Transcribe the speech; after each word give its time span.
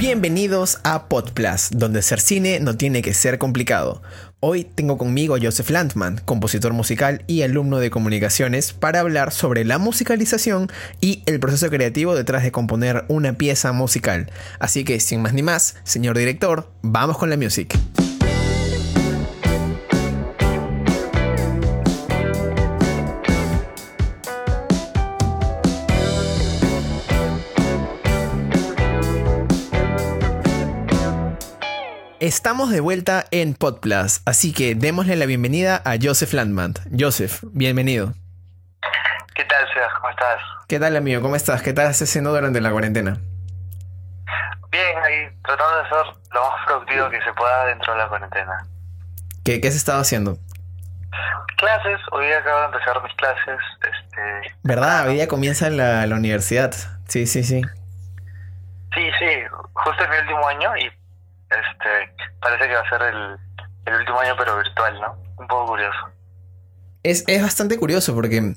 Bienvenidos 0.00 0.80
a 0.82 1.08
Podplus, 1.08 1.68
donde 1.72 2.00
ser 2.00 2.20
cine 2.20 2.58
no 2.58 2.74
tiene 2.74 3.02
que 3.02 3.12
ser 3.12 3.36
complicado. 3.36 4.00
Hoy 4.40 4.64
tengo 4.64 4.96
conmigo 4.96 5.34
a 5.34 5.38
Joseph 5.38 5.68
Landman, 5.68 6.22
compositor 6.24 6.72
musical 6.72 7.22
y 7.26 7.42
alumno 7.42 7.80
de 7.80 7.90
comunicaciones, 7.90 8.72
para 8.72 9.00
hablar 9.00 9.30
sobre 9.30 9.66
la 9.66 9.76
musicalización 9.76 10.68
y 11.02 11.22
el 11.26 11.38
proceso 11.38 11.68
creativo 11.68 12.14
detrás 12.16 12.44
de 12.44 12.50
componer 12.50 13.04
una 13.08 13.34
pieza 13.34 13.72
musical. 13.72 14.32
Así 14.58 14.84
que, 14.84 15.00
sin 15.00 15.20
más 15.20 15.34
ni 15.34 15.42
más, 15.42 15.76
señor 15.84 16.16
director, 16.16 16.72
vamos 16.80 17.18
con 17.18 17.28
la 17.28 17.36
music. 17.36 17.78
Estamos 32.20 32.70
de 32.70 32.80
vuelta 32.80 33.24
en 33.30 33.54
Podplus, 33.54 34.20
así 34.26 34.52
que 34.52 34.74
démosle 34.74 35.16
la 35.16 35.24
bienvenida 35.24 35.80
a 35.86 35.94
Joseph 35.98 36.34
Landman. 36.34 36.74
Joseph, 36.92 37.42
bienvenido. 37.44 38.12
¿Qué 39.34 39.42
tal, 39.46 39.66
Sebas? 39.72 39.94
¿Cómo 39.94 40.10
estás? 40.10 40.38
¿Qué 40.68 40.78
tal, 40.78 40.96
amigo? 40.96 41.22
¿Cómo 41.22 41.34
estás? 41.34 41.62
¿Qué 41.62 41.70
estás 41.70 42.02
haciendo 42.02 42.34
durante 42.34 42.60
la 42.60 42.72
cuarentena? 42.72 43.16
Bien, 44.70 44.98
ahí 44.98 45.34
tratando 45.42 45.82
de 45.82 45.88
ser 45.88 46.06
lo 46.34 46.42
más 46.42 46.66
productivo 46.66 47.08
que 47.08 47.22
se 47.22 47.32
pueda 47.32 47.64
dentro 47.64 47.94
de 47.94 47.98
la 48.00 48.08
cuarentena. 48.08 48.66
¿Qué, 49.42 49.62
qué 49.62 49.68
has 49.68 49.76
estado 49.76 50.02
haciendo? 50.02 50.36
Clases, 51.56 52.00
hoy 52.12 52.26
día 52.26 52.36
acabo 52.40 52.60
de 52.60 52.66
empezar 52.66 53.02
mis 53.02 53.14
clases. 53.14 53.60
Este, 53.80 54.54
¿Verdad? 54.62 55.08
Hoy 55.08 55.14
día 55.14 55.26
comienza 55.26 55.70
la, 55.70 56.06
la 56.06 56.16
universidad. 56.16 56.74
Sí, 57.08 57.26
sí, 57.26 57.44
sí. 57.44 57.62
Sí, 58.94 59.10
sí, 59.18 59.26
justo 59.72 60.04
es 60.04 60.10
mi 60.10 60.16
último 60.18 60.46
año 60.48 60.76
y 60.76 60.99
este 61.50 62.28
parece 62.40 62.68
que 62.68 62.74
va 62.74 62.80
a 62.80 62.88
ser 62.88 63.02
el, 63.02 63.36
el 63.86 63.94
último 64.00 64.20
año 64.20 64.34
pero 64.38 64.56
virtual, 64.56 65.00
¿no? 65.00 65.16
Un 65.38 65.46
poco 65.46 65.66
curioso. 65.66 65.98
Es, 67.02 67.24
es 67.26 67.42
bastante 67.42 67.78
curioso 67.78 68.14
porque 68.14 68.54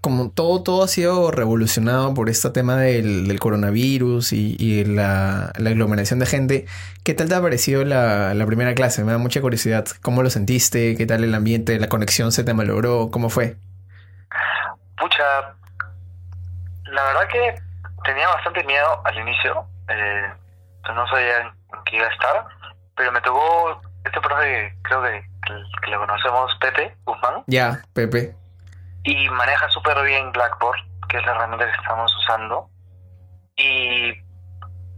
como 0.00 0.30
todo, 0.30 0.62
todo 0.62 0.84
ha 0.84 0.88
sido 0.88 1.32
revolucionado 1.32 2.14
por 2.14 2.28
este 2.28 2.50
tema 2.50 2.76
del, 2.76 3.26
del 3.26 3.40
coronavirus 3.40 4.32
y, 4.32 4.54
y 4.56 4.84
la, 4.84 5.52
la 5.58 5.70
aglomeración 5.70 6.20
de 6.20 6.26
gente, 6.26 6.66
¿qué 7.02 7.12
tal 7.12 7.28
te 7.28 7.34
ha 7.34 7.42
parecido 7.42 7.84
la, 7.84 8.32
la 8.34 8.46
primera 8.46 8.74
clase? 8.74 9.02
Me 9.02 9.10
da 9.10 9.18
mucha 9.18 9.40
curiosidad. 9.40 9.84
¿Cómo 10.02 10.22
lo 10.22 10.30
sentiste? 10.30 10.96
¿Qué 10.96 11.06
tal 11.06 11.24
el 11.24 11.34
ambiente? 11.34 11.80
¿La 11.80 11.88
conexión 11.88 12.30
se 12.30 12.44
te 12.44 12.54
malogró? 12.54 13.10
¿Cómo 13.10 13.30
fue? 13.30 13.56
Pucha, 14.96 15.24
la 16.84 17.02
verdad 17.02 17.28
que 17.28 17.60
tenía 18.04 18.28
bastante 18.28 18.62
miedo 18.62 19.02
al 19.04 19.18
inicio. 19.18 19.66
Eh, 19.88 20.22
no 20.94 21.08
sabía 21.08 21.52
qué 21.84 21.96
iba 21.96 22.06
a 22.06 22.12
estar, 22.12 22.46
pero 22.96 23.12
me 23.12 23.20
tocó 23.20 23.80
este 24.04 24.20
profe, 24.20 24.74
creo 24.82 25.02
que, 25.02 25.22
que, 25.46 25.54
que 25.82 25.90
lo 25.90 26.00
conocemos, 26.00 26.54
Pepe 26.60 26.96
Guzmán. 27.04 27.42
Ya, 27.46 27.82
Pepe. 27.92 28.34
y 29.04 29.28
maneja 29.30 29.68
súper 29.70 30.02
bien 30.04 30.32
Blackboard, 30.32 30.78
que 31.08 31.18
es 31.18 31.26
la 31.26 31.32
herramienta 31.32 31.66
que 31.66 31.80
estamos 31.80 32.12
usando. 32.16 32.68
Y 33.56 34.12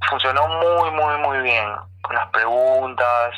funcionó 0.08 0.48
muy, 0.48 0.90
muy, 0.90 1.18
muy 1.18 1.38
bien 1.42 1.68
con 2.02 2.16
las 2.16 2.28
preguntas, 2.30 3.34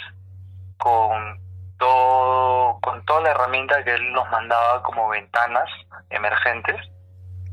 con 0.79 1.41
todo, 1.79 2.79
con 2.81 3.05
toda 3.05 3.23
la 3.23 3.31
herramienta 3.31 3.83
que 3.85 3.95
él 3.95 4.13
nos 4.13 4.29
mandaba 4.31 4.83
como 4.83 5.09
ventanas 5.09 5.69
emergentes, 6.11 6.77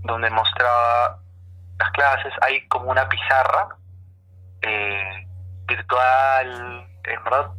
donde 0.03 0.29
mostraba 0.29 1.19
las 1.79 1.91
clases. 1.91 2.33
Hay 2.41 2.67
como 2.67 2.91
una 2.91 3.07
pizarra 3.09 3.69
eh, 4.61 5.26
virtual, 5.67 6.87
en 7.03 7.23
verdad, 7.23 7.51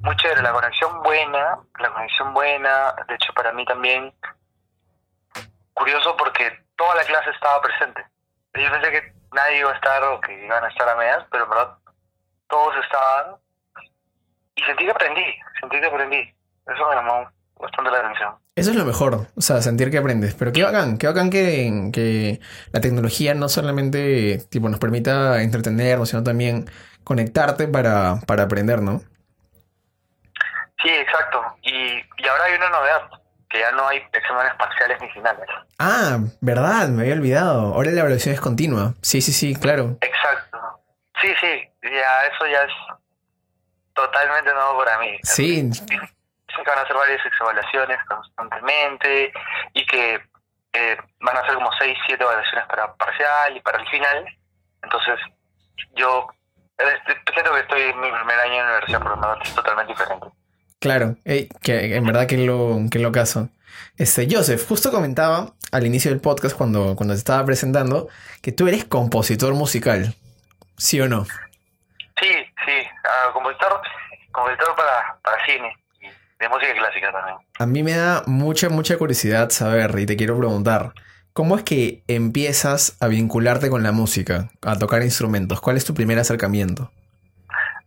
muy 0.00 0.16
chévere. 0.16 0.42
La 0.42 0.52
conexión 0.52 1.02
buena, 1.02 1.58
la 1.78 1.92
conexión 1.92 2.34
buena. 2.34 2.94
De 3.08 3.14
hecho, 3.14 3.32
para 3.34 3.52
mí 3.52 3.64
también 3.64 4.12
curioso 5.74 6.16
porque 6.16 6.50
toda 6.76 6.94
la 6.96 7.04
clase 7.04 7.30
estaba 7.30 7.60
presente. 7.60 8.04
Yo 8.54 8.70
pensé 8.70 8.90
que 8.90 9.14
nadie 9.32 9.58
iba 9.60 9.70
a 9.70 9.74
estar 9.74 10.02
o 10.04 10.20
que 10.20 10.44
iban 10.44 10.64
a 10.64 10.68
estar 10.68 10.88
a 10.88 10.96
medias, 10.96 11.24
pero 11.30 11.44
en 11.44 11.50
verdad 11.50 11.78
todos 12.48 12.74
estaban 12.84 13.36
y 14.54 14.62
sentí 14.62 14.84
que 14.84 14.90
aprendí, 14.90 15.24
sentí 15.60 15.80
que 15.80 15.86
aprendí. 15.86 16.34
Eso 16.66 16.88
me 16.88 16.94
llamó 16.94 17.28
bastante 17.58 17.90
la 17.90 17.98
atención. 17.98 18.34
Eso 18.54 18.70
es 18.70 18.76
lo 18.76 18.84
mejor, 18.84 19.28
o 19.34 19.40
sea, 19.40 19.62
sentir 19.62 19.90
que 19.90 19.96
aprendes. 19.96 20.34
Pero 20.34 20.52
qué 20.52 20.62
bacán, 20.62 20.98
qué 20.98 21.06
bacán 21.06 21.30
que, 21.30 21.90
que 21.92 22.40
la 22.70 22.82
tecnología 22.82 23.34
no 23.34 23.48
solamente 23.48 24.42
tipo, 24.50 24.68
nos 24.68 24.78
permita 24.78 25.42
entretenernos, 25.42 26.10
sino 26.10 26.22
también 26.22 26.66
conectarte 27.04 27.68
para, 27.68 28.20
para 28.26 28.44
aprender, 28.44 28.80
¿no? 28.80 29.00
Sí, 30.82 30.88
exacto. 30.88 31.40
Y, 31.62 31.72
y 31.72 32.28
ahora 32.28 32.44
hay 32.44 32.54
una 32.54 32.68
novedad, 32.70 33.10
que 33.48 33.60
ya 33.60 33.70
no 33.72 33.86
hay 33.86 34.02
exámenes 34.12 34.54
parciales 34.54 35.00
ni 35.00 35.08
finales. 35.10 35.46
Ah, 35.78 36.18
verdad, 36.40 36.88
me 36.88 37.02
había 37.02 37.14
olvidado. 37.14 37.74
Ahora 37.74 37.90
la 37.90 38.00
evaluación 38.00 38.34
es 38.34 38.40
continua. 38.40 38.94
Sí, 39.02 39.20
sí, 39.20 39.32
sí, 39.32 39.54
claro. 39.54 39.96
Exacto. 40.00 40.58
Sí, 41.20 41.32
sí, 41.40 41.70
ya 41.82 42.26
eso 42.26 42.46
ya 42.46 42.62
es 42.62 42.72
totalmente 43.94 44.52
nuevo 44.52 44.78
para 44.78 44.98
mí. 44.98 45.18
Sí, 45.22 45.62
Dicen 46.52 46.64
que 46.64 46.70
van 46.70 46.80
a 46.80 46.82
hacer 46.82 46.96
varias 46.96 47.20
evaluaciones 47.40 47.98
constantemente 48.04 49.32
y 49.72 49.86
que 49.86 50.20
eh, 50.74 50.96
van 51.20 51.36
a 51.36 51.40
hacer 51.40 51.54
como 51.54 51.70
6, 51.78 51.96
7 52.06 52.22
evaluaciones 52.22 52.66
para 52.66 52.92
parcial 52.94 53.56
y 53.56 53.60
para 53.60 53.78
el 53.80 53.88
final. 53.88 54.26
Entonces, 54.82 55.18
yo 55.94 56.28
siento 57.34 57.52
que 57.52 57.60
estoy 57.60 57.82
en 57.82 58.00
mi 58.00 58.10
primer 58.10 58.38
año 58.40 58.54
en 58.54 58.58
la 58.58 58.72
universidad, 58.72 59.00
pero 59.02 59.16
no 59.16 59.42
es 59.42 59.54
totalmente 59.54 59.92
diferente. 59.92 60.26
claro. 60.78 61.16
Que 61.62 61.96
en 61.96 62.04
verdad 62.04 62.26
que 62.26 62.38
lo, 62.38 62.80
que 62.90 62.98
lo 62.98 63.12
caso. 63.12 63.48
Este, 63.96 64.26
Joseph, 64.30 64.66
justo 64.68 64.90
comentaba 64.90 65.52
al 65.70 65.86
inicio 65.86 66.10
del 66.10 66.20
podcast 66.20 66.56
cuando, 66.56 66.96
cuando 66.96 67.14
te 67.14 67.18
estaba 67.18 67.44
presentando 67.44 68.08
que 68.42 68.52
tú 68.52 68.68
eres 68.68 68.84
compositor 68.84 69.54
musical. 69.54 70.14
¿Sí 70.76 71.00
o 71.00 71.08
no? 71.08 71.24
Sí, 72.20 72.30
sí, 72.66 72.72
ah, 73.04 73.32
compositor, 73.32 73.80
compositor 74.32 74.74
para, 74.76 75.16
para 75.22 75.44
cine 75.44 75.76
y 76.00 76.06
de 76.06 76.48
música 76.48 76.72
clásica 76.74 77.12
también. 77.12 77.36
A 77.58 77.66
mí 77.66 77.82
me 77.82 77.92
da 77.92 78.22
mucha, 78.26 78.68
mucha 78.68 78.96
curiosidad 78.96 79.50
saber 79.50 79.98
y 79.98 80.06
te 80.06 80.16
quiero 80.16 80.36
preguntar, 80.38 80.92
¿cómo 81.32 81.56
es 81.56 81.64
que 81.64 82.02
empiezas 82.08 82.96
a 83.00 83.08
vincularte 83.08 83.70
con 83.70 83.82
la 83.82 83.92
música, 83.92 84.50
a 84.62 84.78
tocar 84.78 85.02
instrumentos? 85.02 85.60
¿Cuál 85.60 85.76
es 85.76 85.84
tu 85.84 85.94
primer 85.94 86.18
acercamiento? 86.18 86.90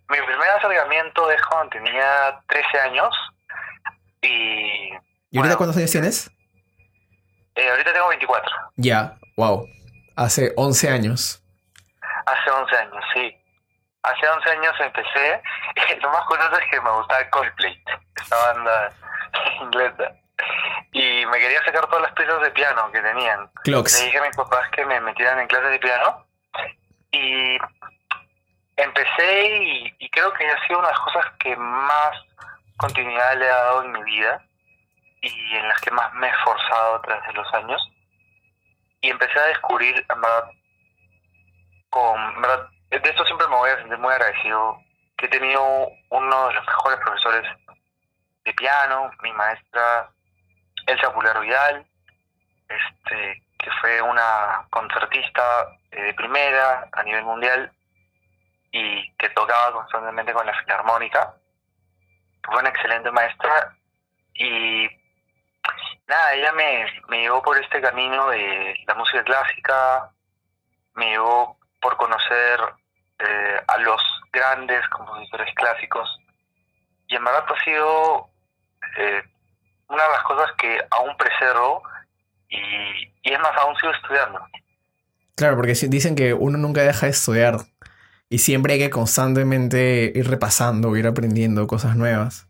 Mi 0.10 0.18
primer 0.18 0.50
acercamiento 0.58 1.32
es 1.32 1.42
cuando 1.44 1.70
tenía 1.70 2.40
13 2.48 2.80
años 2.80 3.16
y... 4.22 4.90
¿Y 5.32 5.38
ahorita 5.38 5.56
bueno, 5.56 5.58
cuántos 5.58 5.78
años 5.78 5.92
tienes? 5.92 6.32
eh, 7.56 7.70
ahorita 7.70 7.94
tengo 7.94 8.10
24. 8.10 8.52
Ya, 8.76 9.18
wow. 9.38 9.68
Hace 10.16 10.54
11 10.56 10.90
años. 10.90 11.42
Hace 12.26 12.50
11 12.52 12.76
años, 12.78 13.04
sí. 13.14 13.36
Hace 14.04 14.28
11 14.28 14.50
años 14.52 14.74
empecé. 14.80 15.42
Lo 16.02 16.12
más 16.12 16.26
curioso 16.26 16.58
es 16.58 16.70
que 16.70 16.82
me 16.82 16.92
gustaba 16.92 17.30
Coldplay, 17.30 17.84
esta 18.22 18.36
banda 18.54 18.94
inglesa. 19.62 20.16
Y 20.92 21.26
me 21.26 21.40
quería 21.40 21.64
sacar 21.64 21.86
todas 21.88 22.04
las 22.04 22.14
piezas 22.14 22.42
de 22.42 22.52
piano 22.52 22.92
que 22.92 23.02
tenían. 23.02 23.50
Clocks. 23.64 24.00
Le 24.00 24.06
dije 24.06 24.18
a 24.20 24.24
mis 24.24 24.36
papás 24.36 24.70
que 24.72 24.86
me 24.86 25.00
metieran 25.02 25.40
en 25.40 25.48
clases 25.48 25.72
de 25.72 25.80
piano. 25.80 26.26
Y 27.12 27.58
empecé 28.78 29.58
y, 29.58 29.96
y 30.00 30.10
creo 30.10 30.34
que 30.34 30.48
ha 30.48 30.68
sido 30.68 30.80
una 30.80 30.90
de 30.90 30.94
las 30.94 31.02
cosas 31.02 31.26
que 31.40 31.56
más 31.56 32.18
continuidad 32.78 33.38
le 33.38 33.50
ha 33.50 33.56
dado 33.56 33.84
en 33.84 33.92
mi 33.92 34.04
vida 34.04 34.42
y 35.22 35.56
en 35.56 35.68
las 35.68 35.80
que 35.82 35.92
más 35.92 36.14
me 36.14 36.28
he 36.28 36.30
esforzado 36.30 37.00
de 37.00 37.34
los 37.34 37.54
años. 37.54 37.82
Y 39.02 39.10
empecé 39.10 39.40
a 39.40 39.48
descubrir, 39.48 39.96
en 40.10 40.22
verdad, 40.22 40.50
con, 41.90 42.22
en 42.36 42.42
verdad, 42.42 42.70
de 42.90 43.10
esto 43.10 43.26
siempre 43.26 43.48
me 43.48 43.56
voy 43.56 43.70
a 43.70 43.78
sentir 43.78 43.98
muy 43.98 44.14
agradecido, 44.14 44.80
que 45.18 45.26
he 45.26 45.30
tenido 45.30 45.64
uno 46.10 46.48
de 46.48 46.54
los 46.54 46.66
mejores 46.66 47.00
profesores 47.00 47.44
de 48.44 48.54
piano, 48.54 49.12
mi 49.22 49.32
maestra 49.34 50.10
Elsa 50.86 51.14
Pular 51.14 51.40
Vidal, 51.40 51.86
este, 52.68 53.44
que 53.58 53.72
fue 53.82 54.02
una 54.02 54.66
concertista 54.70 55.68
eh, 55.92 56.02
de 56.04 56.14
primera 56.14 56.88
a 56.92 57.04
nivel 57.04 57.24
mundial 57.24 57.72
y 58.72 59.12
que 59.14 59.30
tocaba 59.30 59.72
constantemente 59.72 60.34
con 60.34 60.46
la 60.46 60.58
filarmónica. 60.60 61.34
Fue 62.44 62.60
una 62.60 62.70
excelente 62.70 63.12
maestra 63.12 63.76
y 64.34 64.88
nada, 66.08 66.34
ella 66.34 66.52
me, 66.54 66.86
me 67.08 67.22
llevó 67.22 67.42
por 67.42 67.58
este 67.58 67.82
camino 67.82 68.30
de 68.30 68.76
la 68.86 68.94
música 68.96 69.24
clásica, 69.24 70.12
me 70.94 71.10
llevó 71.12 71.58
por 71.82 71.98
conocer 71.98 72.60
eh, 73.20 73.62
a 73.68 73.78
los 73.78 74.02
grandes 74.32 74.88
compositores 74.90 75.54
clásicos 75.56 76.20
y 77.08 77.16
en 77.16 77.24
verdad 77.24 77.46
ha 77.48 77.64
sido 77.64 78.30
eh, 78.98 79.24
una 79.90 80.04
de 80.04 80.10
las 80.10 80.24
cosas 80.24 80.52
que 80.58 80.80
aún 80.92 81.16
preservo 81.18 81.84
y, 82.50 82.58
y 83.24 83.34
es 83.34 83.40
más, 83.40 83.52
aún 83.58 83.76
sigo 83.78 83.92
estudiando. 83.92 84.40
Claro, 85.36 85.56
porque 85.58 85.74
dicen 85.74 86.16
que 86.16 86.34
uno 86.34 86.58
nunca 86.58 86.82
deja 86.82 87.08
de 87.08 87.12
estudiar. 87.12 87.58
Y 88.30 88.40
siempre 88.40 88.74
hay 88.74 88.80
que 88.80 88.90
constantemente 88.90 90.12
ir 90.16 90.30
repasando, 90.30 90.96
ir 90.96 91.08
aprendiendo 91.08 91.68
cosas 91.68 91.96
nuevas. 91.96 92.48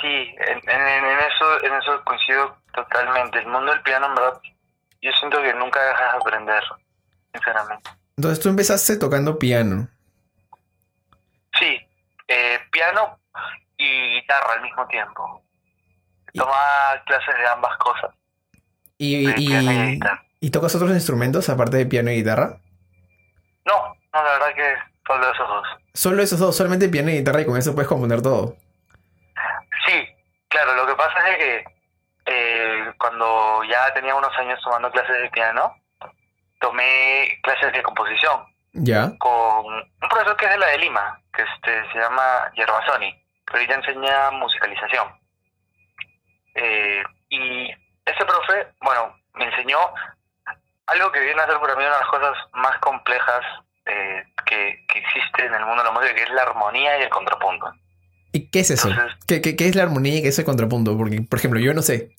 Sí, 0.00 0.06
en, 0.06 0.58
eso, 0.58 1.64
en 1.64 1.74
eso 1.74 2.04
coincido 2.04 2.56
totalmente. 2.72 3.40
El 3.40 3.48
mundo 3.48 3.72
del 3.72 3.82
piano, 3.82 4.06
en 4.06 4.14
verdad, 4.14 4.40
yo 5.02 5.10
siento 5.18 5.42
que 5.42 5.52
nunca 5.54 5.82
dejas 5.82 6.12
de 6.12 6.18
aprender, 6.18 6.62
sinceramente. 7.32 7.90
Entonces 8.16 8.40
tú 8.40 8.48
empezaste 8.48 8.96
tocando 8.96 9.38
piano. 9.38 9.88
Sí, 11.58 11.78
eh, 12.28 12.58
piano 12.70 13.18
y 13.76 14.20
guitarra 14.20 14.54
al 14.54 14.62
mismo 14.62 14.86
tiempo. 14.86 15.42
Tomaba 16.38 17.02
clases 17.04 17.36
de 17.36 17.46
ambas 17.46 17.76
cosas. 17.78 18.10
¿Y, 18.96 19.28
y, 19.28 20.00
y, 20.40 20.50
tocas 20.50 20.74
otros 20.74 20.90
instrumentos 20.90 21.48
aparte 21.48 21.76
de 21.76 21.86
piano 21.86 22.10
y 22.10 22.16
guitarra? 22.16 22.58
No, 23.64 23.96
no, 24.12 24.22
la 24.22 24.32
verdad 24.32 24.54
que 24.56 24.74
solo 25.06 25.32
esos 25.32 25.48
dos. 25.48 25.66
Solo 25.94 26.22
esos 26.22 26.38
dos, 26.38 26.56
solamente 26.56 26.88
piano 26.88 27.10
y 27.10 27.18
guitarra 27.18 27.42
y 27.42 27.46
con 27.46 27.56
eso 27.56 27.74
puedes 27.74 27.88
componer 27.88 28.22
todo. 28.22 28.56
Sí, 29.86 30.08
claro, 30.48 30.74
lo 30.74 30.86
que 30.86 30.94
pasa 30.94 31.28
es 31.30 31.38
que 31.38 31.64
eh, 32.26 32.92
cuando 32.98 33.62
ya 33.64 33.92
tenía 33.94 34.14
unos 34.14 34.36
años 34.38 34.60
tomando 34.62 34.90
clases 34.90 35.22
de 35.22 35.30
piano, 35.30 35.74
tomé 36.60 37.38
clases 37.42 37.72
de 37.72 37.82
composición. 37.82 38.44
Ya. 38.72 39.12
Con 39.18 39.66
un 39.66 40.08
profesor 40.08 40.36
que 40.36 40.44
es 40.44 40.50
de 40.52 40.58
la 40.58 40.66
de 40.66 40.78
Lima, 40.78 41.20
que 41.32 41.42
este 41.42 41.92
se 41.92 41.98
llama 41.98 42.50
Yerbasoni, 42.54 43.24
pero 43.46 43.58
ella 43.60 43.74
enseña 43.76 44.30
musicalización. 44.32 45.08
Eh, 46.60 47.02
y 47.30 47.70
ese 48.04 48.24
profe, 48.24 48.66
bueno, 48.80 49.14
me 49.34 49.44
enseñó 49.44 49.78
algo 50.86 51.12
que 51.12 51.20
viene 51.20 51.40
a 51.40 51.46
ser 51.46 51.60
para 51.60 51.76
mí 51.76 51.84
una 51.84 51.94
de 51.94 52.00
las 52.00 52.08
cosas 52.08 52.36
más 52.54 52.78
complejas 52.78 53.44
eh, 53.86 54.24
que, 54.46 54.84
que 54.88 54.98
existe 54.98 55.44
en 55.44 55.54
el 55.54 55.64
mundo 55.64 55.82
de 55.82 55.88
la 55.88 55.92
música, 55.92 56.14
que 56.14 56.22
es 56.22 56.30
la 56.30 56.42
armonía 56.42 56.98
y 56.98 57.02
el 57.02 57.10
contrapunto. 57.10 57.72
¿Y 58.32 58.50
qué 58.50 58.60
es 58.60 58.70
eso? 58.70 58.90
¿Qué, 59.26 59.40
qué, 59.40 59.54
es 59.66 59.74
la 59.74 59.84
armonía 59.84 60.18
y 60.18 60.22
qué 60.22 60.28
es 60.28 60.38
el 60.38 60.44
contrapunto? 60.44 60.96
Porque, 60.96 61.20
por 61.22 61.38
ejemplo, 61.38 61.60
yo 61.60 61.72
no 61.74 61.82
sé. 61.82 62.10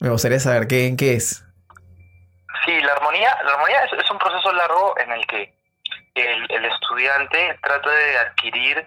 Me 0.00 0.10
gustaría 0.10 0.40
saber 0.40 0.66
qué, 0.66 0.94
qué 0.96 1.14
es. 1.14 1.44
Sí, 2.64 2.80
la 2.80 2.92
armonía, 2.92 3.36
la 3.44 3.52
armonía 3.52 3.84
es, 3.84 4.10
un 4.10 4.18
proceso 4.18 4.52
largo 4.52 4.98
en 4.98 5.12
el 5.12 5.26
que 5.26 5.54
el, 6.14 6.50
el, 6.50 6.64
estudiante 6.64 7.58
trata 7.62 7.90
de 7.90 8.18
adquirir 8.18 8.86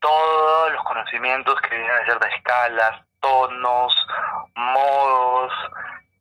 todos 0.00 0.72
los 0.72 0.82
conocimientos 0.84 1.60
que 1.60 1.76
vienen 1.76 1.90
a 1.90 2.06
ser 2.06 2.18
de 2.18 2.28
escalas, 2.28 3.02
tonos, 3.20 4.06
modos, 4.54 5.52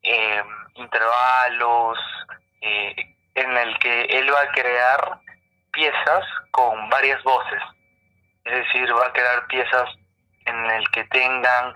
eh, 0.03 0.43
intervalos, 0.75 1.97
eh, 2.61 2.95
en 3.35 3.57
el 3.57 3.77
que 3.79 4.01
él 4.03 4.33
va 4.33 4.41
a 4.41 4.51
crear 4.51 5.19
piezas 5.71 6.25
con 6.51 6.89
varias 6.89 7.21
voces. 7.23 7.61
Es 8.43 8.65
decir, 8.65 8.93
va 8.93 9.07
a 9.07 9.13
crear 9.13 9.47
piezas 9.47 9.89
en 10.45 10.65
el 10.71 10.89
que 10.91 11.03
tengan 11.05 11.73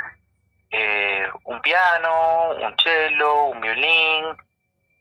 eh, 0.71 1.29
un 1.43 1.61
piano, 1.61 2.49
un 2.51 2.75
cello, 2.77 3.45
un 3.45 3.61
violín, 3.61 4.35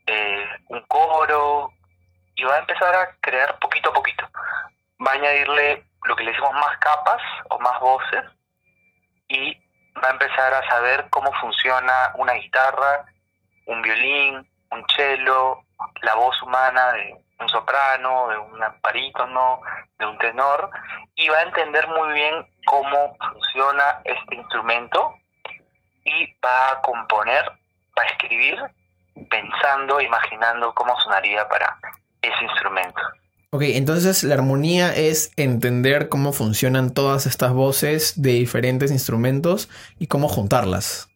eh, 0.05 0.47
un 0.67 0.81
coro, 0.81 1.71
y 2.35 2.43
va 2.43 2.55
a 2.55 2.59
empezar 2.59 2.95
a 2.95 3.15
crear 3.21 3.57
poquito 3.59 3.89
a 3.89 3.93
poquito. 3.93 4.29
Va 5.05 5.11
a 5.11 5.15
añadirle 5.15 5.83
lo 6.03 6.15
que 6.15 6.23
le 6.23 6.31
decimos 6.31 6.53
más 6.53 6.77
capas 6.77 7.21
o 7.49 7.59
más 7.59 7.79
voces, 7.79 8.23
y 9.27 9.57
va 10.01 10.09
a 10.09 10.11
empezar 10.11 10.53
a 10.53 10.67
saber 10.67 11.07
cómo 11.09 11.31
funciona 11.33 12.13
una 12.15 12.33
guitarra, 12.33 13.05
un 13.65 13.81
violín, 13.81 14.47
un 14.71 14.85
cello, 14.95 15.63
la 16.01 16.15
voz 16.15 16.41
humana 16.41 16.91
de 16.93 17.15
un 17.39 17.49
soprano, 17.49 18.27
de 18.29 18.37
un 18.37 18.59
barítono, 18.81 19.61
de 19.99 20.05
un 20.05 20.17
tenor, 20.17 20.69
y 21.15 21.27
va 21.29 21.37
a 21.39 21.43
entender 21.43 21.87
muy 21.87 22.13
bien 22.13 22.47
cómo 22.65 23.15
funciona 23.19 24.01
este 24.03 24.35
instrumento 24.35 25.15
y 26.05 26.35
va 26.43 26.71
a 26.71 26.81
componer, 26.81 27.45
va 27.97 28.03
a 28.03 28.05
escribir 28.05 28.59
pensando, 29.29 30.01
imaginando 30.01 30.73
cómo 30.73 30.99
sonaría 31.01 31.47
para 31.47 31.77
ese 32.21 32.43
instrumento. 32.43 33.01
Ok, 33.53 33.61
entonces 33.65 34.23
la 34.23 34.33
armonía 34.33 34.95
es 34.95 35.31
entender 35.37 36.09
cómo 36.09 36.33
funcionan 36.33 36.91
todas 36.91 37.27
estas 37.27 37.53
voces 37.53 38.19
de 38.19 38.31
diferentes 38.31 38.89
instrumentos 38.89 39.69
y 39.99 40.07
cómo 40.07 40.27
juntarlas. 40.27 41.07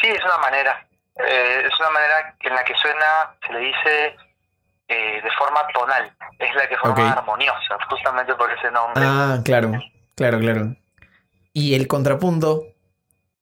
Sí, 0.00 0.06
es 0.06 0.24
una 0.24 0.38
manera. 0.38 0.86
Eh, 1.16 1.64
es 1.66 1.80
una 1.80 1.90
manera 1.90 2.36
en 2.38 2.54
la 2.54 2.62
que 2.62 2.72
suena, 2.76 3.34
se 3.44 3.52
le 3.52 3.58
dice 3.58 4.16
eh, 4.86 5.20
de 5.20 5.30
forma 5.32 5.66
tonal. 5.74 6.08
Es 6.38 6.54
la 6.54 6.68
que 6.68 6.76
forma 6.76 7.10
armoniosa, 7.10 7.78
justamente 7.90 8.32
por 8.36 8.52
ese 8.52 8.70
nombre. 8.70 9.02
Ah, 9.04 9.40
claro, 9.44 9.72
claro, 10.14 10.38
claro. 10.38 10.76
¿Y 11.52 11.74
el 11.74 11.88
contrapunto? 11.88 12.62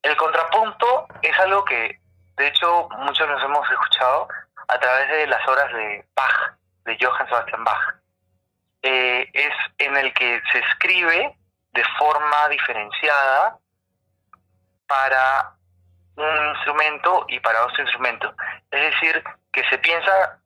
El 0.01 0.17
contrapunto 0.17 1.09
es 1.21 1.39
algo 1.41 1.63
que, 1.67 2.01
de 2.39 2.47
hecho, 2.49 2.89
muchos 3.01 3.29
nos 3.29 3.45
hemos 3.45 3.71
escuchado 3.71 4.29
a 4.67 4.81
través 4.81 5.11
de 5.11 5.27
las 5.27 5.47
obras 5.47 5.71
de 5.75 6.07
Bach 6.17 6.57
de 6.87 6.97
Johann 7.01 7.29
Sebastian 7.29 7.65
Bach. 7.65 7.97
Eh, 8.83 9.29
es 9.33 9.53
en 9.79 9.97
el 9.97 10.15
que 10.15 10.41
se 10.53 10.59
escribe 10.61 11.37
de 11.73 11.85
forma 11.99 12.49
diferenciada 12.49 13.59
para 14.87 15.57
un 16.17 16.49
instrumento 16.55 17.27
y 17.29 17.41
para 17.41 17.65
otro 17.65 17.83
instrumento. 17.83 18.33
Es 18.71 18.93
decir, 18.93 19.23
que 19.53 19.65
se 19.69 19.79
piensa 19.79 20.41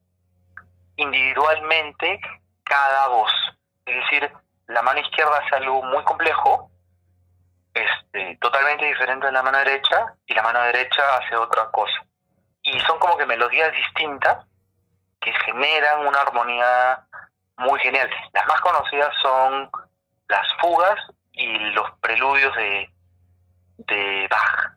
individualmente 0.97 2.19
cada 2.63 3.07
voz. 3.07 3.31
Es 3.85 3.95
decir, 3.95 4.31
la 4.67 4.81
mano 4.81 4.99
izquierda 4.99 5.37
hace 5.37 5.55
algo 5.55 5.83
muy 5.83 6.03
complejo, 6.03 6.71
este, 7.73 8.37
totalmente 8.41 8.85
diferente 8.85 9.27
de 9.27 9.31
la 9.31 9.43
mano 9.43 9.57
derecha, 9.59 10.13
y 10.25 10.33
la 10.33 10.43
mano 10.43 10.61
derecha 10.63 11.01
hace 11.17 11.35
otra 11.35 11.69
cosa. 11.71 12.05
Y 12.63 12.79
son 12.81 12.99
como 12.99 13.17
que 13.17 13.25
melodías 13.25 13.71
distintas, 13.71 14.45
que 15.21 15.31
generan 15.45 16.05
una 16.05 16.19
armonía 16.21 17.05
muy 17.57 17.79
genial. 17.79 18.09
Las 18.33 18.45
más 18.47 18.59
conocidas 18.61 19.09
son 19.21 19.69
las 20.27 20.47
fugas 20.59 20.99
y 21.33 21.57
los 21.71 21.89
preludios 22.01 22.55
de, 22.55 22.89
de 23.77 24.27
Bach. 24.29 24.75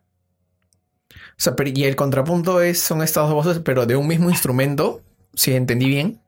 O 1.37 1.37
sea, 1.37 1.53
y 1.65 1.85
el 1.85 1.95
contrapunto 1.95 2.61
es, 2.61 2.81
son 2.81 3.01
estas 3.01 3.25
dos 3.25 3.33
voces, 3.33 3.61
pero 3.63 3.85
de 3.85 3.95
un 3.95 4.07
mismo 4.07 4.29
instrumento, 4.29 5.01
si 5.33 5.55
entendí 5.55 5.89
bien. 5.89 6.21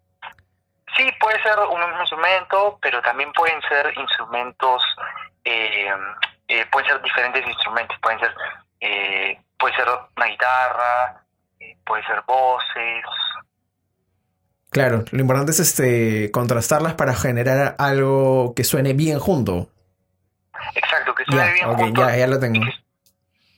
Sí, 0.98 1.10
puede 1.20 1.42
ser 1.44 1.58
un 1.60 1.80
mismo 1.80 2.02
instrumento, 2.02 2.78
pero 2.82 3.02
también 3.02 3.32
pueden 3.34 3.62
ser 3.70 3.94
instrumentos, 3.98 4.84
eh, 5.46 5.90
eh, 6.48 6.66
pueden 6.72 6.90
ser 6.90 7.02
diferentes 7.02 7.48
instrumentos, 7.48 7.98
pueden 8.02 8.20
ser, 8.20 8.36
eh, 8.82 9.40
puede 9.58 9.76
ser 9.76 9.88
una 10.18 10.26
guitarra, 10.26 11.24
puede 11.86 12.04
ser 12.06 12.22
voces, 12.28 13.06
Claro, 14.70 15.06
lo 15.12 15.22
importante 15.22 15.52
es 15.52 15.60
este 15.60 16.30
contrastarlas 16.32 16.94
para 16.94 17.14
generar 17.16 17.76
algo 17.80 18.54
que 18.56 18.64
suene 18.64 18.94
bien 18.94 19.20
junto. 19.20 19.70
Exacto, 20.76 21.16
que 21.16 21.24
suene 21.26 21.54
bien 21.54 21.74
junto. 21.74 22.02
Ya, 22.02 22.18
ya 22.18 22.28
lo 22.28 22.40
tengo. 22.40 22.66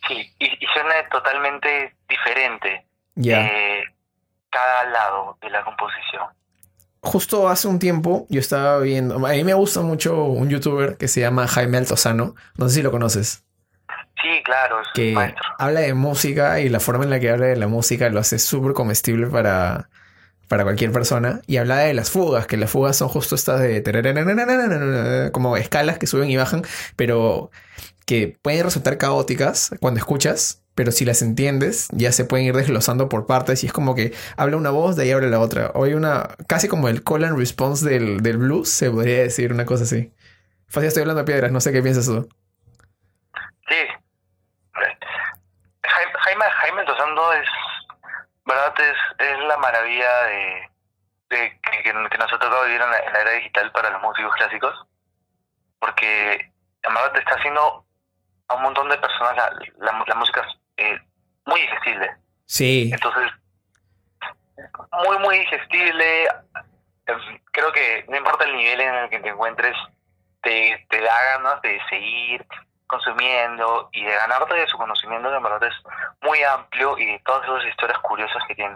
sí, 0.08 0.34
y, 0.39 0.66
suene 0.68 0.94
totalmente 1.12 1.96
diferente. 2.08 2.86
Ya. 3.16 3.46
Eh, 3.46 3.84
cada 4.50 4.84
lado 4.86 5.38
de 5.42 5.50
la 5.50 5.63
composición. 5.63 6.28
Justo 7.01 7.48
hace 7.48 7.68
un 7.68 7.80
tiempo 7.80 8.25
yo 8.30 8.39
estaba 8.39 8.80
viendo, 8.80 9.25
a 9.25 9.32
mí 9.32 9.44
me 9.44 9.54
gusta 9.54 9.82
mucho 9.82 10.25
un 10.25 10.50
youtuber 10.50 10.98
que 10.98 11.08
se 11.08 11.22
llama 11.22 11.48
Jaime 11.48 11.78
Altozano, 11.78 12.36
no 12.58 12.68
sé 12.68 12.75
si 12.75 12.82
lo 12.82 12.92
conoces. 12.92 13.46
Sí, 14.22 14.44
claro, 14.44 14.82
es 14.82 14.89
que 14.94 15.16
habla 15.58 15.80
de 15.80 15.94
música 15.94 16.60
y 16.60 16.68
la 16.68 16.82
forma 16.82 17.06
en 17.06 17.10
la 17.10 17.22
que 17.22 17.30
habla 17.30 17.46
de 17.46 17.56
la 17.56 17.68
música 17.68 18.10
lo 18.10 18.20
hace 18.20 18.38
súper 18.38 18.74
comestible 18.74 19.28
para, 19.28 19.89
para 20.50 20.63
cualquier 20.63 20.91
persona 20.91 21.41
y 21.48 21.58
hablaba 21.58 21.82
de 21.82 21.94
las 21.94 22.10
fugas, 22.10 22.48
que 22.48 22.58
las 22.58 22.70
fugas 22.70 22.98
son 22.98 23.08
justo 23.08 23.36
estas 23.36 23.62
de 23.62 25.29
como 25.32 25.56
escalas 25.56 26.00
que 26.00 26.08
suben 26.08 26.29
y 26.29 26.36
bajan, 26.36 26.63
pero 26.98 27.51
que 28.06 28.36
pueden 28.41 28.63
resultar 28.63 28.98
caóticas 28.98 29.72
cuando 29.79 30.00
escuchas, 30.00 30.63
pero 30.74 30.91
si 30.91 31.06
las 31.06 31.22
entiendes 31.22 31.88
ya 31.91 32.12
se 32.12 32.25
pueden 32.25 32.48
ir 32.48 32.56
desglosando 32.56 33.08
por 33.08 33.27
partes 33.27 33.63
y 33.63 33.68
es 33.68 33.74
como 33.74 33.94
que 33.94 34.13
habla 34.38 34.58
una 34.58 34.72
voz, 34.72 34.96
de 34.96 35.03
ahí 35.03 35.12
habla 35.12 35.27
la 35.27 35.39
otra. 35.39 35.72
O 35.75 35.84
hay 35.84 35.94
una, 35.94 36.36
casi 36.48 36.68
como 36.68 36.89
el 36.89 37.03
call 37.03 37.25
and 37.25 37.38
response 37.38 37.88
del, 37.88 38.22
del 38.22 38.38
blues, 38.38 38.70
se 38.70 38.89
podría 38.89 39.20
decir 39.20 39.53
una 39.53 39.65
cosa 39.65 39.84
así. 39.84 40.12
Fácil, 40.68 40.88
estoy 40.88 41.01
hablando 41.01 41.22
de 41.22 41.25
piedras, 41.25 41.51
no 41.51 41.62
sé 41.62 41.72
qué 41.72 41.84
piensas 41.84 42.08
tú. 42.08 42.27
Sí. 43.70 43.75
Jaime, 45.84 46.46
Jaime 46.62 46.86
Tosando 46.86 47.34
es 47.34 47.48
verdad 48.70 48.96
es, 49.20 49.28
es 49.28 49.40
la 49.48 49.58
maravilla 49.58 50.24
de, 50.24 50.70
que, 51.84 51.94
nos 51.94 52.34
ha 52.34 52.40
tocado 52.40 52.66
vivir 52.66 52.82
en 52.82 52.90
la, 52.90 52.98
era 52.98 53.32
digital 53.32 53.72
para 53.72 53.90
los 53.92 54.02
músicos 54.02 54.34
clásicos, 54.36 54.88
porque 55.80 56.52
te 56.82 57.20
está 57.20 57.36
haciendo 57.36 57.86
a 58.48 58.56
un 58.56 58.64
montón 58.64 58.90
de 58.90 58.98
personas 58.98 59.36
la, 59.36 60.04
la, 60.06 60.16
música 60.16 60.46
eh, 60.78 61.00
muy 61.46 61.62
digestible. 61.62 62.16
Sí. 62.46 62.90
Entonces, 62.92 63.32
muy, 65.06 65.18
muy 65.20 65.40
digestible, 65.40 66.28
em, 67.06 67.40
creo 67.52 67.72
que 67.72 68.06
no 68.08 68.18
importa 68.18 68.46
el 68.46 68.56
nivel 68.56 68.82
en 68.82 68.96
el 68.96 69.10
que 69.10 69.20
te 69.20 69.30
encuentres, 69.30 69.76
te, 70.42 70.86
te 70.90 71.02
da 71.02 71.38
ganas 71.38 71.62
de 71.62 71.80
seguir 71.90 72.46
consumiendo 72.89 73.89
y 73.93 74.03
de 74.03 74.12
ganarte 74.12 74.55
de 74.55 74.67
su 74.67 74.77
conocimiento 74.77 75.29
que 75.29 75.38
en 75.38 75.43
verdad 75.43 75.63
es 75.63 75.75
muy 76.22 76.41
amplio 76.43 76.98
y 76.98 77.05
de 77.05 77.22
todas 77.24 77.43
esas 77.43 77.72
historias 77.72 78.00
curiosas 78.00 78.43
que 78.48 78.55
tiene. 78.55 78.75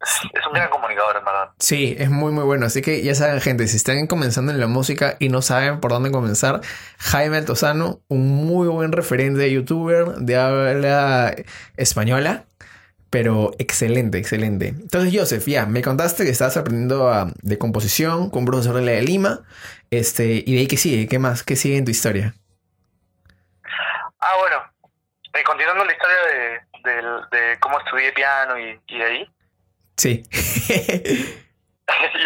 Es 0.00 0.46
un 0.46 0.54
gran 0.54 0.70
comunicador, 0.70 1.18
en 1.18 1.24
verdad. 1.26 1.50
Sí, 1.58 1.94
es 1.98 2.08
muy, 2.08 2.32
muy 2.32 2.44
bueno. 2.44 2.64
Así 2.64 2.80
que 2.80 3.02
ya 3.02 3.14
saben, 3.14 3.38
gente, 3.42 3.68
si 3.68 3.76
están 3.76 4.06
comenzando 4.06 4.50
en 4.50 4.58
la 4.58 4.66
música 4.66 5.16
y 5.18 5.28
no 5.28 5.42
saben 5.42 5.78
por 5.78 5.90
dónde 5.90 6.10
comenzar, 6.10 6.62
Jaime 6.98 7.36
Altozano, 7.36 8.00
un 8.08 8.46
muy 8.46 8.66
buen 8.68 8.92
referente 8.92 9.40
de 9.40 9.52
youtuber 9.52 10.06
de 10.16 10.38
habla 10.38 11.36
española, 11.76 12.44
pero 13.10 13.52
excelente, 13.58 14.16
excelente. 14.16 14.68
Entonces, 14.68 15.12
Joseph, 15.14 15.46
ya, 15.46 15.66
me 15.66 15.82
contaste 15.82 16.24
que 16.24 16.30
estabas 16.30 16.56
aprendiendo 16.56 17.10
ah, 17.10 17.30
de 17.42 17.58
composición 17.58 18.30
con 18.30 18.40
un 18.40 18.46
profesor 18.46 18.76
de 18.76 18.82
la 18.82 18.92
de 18.92 19.02
Lima. 19.02 19.40
Este, 19.90 20.42
y 20.46 20.54
de 20.54 20.60
ahí 20.60 20.66
qué 20.66 20.78
sigue, 20.78 21.08
¿qué 21.08 21.18
más? 21.18 21.42
¿Qué 21.42 21.56
sigue 21.56 21.76
en 21.76 21.84
tu 21.84 21.90
historia? 21.90 22.34
Ah, 24.20 24.36
bueno, 24.38 24.62
eh, 25.32 25.42
continuando 25.44 25.84
la 25.84 25.92
historia 25.92 26.16
de, 26.84 27.38
de, 27.38 27.60
cómo 27.60 27.78
estudié 27.78 28.12
piano 28.12 28.58
y, 28.58 28.80
y 28.86 29.02
ahí. 29.02 29.30
Sí. 29.96 30.22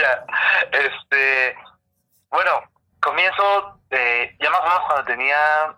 ya, 0.01 0.27
este, 0.73 1.57
bueno, 2.31 2.63
comienzo, 3.01 3.81
eh, 3.91 4.37
ya 4.41 4.51
más 4.51 4.61
o 4.61 4.65
menos 4.65 4.81
cuando 4.87 5.05
tenía 5.05 5.77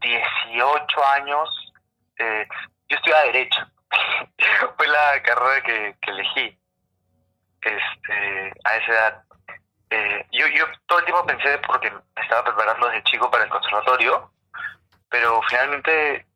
18 0.00 1.04
años, 1.14 1.72
eh, 2.18 2.46
yo 2.88 2.96
estudiaba 2.96 3.24
Derecho. 3.24 3.60
Fue 4.76 4.86
la 4.88 5.22
carrera 5.22 5.62
que, 5.62 5.96
que 6.00 6.10
elegí 6.10 6.58
este, 7.62 8.52
a 8.64 8.76
esa 8.76 8.92
edad. 8.92 9.22
Eh, 9.90 10.26
yo, 10.32 10.46
yo 10.48 10.64
todo 10.86 11.00
el 11.00 11.04
tiempo 11.04 11.26
pensé 11.26 11.58
porque 11.58 11.90
me 11.90 12.22
estaba 12.22 12.44
preparando 12.44 12.88
desde 12.88 13.04
chico 13.04 13.30
para 13.30 13.44
el 13.44 13.50
conservatorio, 13.50 14.30
pero 15.12 15.42
finalmente 15.42 16.26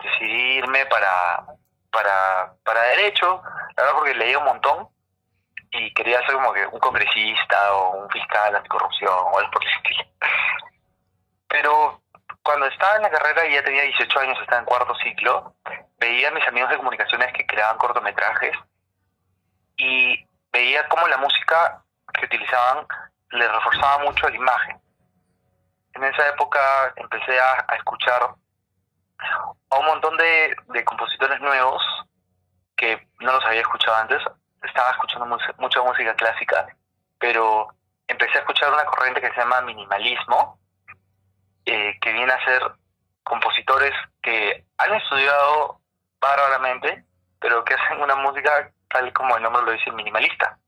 decidí 0.00 0.58
irme 0.58 0.86
para, 0.86 1.44
para, 1.90 2.54
para 2.64 2.80
derecho, 2.82 3.42
la 3.76 3.82
verdad 3.82 3.98
porque 3.98 4.14
leí 4.14 4.36
un 4.36 4.44
montón 4.44 4.88
y 5.72 5.92
quería 5.94 6.24
ser 6.24 6.36
como 6.36 6.52
que 6.52 6.64
un 6.68 6.78
congresista 6.78 7.74
o 7.74 8.02
un 8.04 8.10
fiscal 8.10 8.54
anticorrupción 8.54 9.12
o 9.12 9.38
algo 9.38 9.50
por 9.50 9.64
el 9.64 9.70
estilo. 9.72 10.04
Pero 11.48 12.02
cuando 12.44 12.66
estaba 12.66 12.96
en 12.96 13.02
la 13.02 13.10
carrera 13.10 13.46
y 13.46 13.54
ya 13.54 13.64
tenía 13.64 13.82
18 13.82 14.20
años, 14.20 14.38
estaba 14.40 14.60
en 14.60 14.66
cuarto 14.66 14.94
ciclo, 15.02 15.56
veía 15.98 16.28
a 16.28 16.32
mis 16.32 16.46
amigos 16.46 16.70
de 16.70 16.76
comunicaciones 16.76 17.32
que 17.32 17.46
creaban 17.46 17.78
cortometrajes 17.78 18.56
y 19.76 20.24
veía 20.52 20.86
cómo 20.88 21.08
la 21.08 21.16
música 21.16 21.82
que 22.12 22.26
utilizaban 22.26 22.86
le 23.30 23.48
reforzaba 23.48 24.04
mucho 24.04 24.28
la 24.28 24.36
imagen. 24.36 24.83
En 25.94 26.04
esa 26.04 26.28
época 26.28 26.92
empecé 26.96 27.38
a, 27.38 27.74
escuchar 27.76 28.34
a 29.70 29.78
un 29.78 29.86
montón 29.86 30.16
de, 30.16 30.84
compositores 30.84 31.40
nuevos 31.40 31.82
que 32.76 33.08
no 33.20 33.32
los 33.32 33.44
había 33.44 33.60
escuchado 33.60 33.96
antes. 33.96 34.22
Estaba 34.62 34.90
escuchando 34.90 35.38
mucha 35.58 35.82
música 35.82 36.14
clásica, 36.14 36.66
pero 37.18 37.68
empecé 38.08 38.38
a 38.38 38.40
escuchar 38.40 38.72
una 38.72 38.84
corriente 38.86 39.20
que 39.20 39.30
se 39.30 39.36
llama 39.36 39.60
minimalismo, 39.60 40.58
eh, 41.64 41.96
que 42.00 42.12
viene 42.12 42.32
a 42.32 42.44
ser 42.44 42.62
compositores 43.22 43.92
que 44.22 44.64
han 44.78 44.94
estudiado 44.94 45.80
bárbaramente, 46.20 47.04
pero 47.38 47.64
que 47.64 47.74
hacen 47.74 48.02
una 48.02 48.16
música 48.16 48.70
tal 48.88 49.12
como 49.12 49.36
el 49.36 49.42
nombre 49.42 49.62
lo 49.62 49.72
dice, 49.72 49.90
minimalista. 49.92 50.58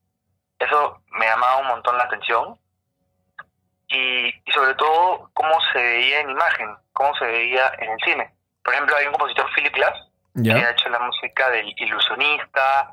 Eso 0.58 1.02
me 1.10 1.26
llamaba 1.26 1.58
un 1.58 1.68
montón 1.68 1.98
la 1.98 2.04
atención 2.04 2.58
y, 3.88 4.28
y 4.28 4.52
sobre 4.52 4.74
todo 4.74 5.30
cómo 5.34 5.58
se 5.72 5.78
veía 5.78 6.20
en 6.20 6.30
imagen, 6.30 6.76
cómo 6.92 7.14
se 7.16 7.26
veía 7.26 7.72
en 7.78 7.90
el 7.90 7.98
cine. 8.04 8.34
Por 8.62 8.74
ejemplo, 8.74 8.96
hay 8.96 9.06
un 9.06 9.12
compositor, 9.12 9.48
Philip 9.54 9.74
Glass, 9.74 9.96
que 10.42 10.52
ha 10.52 10.70
hecho 10.70 10.88
la 10.88 10.98
música 10.98 11.48
del 11.50 11.72
ilusionista, 11.78 12.92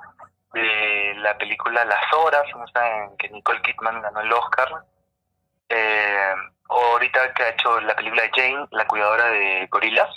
de 0.54 1.16
la 1.18 1.38
película 1.38 1.84
Las 1.84 2.14
Horas, 2.14 2.46
en 2.76 3.18
que 3.18 3.30
Nicole 3.30 3.62
Kidman 3.64 4.02
ganó 4.02 4.22
el 4.22 4.32
Oscar. 4.32 4.70
Eh, 5.68 6.36
ahorita 6.70 7.34
que 7.34 7.44
ha 7.44 7.50
hecho 7.50 7.80
la 7.82 7.96
película 7.96 8.22
de 8.22 8.32
Jane, 8.34 8.68
la 8.72 8.86
cuidadora 8.86 9.26
de 9.30 9.68
gorilas, 9.72 10.10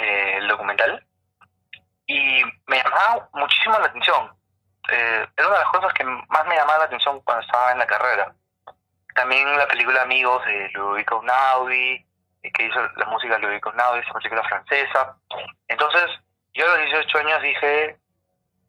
eh, 0.00 0.34
el 0.36 0.48
documental. 0.48 1.04
Y 2.06 2.42
me 2.66 2.76
llamaba 2.76 3.28
muchísimo 3.32 3.78
la 3.78 3.86
atención. 3.86 4.32
Eh, 4.90 5.26
era 5.36 5.48
una 5.48 5.58
de 5.58 5.64
las 5.64 5.72
cosas 5.72 5.92
que 5.94 6.04
más 6.04 6.46
me 6.46 6.54
llamaba 6.54 6.78
la 6.78 6.84
atención 6.84 7.20
cuando 7.20 7.44
estaba 7.44 7.72
en 7.72 7.78
la 7.78 7.86
carrera. 7.86 8.32
También 9.18 9.58
la 9.58 9.66
película 9.66 10.02
Amigos 10.02 10.44
de 10.46 10.70
Ludovico 10.74 11.20
Naudi, 11.24 12.06
eh, 12.40 12.52
que 12.52 12.66
hizo 12.66 12.80
la 12.96 13.06
música 13.06 13.34
de 13.34 13.40
Ludovico 13.40 13.72
Naudi, 13.72 13.98
esa 13.98 14.12
película 14.12 14.44
francesa. 14.44 15.16
Entonces, 15.66 16.04
yo 16.54 16.64
a 16.64 16.76
los 16.76 16.86
18 16.86 17.18
años 17.18 17.42
dije, 17.42 17.96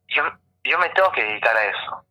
yo, 0.08 0.24
yo 0.64 0.76
me 0.80 0.88
tengo 0.88 1.12
que 1.12 1.22
dedicar 1.22 1.56
a 1.56 1.64
eso. 1.66 2.04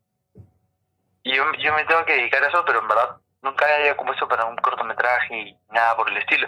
Yo, 1.26 1.52
yo 1.56 1.74
me 1.74 1.84
tengo 1.84 2.06
que 2.06 2.14
dedicar 2.14 2.42
a 2.42 2.48
eso, 2.48 2.64
pero 2.64 2.80
en 2.80 2.88
verdad 2.88 3.18
nunca 3.42 3.66
había 3.76 3.98
compuesto 3.98 4.26
para 4.26 4.46
un 4.46 4.56
cortometraje 4.56 5.38
y 5.38 5.58
nada 5.72 5.98
por 5.98 6.10
el 6.10 6.16
estilo. 6.16 6.48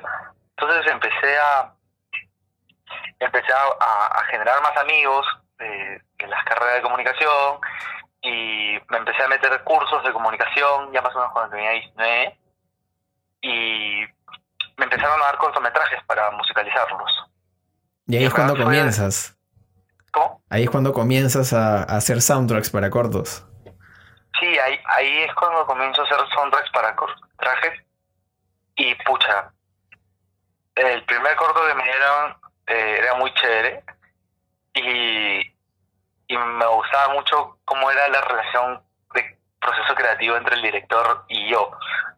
Entonces 0.55 0.89
empecé 0.89 1.37
a 1.39 1.73
empecé 3.19 3.51
a, 3.51 4.23
generar 4.29 4.61
más 4.61 4.77
amigos 4.77 5.27
eh, 5.59 5.99
en 6.19 6.29
las 6.29 6.43
carreras 6.45 6.75
de 6.75 6.81
comunicación 6.83 7.59
y 8.21 8.60
me 8.91 8.97
empecé 8.97 9.23
a 9.23 9.27
meter 9.29 9.63
cursos 9.63 10.03
de 10.03 10.11
comunicación, 10.11 10.91
ya 10.91 11.01
más 11.01 11.15
o 11.15 11.19
menos 11.19 11.33
cuando 11.33 11.55
tenía 11.55 11.71
19, 11.71 12.39
y 13.41 14.01
me 14.77 14.83
empezaron 14.83 15.19
a 15.21 15.25
dar 15.25 15.37
cortometrajes 15.37 16.03
para 16.03 16.29
musicalizarlos. 16.31 17.11
Y 18.07 18.17
ahí 18.17 18.25
es 18.25 18.33
cuando 18.33 18.57
comienzas. 18.57 19.37
¿Cómo? 20.11 20.43
Ahí 20.49 20.63
es 20.63 20.69
cuando 20.69 20.91
comienzas 20.91 21.53
a, 21.53 21.83
hacer 21.83 22.21
soundtracks 22.21 22.69
para 22.69 22.89
cortos. 22.89 23.45
Sí, 24.39 24.59
ahí, 24.59 24.77
ahí 24.85 25.19
es 25.19 25.33
cuando 25.35 25.65
comienzo 25.65 26.01
a 26.01 26.05
hacer 26.05 26.17
soundtracks 26.35 26.69
para 26.71 26.93
cortometrajes. 26.95 27.85
Y 28.75 28.93
pucha, 29.05 29.53
el 30.75 31.05
primer 31.05 31.35
corto 31.37 31.61
que 31.65 31.75
me 31.75 31.83
dieron 31.83 32.37
eh, 32.67 32.97
era 32.99 33.13
muy 33.15 33.33
chévere. 33.35 33.83
Y 34.73 35.50
y 36.31 36.37
me 36.37 36.65
gustaba 36.65 37.13
mucho 37.13 37.57
cómo 37.65 37.91
era 37.91 38.07
la 38.07 38.21
relación 38.21 38.81
de 39.13 39.37
proceso 39.59 39.93
creativo 39.95 40.37
entre 40.37 40.55
el 40.55 40.61
director 40.61 41.25
y 41.27 41.49
yo. 41.49 41.71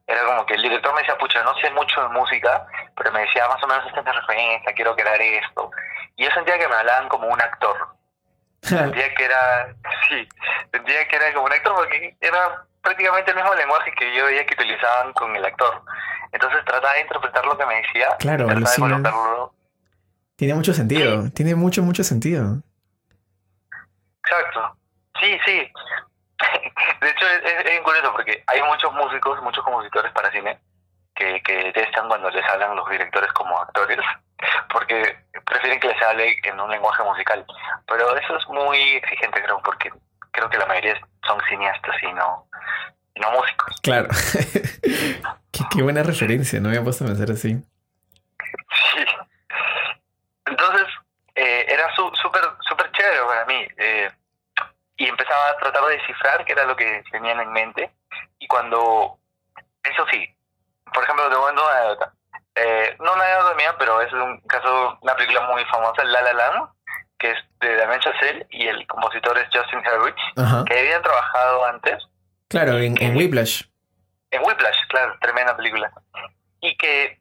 Era 0.06 0.24
como 0.26 0.46
que 0.46 0.54
el 0.54 0.62
director 0.62 0.94
me 0.94 1.00
decía, 1.00 1.18
pucha, 1.18 1.42
no 1.44 1.56
sé 1.58 1.72
mucho 1.72 2.02
de 2.02 2.10
música, 2.10 2.68
pero 2.96 3.12
me 3.12 3.22
decía, 3.22 3.48
más 3.48 3.64
o 3.64 3.68
menos 3.68 3.88
esta 3.88 4.02
es 4.02 4.06
mi 4.06 4.12
referencia, 4.12 4.74
quiero 4.74 4.96
crear 4.96 5.20
esto. 5.20 5.72
Y 6.16 6.26
yo 6.26 6.32
sentía 6.32 6.60
que 6.60 6.68
me 6.68 6.76
hablaban 6.76 7.10
como 7.10 7.28
un 7.28 7.42
actor. 7.42 7.76
sentía 8.62 9.14
que 9.16 9.26
era, 9.26 9.74
sí, 10.08 10.30
sentía 10.72 11.08
que 11.08 11.16
era 11.16 11.34
como 11.34 11.48
un 11.48 11.54
actor 11.54 11.74
porque 11.76 12.16
era 12.22 12.66
prácticamente 12.84 13.32
el 13.32 13.38
mismo 13.38 13.56
lenguaje 13.56 13.92
que 13.98 14.16
yo 14.16 14.26
veía 14.26 14.46
que 14.46 14.54
utilizaban 14.54 15.12
con 15.14 15.36
el 15.36 15.44
actor. 15.44 15.82
Entonces 16.32 16.64
trataba 16.66 16.94
de 16.94 17.02
interpretar 17.02 17.46
lo 17.46 17.58
que 17.58 17.66
me 17.66 17.76
decía. 17.78 18.10
Claro, 18.20 18.48
Tiene 20.36 20.54
mucho 20.54 20.74
sentido, 20.74 21.30
tiene 21.32 21.56
mucho, 21.56 21.82
mucho 21.82 22.04
sentido. 22.04 22.62
Exacto. 24.26 24.78
Sí, 25.20 25.38
sí. 25.46 25.72
De 27.02 27.10
hecho, 27.10 27.26
es, 27.28 27.66
es, 27.66 27.80
curioso 27.82 28.12
porque 28.12 28.44
hay 28.48 28.62
muchos 28.64 28.94
músicos, 28.94 29.42
muchos 29.42 29.64
compositores 29.64 30.12
para 30.14 30.32
cine 30.32 30.60
que, 31.16 31.42
que 31.44 31.66
detestan 31.66 32.08
cuando 32.08 32.30
les 32.30 32.46
hablan 32.46 32.76
los 32.76 32.90
directores 32.90 33.32
como 33.34 33.60
actores, 33.60 34.00
porque 34.72 35.18
prefieren 35.46 35.80
que 35.80 35.90
les 35.90 36.02
hable 36.02 36.36
en 36.44 36.60
un 36.60 36.72
lenguaje 36.72 37.04
musical. 37.04 37.46
Pero 37.88 38.16
eso 38.18 38.38
es 38.38 38.48
muy 38.48 38.78
exigente, 38.96 39.42
creo, 39.44 39.62
porque 39.64 39.92
creo 40.32 40.50
que 40.50 40.58
la 40.58 40.66
mayoría 40.66 41.00
son 41.26 41.40
cineastas 41.48 41.96
y 42.02 42.14
no, 42.14 42.48
no 43.16 43.32
músicos. 43.32 43.80
Claro. 43.82 44.10
qué, 45.72 45.82
buena 45.82 46.04
referencia, 46.04 46.60
no 46.60 46.70
me 46.70 46.76
había 46.76 46.84
puesto 46.84 47.04
a 47.04 47.08
pensar 47.08 47.32
así. 47.32 47.56
Sí. 48.94 49.06
Entonces, 50.46 50.88
eh, 51.36 51.66
era 51.68 51.94
súper 51.96 52.42
súper 52.62 52.92
chévere 52.92 53.24
para 53.26 53.46
mí. 53.46 53.68
Eh, 53.78 54.12
y 54.98 55.08
empezaba 55.08 55.50
a 55.50 55.58
tratar 55.58 55.86
de 55.86 55.98
descifrar 55.98 56.46
qué 56.46 56.54
era 56.54 56.66
lo 56.66 56.76
que 56.76 57.04
tenían 57.12 57.40
en 57.40 57.52
mente. 57.52 57.92
Y 58.40 58.48
cuando, 58.48 59.18
eso 59.84 60.06
sí, 60.12 60.30
por 60.94 61.04
ejemplo, 61.04 61.30
te 61.30 61.36
cuento 61.36 61.64
una 61.64 61.78
anécdota. 61.78 62.14
Eh, 62.56 62.96
no 63.00 63.14
una 63.14 63.24
anécdota 63.24 63.56
mía, 63.56 63.76
pero 63.80 64.02
es 64.02 64.14
un 64.14 64.40
caso, 64.42 64.98
una 65.02 65.16
película 65.16 65.42
muy 65.48 65.66
famosa, 65.66 66.04
La 66.04 66.22
La 66.22 66.34
Land, 66.34 66.70
que 67.18 67.32
es 67.32 67.38
de 67.62 67.76
Damien 67.78 68.00
Chazelle 68.02 68.48
y 68.52 68.68
el 68.68 68.86
compositor 68.88 69.38
es 69.40 69.48
Justin 69.52 69.80
Hurwitz, 69.80 70.66
que 70.68 70.80
habían 70.80 71.02
trabajado 71.02 71.66
antes. 71.66 72.04
Claro, 72.50 72.78
en, 72.78 73.02
en 73.02 73.16
Whiplash. 73.16 73.64
En 74.30 74.44
Whiplash, 74.46 74.78
claro, 74.90 75.18
tremenda 75.22 75.58
película. 75.58 75.92
Y 76.62 76.78
que 76.78 77.20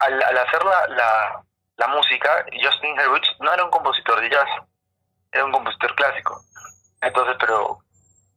al, 0.00 0.22
al 0.22 0.38
hacer 0.38 0.64
la, 0.64 0.86
la, 0.88 1.44
la 1.76 1.88
música, 1.88 2.44
Justin 2.62 2.98
Hurwitz 2.98 3.28
no 3.40 3.52
era 3.52 3.64
un 3.64 3.70
compositor 3.70 4.20
de 4.20 4.30
jazz, 4.30 4.48
era 5.32 5.44
un 5.44 5.52
compositor 5.52 5.94
clásico. 5.94 6.40
Entonces, 7.00 7.36
pero 7.40 7.78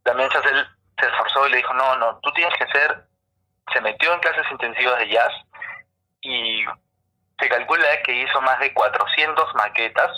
también 0.04 0.30
Chazelle 0.30 0.66
se 1.00 1.08
esforzó 1.08 1.48
y 1.48 1.52
le 1.52 1.58
dijo, 1.58 1.74
no, 1.74 1.96
no, 1.98 2.20
tú 2.20 2.32
tienes 2.34 2.54
que 2.58 2.68
ser, 2.68 3.06
se 3.74 3.82
metió 3.82 4.14
en 4.14 4.20
clases 4.20 4.46
intensivas 4.52 5.00
de 5.00 5.10
jazz 5.10 5.32
y 6.22 6.66
se 7.40 7.50
calcula 7.50 7.86
que 8.04 8.14
hizo 8.14 8.42
más 8.42 8.60
de 8.60 8.74
400 8.74 9.56
maquetas, 9.56 10.12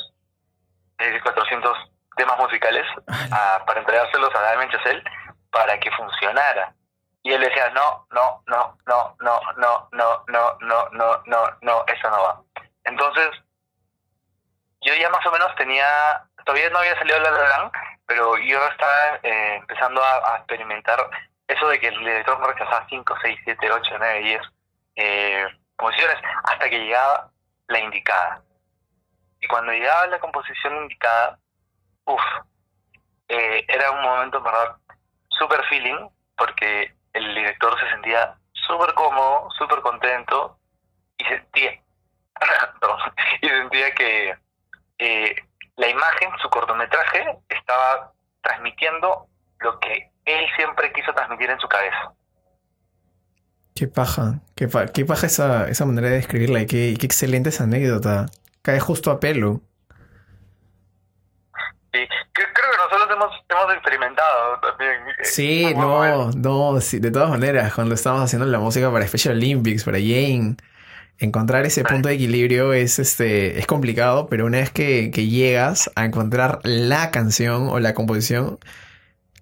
es 0.99 1.07
decir, 1.07 1.21
400 1.23 1.77
temas 2.15 2.37
musicales 2.39 2.85
para 3.65 3.79
entregárselos 3.79 4.33
a 4.35 4.41
Damien 4.41 4.69
Chazelle 4.71 5.03
para 5.51 5.79
que 5.79 5.91
funcionara. 5.91 6.73
Y 7.23 7.33
él 7.33 7.41
decía, 7.41 7.69
no, 7.71 8.07
no, 8.11 8.43
no, 8.47 8.77
no, 8.85 9.15
no, 9.19 9.41
no, 9.57 9.89
no, 9.91 10.25
no, 10.27 10.57
no, 10.61 10.89
no, 10.91 11.21
no, 11.25 11.57
no, 11.61 11.85
eso 11.87 12.09
no 12.09 12.21
va. 12.21 12.41
Entonces, 12.83 13.29
yo 14.81 14.93
ya 14.95 15.09
más 15.09 15.25
o 15.25 15.31
menos 15.31 15.53
tenía, 15.55 16.23
todavía 16.45 16.69
no 16.69 16.79
había 16.79 16.97
salido 16.97 17.19
la 17.19 17.31
La 17.31 17.71
pero 18.05 18.37
yo 18.37 18.57
estaba 18.67 19.19
eh, 19.21 19.55
empezando 19.57 20.01
a, 20.03 20.37
experimentar 20.37 20.99
eso 21.47 21.67
de 21.67 21.79
que 21.79 21.89
el 21.89 21.99
director 21.99 22.39
me 22.39 22.47
rechazaba 22.47 22.87
5, 22.89 23.15
6, 23.21 23.39
7, 23.43 23.71
8, 23.71 23.95
9, 23.99 24.19
10 24.19 24.41
eh, 24.95 25.45
composiciones 25.75 26.17
hasta 26.45 26.69
que 26.69 26.79
llegaba 26.79 27.31
la 27.67 27.79
indicada. 27.79 28.41
Y 29.41 29.47
cuando 29.47 29.71
llegaba 29.71 30.07
la 30.07 30.19
composición 30.19 30.75
indicada, 30.77 31.39
uff, 32.05 32.21
eh, 33.27 33.63
era 33.67 33.91
un 33.91 34.01
momento, 34.01 34.41
verdad, 34.41 34.77
super 35.29 35.63
feeling, 35.65 36.09
porque 36.35 36.95
el 37.13 37.35
director 37.35 37.79
se 37.79 37.89
sentía 37.91 38.35
súper 38.53 38.93
cómodo, 38.95 39.49
súper 39.51 39.81
contento 39.81 40.57
y 41.17 41.25
sentía, 41.25 41.79
y 43.41 43.47
sentía 43.47 43.93
que 43.95 44.35
eh, 44.99 45.35
la 45.77 45.87
imagen, 45.89 46.29
su 46.41 46.49
cortometraje, 46.49 47.37
estaba 47.49 48.11
transmitiendo 48.41 49.27
lo 49.59 49.79
que 49.79 50.11
él 50.25 50.45
siempre 50.55 50.91
quiso 50.93 51.13
transmitir 51.13 51.49
en 51.49 51.59
su 51.59 51.67
cabeza. 51.67 52.13
Qué 53.75 53.87
paja, 53.87 54.41
qué, 54.55 54.67
qué 54.93 55.05
paja 55.05 55.27
esa, 55.27 55.69
esa 55.69 55.85
manera 55.85 56.09
de 56.09 56.15
describirla 56.15 56.61
y 56.61 56.67
qué, 56.67 56.95
qué 56.99 57.05
excelente 57.05 57.49
esa 57.49 57.63
anécdota. 57.63 58.25
Cae 58.61 58.79
justo 58.79 59.09
a 59.09 59.19
pelo. 59.19 59.61
Sí, 61.93 62.07
creo 62.33 62.47
que 62.53 62.77
nosotros 62.77 63.07
hemos, 63.11 63.31
hemos 63.49 63.73
experimentado 63.73 64.59
también. 64.59 64.93
Eh, 65.07 65.23
sí, 65.23 65.73
no, 65.75 66.31
no, 66.31 66.81
sí, 66.81 66.99
de 66.99 67.09
todas 67.09 67.29
maneras, 67.29 67.73
cuando 67.73 67.95
estábamos 67.95 68.25
haciendo 68.25 68.45
la 68.45 68.59
música 68.59 68.91
para 68.91 69.07
Special 69.07 69.35
Olympics, 69.35 69.85
para 69.85 69.97
Jane, 69.97 70.57
encontrar 71.19 71.65
ese 71.65 71.83
punto 71.83 72.09
de 72.09 72.15
equilibrio 72.15 72.73
es, 72.73 72.99
este, 72.99 73.59
es 73.59 73.67
complicado, 73.67 74.27
pero 74.27 74.45
una 74.45 74.59
vez 74.59 74.71
que, 74.71 75.09
llegas 75.11 75.91
a 75.95 76.05
encontrar 76.05 76.59
la 76.63 77.11
canción 77.11 77.67
o 77.69 77.79
la 77.79 77.93
composición, 77.93 78.59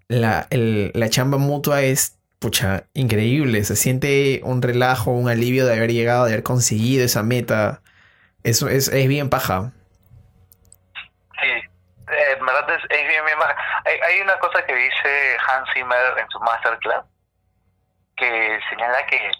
la, 0.08 0.48
la 0.52 1.10
chamba 1.10 1.38
mutua 1.38 1.82
es, 1.82 2.18
pucha, 2.40 2.84
increíble. 2.94 3.64
Se 3.64 3.76
siente 3.76 4.42
un 4.44 4.62
relajo, 4.62 5.12
un 5.12 5.30
alivio 5.30 5.66
de 5.66 5.74
haber 5.76 5.92
llegado, 5.92 6.26
de 6.26 6.34
haber 6.34 6.44
conseguido 6.44 7.06
esa 7.06 7.24
meta. 7.24 7.82
Eso 8.44 8.70
es, 8.70 8.88
es 8.88 9.08
bien 9.08 9.30
paja. 9.30 9.72
Sí, 11.42 11.48
eh, 11.48 11.64
es, 12.10 13.08
bien, 13.08 13.40
paja. 13.40 13.56
Hay 14.08 14.22
una 14.22 14.38
cosa 14.40 14.66
que 14.66 14.76
dice 14.76 15.38
Hans 15.48 15.70
Zimmer 15.74 16.18
en 16.20 16.30
su 16.30 16.40
masterclass 16.40 17.06
que 18.18 18.60
señala 18.70 19.06
que 19.06 19.32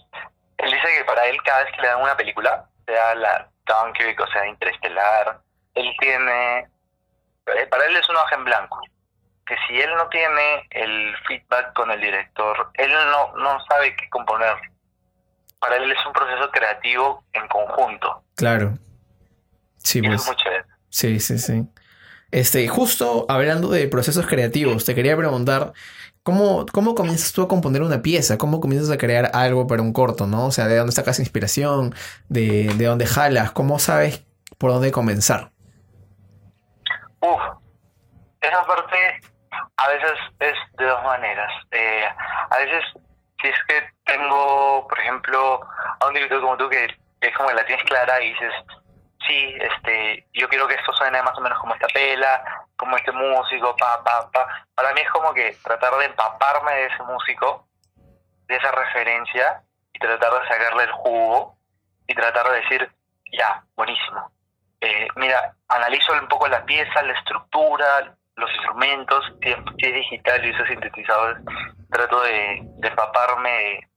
él 0.58 0.70
dice 0.70 0.86
que 0.98 1.04
para 1.04 1.26
él 1.26 1.36
cada 1.44 1.64
vez 1.64 1.72
que 1.74 1.82
le 1.82 1.88
dan 1.88 2.02
una 2.02 2.16
película, 2.16 2.66
sea 2.86 3.14
la 3.14 3.48
Dunkirk 3.66 4.20
o 4.20 4.26
sea 4.28 4.46
Interestelar, 4.46 5.40
él 5.74 5.92
tiene, 6.00 6.60
eh, 6.60 7.66
para 7.70 7.86
él 7.86 7.96
es 7.96 8.08
un 8.08 8.16
hoja 8.16 8.34
en 8.34 8.44
blanco. 8.44 8.80
Que 9.46 9.56
si 9.66 9.80
él 9.80 9.90
no 9.96 10.08
tiene 10.08 10.66
el 10.70 11.16
feedback 11.26 11.72
con 11.74 11.90
el 11.90 12.00
director, 12.00 12.70
él 12.74 12.92
no, 12.92 13.34
no 13.36 13.64
sabe 13.66 13.96
qué 13.96 14.08
componer. 14.10 14.56
Para 15.58 15.76
él 15.76 15.90
es 15.90 16.06
un 16.06 16.12
proceso 16.12 16.50
creativo 16.50 17.24
en 17.32 17.48
conjunto. 17.48 18.24
Claro. 18.36 18.74
Sí, 19.78 20.02
pues. 20.02 20.30
Sí, 20.90 21.18
sí, 21.20 21.38
sí. 21.38 21.64
Este, 22.30 22.68
justo 22.68 23.24
hablando 23.28 23.68
de 23.70 23.88
procesos 23.88 24.26
creativos, 24.26 24.84
te 24.84 24.94
quería 24.94 25.16
preguntar, 25.16 25.72
¿Cómo, 26.28 26.66
¿Cómo 26.74 26.94
comienzas 26.94 27.32
tú 27.32 27.40
a 27.40 27.48
componer 27.48 27.80
una 27.80 28.02
pieza? 28.02 28.36
¿Cómo 28.36 28.60
comienzas 28.60 28.90
a 28.90 28.98
crear 28.98 29.30
algo 29.32 29.66
para 29.66 29.80
un 29.80 29.94
corto, 29.94 30.26
no? 30.26 30.48
O 30.48 30.50
sea, 30.50 30.66
¿de 30.66 30.76
dónde 30.76 30.92
sacas 30.92 31.18
inspiración? 31.20 31.94
¿De, 32.28 32.70
de 32.74 32.84
dónde 32.84 33.06
jalas? 33.06 33.50
¿Cómo 33.52 33.78
sabes 33.78 34.26
por 34.58 34.70
dónde 34.70 34.92
comenzar? 34.92 35.52
Uf, 37.20 37.40
esa 38.42 38.62
parte 38.66 39.20
a 39.78 39.88
veces 39.88 40.18
es 40.40 40.52
de 40.76 40.84
dos 40.84 41.02
maneras. 41.02 41.50
Eh, 41.70 42.04
a 42.50 42.58
veces, 42.58 42.84
si 43.40 43.48
es 43.48 43.56
que 43.66 43.82
tengo, 44.04 44.86
por 44.86 45.00
ejemplo, 45.00 45.60
a 45.98 46.08
un 46.08 46.12
director 46.12 46.42
como 46.42 46.58
tú 46.58 46.68
que 46.68 46.94
es 47.22 47.36
como 47.38 47.48
que 47.48 47.54
la 47.54 47.64
tienes 47.64 47.86
clara 47.86 48.22
y 48.22 48.34
dices, 48.34 48.52
sí, 49.26 49.54
este, 49.60 50.26
yo 50.32 50.48
quiero 50.48 50.66
que 50.68 50.74
esto 50.74 50.92
suene 50.92 51.22
más 51.22 51.36
o 51.36 51.40
menos 51.40 51.58
como 51.58 51.74
esta 51.74 51.88
pela, 51.88 52.66
como 52.76 52.96
este 52.96 53.12
músico, 53.12 53.76
pa, 53.76 54.02
pa, 54.04 54.30
pa. 54.30 54.66
Para 54.74 54.92
mí 54.94 55.00
es 55.00 55.10
como 55.10 55.32
que 55.34 55.56
tratar 55.62 55.94
de 55.96 56.06
empaparme 56.06 56.72
de 56.74 56.86
ese 56.86 57.02
músico, 57.04 57.66
de 58.46 58.56
esa 58.56 58.70
referencia, 58.72 59.62
y 59.92 59.98
tratar 59.98 60.32
de 60.32 60.48
sacarle 60.48 60.84
el 60.84 60.92
jugo, 60.92 61.56
y 62.06 62.14
tratar 62.14 62.48
de 62.50 62.60
decir, 62.60 62.92
ya, 63.32 63.62
buenísimo. 63.76 64.30
Eh, 64.80 65.08
mira, 65.16 65.54
analizo 65.68 66.12
un 66.12 66.28
poco 66.28 66.46
la 66.48 66.64
pieza, 66.64 67.02
la 67.02 67.12
estructura, 67.18 68.14
los 68.36 68.50
instrumentos, 68.52 69.24
si 69.42 69.50
es, 69.50 69.94
digital 69.94 70.44
y 70.44 70.50
uso 70.52 70.66
sintetizadores, 70.66 71.42
trato 71.90 72.20
de, 72.22 72.60
de 72.62 72.88
empaparme 72.88 73.88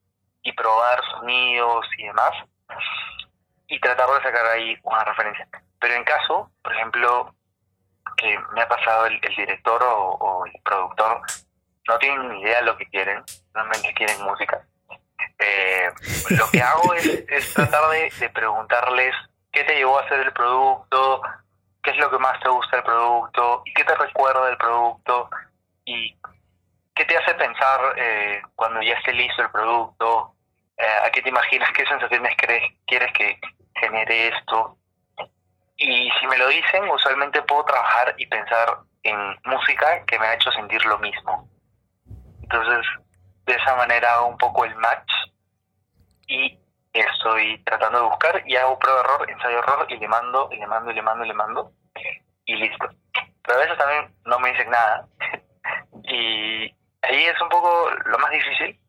y 0.42 0.52
probar 0.54 1.00
sonidos 1.12 1.86
y 1.98 2.08
demás 2.08 2.34
y 3.72 3.80
tratar 3.80 4.10
de 4.10 4.22
sacar 4.22 4.46
ahí 4.48 4.78
una 4.84 5.04
referencia. 5.06 5.48
Pero 5.80 5.94
en 5.94 6.04
caso, 6.04 6.52
por 6.62 6.74
ejemplo, 6.74 7.34
que 8.18 8.38
me 8.54 8.62
ha 8.62 8.68
pasado 8.68 9.06
el, 9.06 9.20
director 9.22 9.82
o, 9.82 10.46
el 10.46 10.62
productor, 10.62 11.22
no 11.88 11.98
tienen 11.98 12.30
ni 12.30 12.42
idea 12.42 12.60
de 12.60 12.66
lo 12.66 12.78
que 12.78 12.86
quieren, 12.88 13.24
realmente 13.54 13.94
quieren 13.94 14.22
música. 14.24 14.62
Eh, 15.40 15.90
lo 16.32 16.50
que 16.52 16.62
hago 16.62 16.94
es, 16.96 17.54
tratar 17.54 17.90
de, 17.92 18.30
preguntarles 18.30 19.16
qué 19.54 19.64
te 19.64 19.76
llevó 19.76 20.00
a 20.00 20.04
hacer 20.04 20.20
el 20.20 20.34
producto, 20.34 21.22
qué 21.82 21.92
es 21.92 21.98
lo 21.98 22.12
que 22.12 22.20
más 22.20 22.42
te 22.42 22.50
gusta 22.50 22.76
del 22.76 22.86
producto, 22.86 23.64
y 23.66 23.74
qué 23.74 23.86
te 23.86 23.96
recuerda 23.96 24.48
del 24.48 24.58
producto, 24.58 25.30
y 25.86 26.14
qué 26.94 27.06
te 27.06 27.18
hace 27.18 27.34
pensar 27.36 27.80
eh, 27.96 28.42
cuando 28.54 28.82
ya 28.82 28.96
esté 28.96 29.14
listo 29.14 29.42
el 29.42 29.50
producto, 29.50 30.36
eh, 30.78 31.06
a 31.06 31.10
qué 31.10 31.22
te 31.22 31.30
imaginas, 31.30 31.72
qué 31.72 31.86
sensaciones 31.86 32.36
crees, 32.38 32.64
quieres 32.86 33.14
que, 33.14 33.40
genere 33.76 34.30
esto. 34.30 34.78
Y 35.78 36.12
si 36.20 36.28
me 36.28 36.38
lo 36.38 36.48
dicen, 36.48 36.90
usualmente 36.90 37.42
puedo 37.44 37.66
trabajar 37.66 38.14
y 38.18 38.28
pensar 38.28 38.80
en 39.04 39.36
música 39.46 40.06
que 40.06 40.20
me 40.20 40.28
ha 40.28 40.36
hecho 40.36 40.52
sentir 40.52 40.84
lo 40.86 41.00
mismo. 41.00 41.50
Entonces, 42.44 42.86
de 43.46 43.54
esa 43.54 43.76
manera 43.76 44.14
hago 44.14 44.28
un 44.28 44.38
poco 44.38 44.66
el 44.66 44.76
match 44.76 45.12
y 46.28 46.58
estoy 46.94 47.64
tratando 47.64 48.00
de 48.00 48.06
buscar 48.06 48.44
y 48.46 48.56
hago 48.56 48.78
prueba 48.78 49.00
error, 49.02 49.30
ensayo 49.30 49.60
error 49.60 49.86
y 49.90 49.98
le 49.98 50.08
mando, 50.08 50.50
y 50.52 50.58
le 50.58 50.68
mando, 50.68 50.92
y 50.92 50.96
le 50.96 51.02
mando, 51.02 51.26
y 51.26 51.28
le 51.28 51.34
mando 51.34 51.72
y 52.46 52.56
listo. 52.56 52.90
Pero 53.44 53.58
a 53.58 53.62
veces 53.62 53.78
también 53.78 54.14
no 54.26 54.40
me 54.40 54.52
dicen 54.52 54.70
nada 54.70 55.08
y 56.04 56.76
ahí 57.02 57.26
es 57.26 57.42
un 57.42 57.50
poco 57.50 57.90
lo 58.06 58.20
más 58.20 58.32
difícil. 58.32 58.80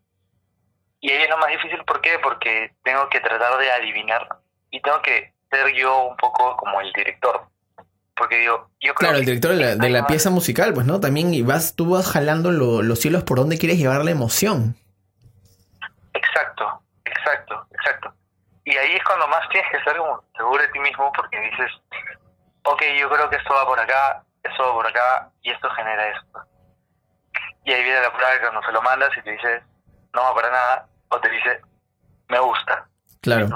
Y 1.01 1.11
ahí 1.11 1.23
es 1.23 1.31
lo 1.31 1.39
más 1.39 1.49
difícil, 1.49 1.85
¿por 1.85 2.01
qué? 2.01 2.19
Porque 2.21 2.75
tengo 2.85 3.09
que 3.09 3.21
tratar 3.21 3.59
de 3.59 3.73
adivinar 3.73 4.29
y 4.73 4.81
tengo 4.81 5.01
que 5.03 5.33
ser 5.51 5.73
yo 5.75 6.07
un 6.07 6.17
poco 6.17 6.57
como 6.57 6.81
el 6.81 6.93
director. 6.93 7.47
Porque 8.17 8.45
yo, 8.45 8.69
yo 8.81 8.95
creo 8.95 9.11
Claro, 9.11 9.19
el 9.19 9.25
director 9.25 9.55
de 9.55 9.91
la, 9.91 10.07
pieza 10.07 10.31
musical, 10.31 10.75
pues, 10.75 10.87
¿no? 10.87 11.01
También 11.01 11.33
y 11.33 11.43
vas, 11.43 11.77
tú 11.77 11.91
vas 11.91 12.11
jalando 12.11 12.51
los 12.51 12.99
cielos 12.99 13.23
por 13.23 13.39
donde 13.39 13.59
quieres 13.59 13.79
llevar 13.79 14.05
la 14.05 14.11
emoción. 14.11 14.77
Exacto, 16.15 16.83
exacto, 17.05 17.67
exacto. 17.71 18.15
Y 18.65 18.77
ahí 18.77 18.95
es 18.95 19.05
cuando 19.05 19.29
más 19.29 19.49
tienes 19.51 19.71
que 19.71 19.83
ser 19.83 19.97
como 19.97 20.25
seguro 20.37 20.63
de 20.63 20.69
ti 20.69 20.79
mismo 20.79 21.13
porque 21.13 21.41
dices, 21.41 21.71
ok, 22.65 22.83
yo 22.99 23.11
creo 23.11 23.31
que 23.31 23.37
esto 23.37 23.55
va 23.55 23.67
por 23.67 23.79
acá, 23.79 24.25
esto 24.43 24.63
va 24.63 24.73
por 24.73 24.87
acá 24.87 25.31
y 25.43 25.51
esto 25.51 25.69
genera 25.71 26.09
esto. 26.09 26.41
Y 27.65 27.73
ahí 27.73 27.83
viene 27.83 28.01
la 28.01 28.13
prueba 28.13 28.31
cuando 28.41 28.63
se 28.63 28.73
lo 28.73 28.83
mandas 28.83 29.11
y 29.17 29.23
te 29.23 29.33
dice, 29.33 29.63
no 30.15 30.23
va 30.23 30.35
para 30.35 30.51
nada, 30.51 30.87
o 31.09 31.21
te 31.21 31.29
dice, 31.29 31.61
me 32.29 32.39
gusta. 32.41 32.87
Claro 33.21 33.49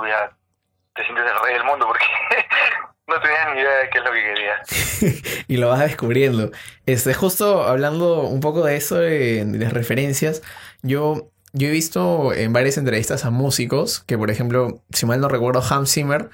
te 0.97 1.05
sientes 1.05 1.25
el 1.25 1.45
rey 1.45 1.55
del 1.55 1.65
mundo 1.65 1.87
porque 1.87 2.05
no 3.07 3.21
tenías 3.21 3.55
ni 3.55 3.61
idea 3.61 3.77
de 3.79 3.91
qué 3.91 3.99
es 3.99 4.05
lo 4.05 4.13
que 4.13 4.23
querías. 4.25 5.45
y 5.49 5.57
lo 5.59 5.69
vas 5.69 5.81
descubriendo. 5.81 6.51
Este, 6.87 7.15
justo 7.15 7.65
hablando 7.65 8.23
un 8.23 8.41
poco 8.41 8.65
de 8.65 8.77
eso, 8.77 8.97
de, 8.97 9.45
las 9.59 9.73
referencias, 9.73 10.43
yo, 10.83 11.31
yo 11.53 11.69
he 11.69 11.71
visto 11.71 12.33
en 12.33 12.53
varias 12.53 12.79
entrevistas 12.79 13.25
a 13.25 13.31
músicos 13.31 14.01
que, 14.01 14.19
por 14.19 14.31
ejemplo, 14.31 14.83
si 14.91 15.07
mal 15.07 15.21
no 15.21 15.29
recuerdo, 15.29 15.63
Hans 15.63 15.93
Zimmer 15.93 16.31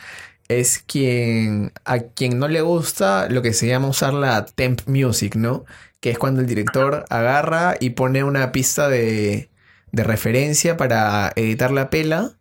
es 0.48 0.78
quien 0.80 1.72
a 1.84 2.00
quien 2.00 2.38
no 2.38 2.48
le 2.48 2.60
gusta 2.60 3.28
lo 3.28 3.42
que 3.42 3.52
se 3.52 3.66
llama 3.66 3.88
usar 3.88 4.12
la 4.12 4.44
temp 4.44 4.82
music, 4.86 5.34
¿no? 5.36 5.64
Que 6.00 6.10
es 6.10 6.18
cuando 6.18 6.40
el 6.40 6.46
director 6.46 7.04
agarra 7.10 7.76
y 7.80 7.90
pone 7.90 8.24
una 8.24 8.52
pista 8.52 8.88
de, 8.88 9.50
de 9.92 10.04
referencia 10.04 10.76
para 10.76 11.32
editar 11.36 11.70
la 11.70 11.90
pela. 11.90 12.32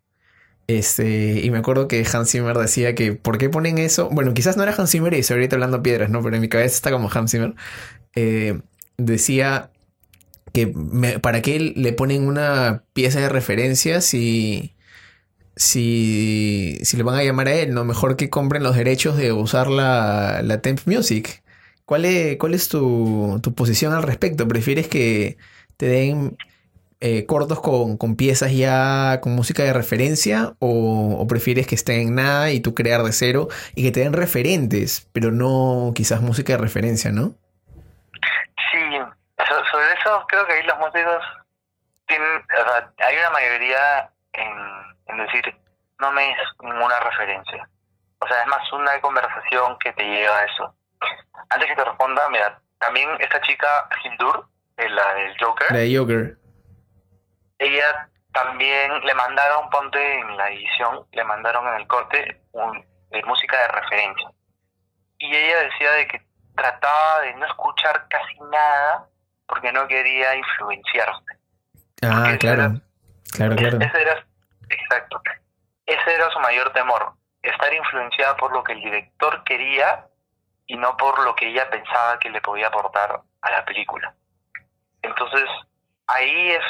Este, 0.78 1.42
y 1.44 1.52
me 1.52 1.58
acuerdo 1.58 1.88
que 1.88 2.06
Hans 2.14 2.32
Zimmer 2.32 2.58
decía 2.58 2.96
que 2.96 3.14
¿por 3.14 3.38
qué 3.38 3.50
ponen 3.50 3.78
eso? 3.78 4.10
Bueno, 4.12 4.34
quizás 4.34 4.58
no 4.58 4.64
era 4.64 4.74
Hans 4.74 4.92
Zimmer 4.92 5.14
y 5.14 5.20
estoy 5.20 5.36
ahorita 5.36 5.56
hablando 5.56 5.84
piedras, 5.84 6.10
¿no? 6.10 6.24
Pero 6.24 6.36
en 6.36 6.42
mi 6.42 6.50
cabeza 6.50 6.76
está 6.76 6.92
como 6.92 7.10
Hans 7.12 7.32
Zimmer. 7.32 7.56
Eh, 8.16 8.62
decía 8.98 9.72
que 10.54 10.68
para 11.22 11.42
qué 11.42 11.60
le 11.76 11.94
ponen 11.94 12.28
una 12.28 12.84
pieza 12.94 13.20
de 13.20 13.30
referencia 13.30 14.02
si 14.02 14.76
si, 15.56 16.80
si 16.84 16.98
le 16.98 17.04
van 17.04 17.16
a 17.16 17.24
llamar 17.24 17.48
a 17.48 17.54
él, 17.56 17.74
¿no? 17.74 17.86
Mejor 17.86 18.16
que 18.18 18.30
compren 18.30 18.64
los 18.64 18.76
derechos 18.76 19.18
de 19.18 19.32
usar 19.34 19.68
la, 19.70 20.42
la 20.44 20.62
Temp 20.62 20.82
Music. 20.88 21.44
¿Cuál 21.86 22.06
es, 22.06 22.38
cuál 22.38 22.54
es 22.54 22.70
tu, 22.70 23.40
tu 23.44 23.54
posición 23.54 23.94
al 23.94 24.04
respecto? 24.04 24.48
¿Prefieres 24.48 24.88
que 24.88 25.38
te 25.78 25.88
den 25.88 26.38
eh, 27.02 27.26
cortos 27.26 27.60
con, 27.62 27.98
con, 27.98 28.16
piezas 28.16 28.54
ya 28.54 29.20
con 29.22 29.36
música 29.36 29.64
de 29.64 29.74
referencia 29.74 30.54
o, 30.60 31.18
o, 31.20 31.28
prefieres 31.28 31.68
que 31.68 31.76
estén 31.76 32.00
en 32.00 32.16
nada 32.16 32.52
y 32.52 32.62
tú 32.62 32.74
crear 32.74 33.02
de 33.02 33.12
cero 33.12 33.48
y 33.76 33.84
que 33.84 33.92
te 33.92 34.00
den 34.00 34.14
referentes, 34.14 35.10
pero 35.12 35.32
no 35.32 35.92
quizás 35.96 36.22
música 36.22 36.54
de 36.54 36.60
referencia, 36.60 37.12
¿no? 37.12 37.34
Sí, 38.72 39.00
sobre 39.72 39.94
eso 40.00 40.26
creo 40.30 40.46
que 40.48 40.54
ahí 40.54 40.64
los 40.64 40.78
músicos 40.78 41.24
tienen, 42.08 42.38
o 42.38 42.70
sea, 42.70 42.94
hay 43.00 43.18
una 43.18 43.30
mayoría 43.32 44.10
en 44.34 44.92
en 45.12 45.18
decir, 45.18 45.56
no 46.00 46.12
me 46.12 46.32
es 46.32 46.38
ninguna 46.62 47.00
referencia. 47.00 47.70
O 48.20 48.28
sea, 48.28 48.42
es 48.42 48.48
más 48.48 48.72
una 48.74 49.00
conversación 49.02 49.78
que 49.80 49.94
te 49.94 50.04
lleva 50.04 50.38
a 50.38 50.46
eso. 50.46 50.76
Antes 51.50 51.70
que 51.70 51.76
te 51.76 51.84
responda, 51.84 52.28
mira, 52.30 52.60
también 52.80 53.10
esta 53.20 53.42
chica, 53.42 53.90
Hildur, 54.04 54.48
la 54.78 55.14
del 55.16 55.36
Joker. 55.40 55.72
La 55.72 55.80
de 55.80 55.98
Joker. 55.98 56.38
Ella 57.62 58.10
también 58.34 58.92
le 59.06 59.14
mandaron, 59.14 59.70
ponte 59.70 60.20
en 60.20 60.36
la 60.36 60.50
edición, 60.50 61.06
le 61.12 61.24
mandaron 61.24 61.68
en 61.68 61.76
el 61.76 61.88
corte 61.88 62.42
un, 62.54 62.84
de 63.10 63.24
música 63.24 63.58
de 63.62 63.68
referencia. 63.68 64.32
Y 65.20 65.36
ella 65.36 65.60
decía 65.60 65.92
de 65.92 66.08
que 66.08 66.22
trataba 66.56 67.22
de 67.22 67.34
no 67.36 67.46
escuchar 67.46 68.08
casi 68.10 68.40
nada 68.52 69.08
porque 69.48 69.72
no 69.72 69.88
quería 69.88 70.36
influenciarse. 70.36 71.38
Ah, 72.02 72.36
claro. 72.40 72.82
claro, 73.32 73.56
claro. 73.56 73.78
Ese 73.80 74.02
era 74.02 74.26
Exacto. 74.72 75.22
Ese 75.86 76.16
era 76.16 76.30
su 76.32 76.40
mayor 76.40 76.72
temor, 76.74 77.14
estar 77.42 77.74
influenciada 77.74 78.36
por 78.38 78.54
lo 78.54 78.64
que 78.64 78.74
el 78.74 78.82
director 78.82 79.44
quería 79.44 80.08
y 80.66 80.78
no 80.78 80.96
por 80.96 81.22
lo 81.24 81.36
que 81.36 81.50
ella 81.50 81.70
pensaba 81.70 82.18
que 82.20 82.30
le 82.30 82.42
podía 82.42 82.68
aportar 82.68 83.22
a 83.42 83.52
la 83.52 83.66
película. 83.66 84.16
Entonces, 85.02 85.46
ahí 86.08 86.52
es, 86.52 86.64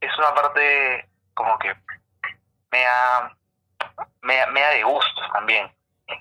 es 0.00 0.18
una 0.18 0.34
parte 0.34 1.08
como 1.34 1.58
que 1.58 1.74
me 2.70 2.82
da, 2.82 3.36
me, 4.22 4.46
me 4.48 4.60
da 4.60 4.70
de 4.70 4.82
gusto 4.82 5.22
también. 5.32 5.70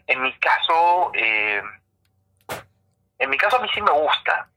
En 0.05 0.21
mi 0.21 0.33
caso, 0.39 1.11
eh, 1.13 1.61
en 3.19 3.29
mi 3.29 3.37
caso 3.37 3.57
a 3.57 3.61
mí 3.61 3.69
sí 3.73 3.81
me 3.81 3.91
gusta, 3.91 4.47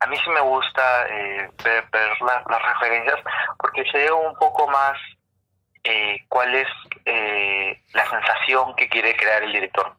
a 0.00 0.06
mí 0.06 0.16
sí 0.16 0.30
me 0.30 0.40
gusta 0.40 1.06
eh, 1.08 1.50
ver, 1.62 1.86
las 2.22 2.62
referencias 2.62 3.18
porque 3.58 3.84
se 3.90 3.98
ve 3.98 4.12
un 4.12 4.34
poco 4.36 4.66
más 4.68 4.96
eh, 5.84 6.24
cuál 6.28 6.54
es 6.54 6.68
eh, 7.04 7.82
la 7.94 8.08
sensación 8.08 8.74
que 8.76 8.88
quiere 8.88 9.16
crear 9.16 9.42
el 9.42 9.52
director. 9.52 9.94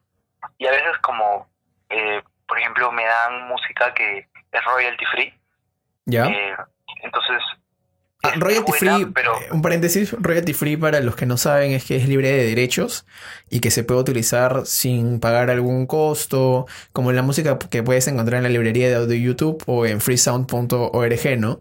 Y 0.58 0.66
a 0.66 0.70
veces 0.70 0.96
como, 0.98 1.48
eh, 1.88 2.22
por 2.46 2.58
ejemplo, 2.58 2.92
me 2.92 3.04
dan 3.04 3.48
música 3.48 3.92
que 3.94 4.28
es 4.52 4.64
royalty 4.64 5.04
free. 5.06 5.40
Ya. 6.06 6.26
entonces... 7.02 7.42
Ah, 8.22 8.32
royalty 8.36 8.72
free, 8.72 9.06
pero... 9.14 9.32
un 9.50 9.62
paréntesis, 9.62 10.12
royalty 10.12 10.52
free 10.52 10.76
para 10.76 11.00
los 11.00 11.16
que 11.16 11.24
no 11.24 11.38
saben 11.38 11.72
es 11.72 11.86
que 11.86 11.96
es 11.96 12.06
libre 12.06 12.30
de 12.30 12.44
derechos 12.44 13.06
y 13.48 13.60
que 13.60 13.70
se 13.70 13.82
puede 13.82 14.00
utilizar 14.00 14.66
sin 14.66 15.20
pagar 15.20 15.48
algún 15.48 15.86
costo, 15.86 16.66
como 16.92 17.12
la 17.12 17.22
música 17.22 17.58
que 17.58 17.82
puedes 17.82 18.06
encontrar 18.08 18.38
en 18.38 18.42
la 18.42 18.50
librería 18.50 18.88
de 18.88 18.96
audio 18.96 19.16
YouTube 19.16 19.62
o 19.66 19.86
en 19.86 20.02
freesound.org, 20.02 21.38
¿no? 21.38 21.60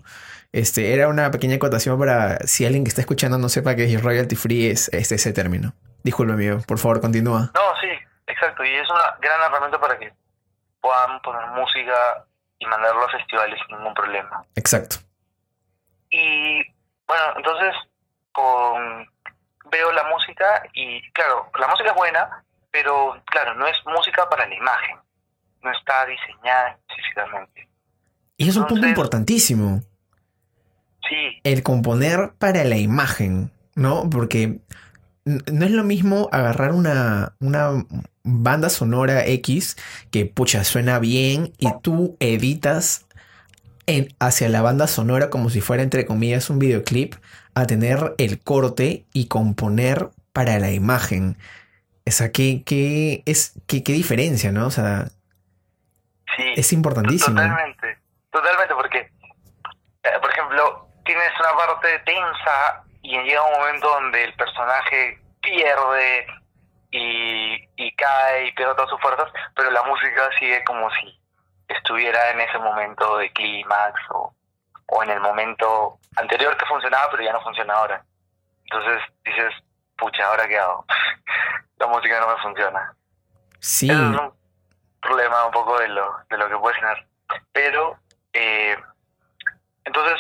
Este, 0.52 0.94
era 0.94 1.08
una 1.08 1.32
pequeña 1.32 1.56
acotación 1.56 1.98
para 2.00 2.40
si 2.40 2.66
alguien 2.66 2.84
que 2.84 2.90
está 2.90 3.02
escuchando 3.02 3.38
no 3.38 3.50
sepa 3.50 3.76
que 3.76 3.86
es 3.86 4.04
royalty 4.04 4.36
free 4.36 4.68
es, 4.68 4.90
ese 4.90 5.32
término. 5.32 5.74
Disculpe, 6.04 6.34
amigo, 6.34 6.60
por 6.68 6.80
favor, 6.80 7.00
continúa. 7.00 7.52
No, 7.54 7.62
sí, 7.80 7.90
exacto. 8.28 8.66
Y 8.66 8.74
es 8.74 8.90
una 8.90 9.16
gran 9.22 9.40
herramienta 9.42 9.80
para 9.80 9.98
que 9.98 10.12
puedan 10.82 11.22
poner 11.22 11.48
música 11.52 12.26
y 12.58 12.66
mandarlo 12.66 13.06
a 13.06 13.12
festivales 13.12 13.60
sin 13.66 13.78
ningún 13.78 13.94
problema. 13.94 14.44
Exacto. 14.56 14.98
Y 16.10 16.64
bueno, 17.08 17.34
entonces 17.38 17.74
con 18.32 19.08
veo 19.72 19.92
la 19.92 20.04
música 20.06 20.64
y 20.74 21.02
claro, 21.12 21.50
la 21.60 21.68
música 21.68 21.90
es 21.90 21.96
buena, 21.96 22.44
pero 22.72 23.22
claro, 23.26 23.56
no 23.56 23.68
es 23.68 23.78
música 23.86 24.28
para 24.30 24.48
la 24.48 24.56
imagen. 24.56 24.98
No 25.62 25.72
está 25.72 26.06
diseñada 26.06 26.78
específicamente. 26.88 27.68
Y 28.38 28.48
es 28.48 28.56
un 28.56 28.68
punto 28.68 28.88
importantísimo. 28.88 29.82
El 31.44 31.64
componer 31.64 32.34
para 32.38 32.64
la 32.64 32.78
imagen, 32.78 33.52
¿no? 33.76 34.10
Porque 34.10 34.60
no 35.26 35.66
es 35.66 35.72
lo 35.72 35.84
mismo 35.84 36.30
agarrar 36.32 36.72
una, 36.72 37.34
una 37.40 37.86
banda 38.24 38.70
sonora 38.70 39.26
X 39.26 39.76
que, 40.12 40.26
pucha, 40.26 40.64
suena 40.64 41.00
bien 41.00 41.54
y 41.58 41.68
tú 41.82 42.16
editas 42.20 43.08
en, 43.90 44.08
hacia 44.20 44.50
la 44.50 44.62
banda 44.62 44.88
sonora 44.88 45.30
como 45.30 45.50
si 45.50 45.62
fuera, 45.62 45.84
entre 45.84 46.06
comillas, 46.06 46.50
un 46.50 46.60
videoclip, 46.60 47.16
a 47.56 47.66
tener 47.66 48.14
el 48.18 48.42
corte 48.42 49.06
y 49.14 49.28
componer 49.28 50.10
para 50.32 50.60
la 50.60 50.72
imagen. 50.72 51.38
O 52.08 52.12
sea, 52.12 52.32
¿qué, 52.32 52.64
qué, 52.66 53.24
es, 53.26 53.54
qué, 53.68 53.84
qué 53.84 53.94
diferencia, 53.94 54.52
no? 54.52 54.68
O 54.68 54.72
sea, 54.72 55.06
es 56.56 56.72
importantísimo. 56.72 57.36
Totalmente, 57.36 57.98
totalmente, 58.32 58.76
porque, 58.76 59.00
eh, 59.00 60.20
por 60.22 60.32
ejemplo, 60.32 60.88
tienes 61.04 61.32
una 61.40 61.58
parte 61.58 62.00
tensa 62.06 62.84
y 63.02 63.18
llega 63.18 63.44
un 63.44 63.60
momento 63.60 63.90
donde 63.90 64.24
el 64.24 64.34
personaje 64.36 65.20
pierde 65.42 66.28
y, 66.92 67.56
y 67.76 67.96
cae 67.96 68.48
y 68.48 68.52
pierde 68.54 68.76
todas 68.76 68.90
sus 68.90 69.02
fuerzas, 69.02 69.32
pero 69.56 69.72
la 69.72 69.84
música 69.84 70.30
sigue 70.40 70.64
como 70.64 70.90
si 70.92 71.19
estuviera 71.70 72.32
en 72.32 72.42
ese 72.42 72.58
momento 72.58 73.18
de 73.18 73.32
clímax 73.32 74.00
o, 74.10 74.34
o 74.88 75.04
en 75.04 75.12
el 75.12 75.20
momento 75.20 76.00
anterior 76.18 76.58
que 76.58 76.66
funcionaba, 76.66 77.10
pero 77.12 77.24
ya 77.24 77.34
no 77.34 77.42
funciona 77.42 77.74
ahora. 77.74 78.04
Entonces 78.64 79.02
dices, 79.24 79.54
pucha, 79.98 80.28
¿ahora 80.28 80.48
qué 80.48 80.58
hago? 80.58 80.86
la 81.78 81.88
música 81.88 82.20
no 82.20 82.28
me 82.28 82.42
funciona. 82.42 82.94
Sí. 83.60 83.90
es 83.90 83.98
un 83.98 84.34
problema 85.02 85.46
un 85.46 85.52
poco 85.52 85.80
de 85.80 85.88
lo, 85.90 86.18
de 86.30 86.38
lo 86.38 86.50
que 86.50 86.58
puede 86.58 86.76
generar. 86.76 87.06
Pero, 87.52 87.98
eh, 88.34 88.78
entonces, 89.86 90.18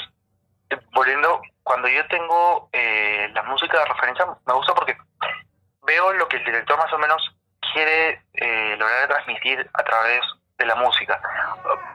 volviendo, 0.93 1.41
cuando 1.63 1.87
yo 1.87 2.05
tengo 2.07 2.69
eh, 2.71 3.29
la 3.33 3.43
música 3.43 3.79
de 3.79 3.85
referencia, 3.85 4.25
me 4.45 4.53
gusta 4.53 4.73
porque 4.73 4.97
veo 5.83 6.13
lo 6.13 6.27
que 6.27 6.37
el 6.37 6.45
director 6.45 6.77
más 6.77 6.91
o 6.93 6.97
menos 6.97 7.21
quiere 7.73 8.23
eh, 8.33 8.75
lograr 8.77 9.07
transmitir 9.07 9.69
a 9.73 9.83
través 9.83 10.21
de 10.59 10.65
la 10.65 10.75
música. 10.75 11.19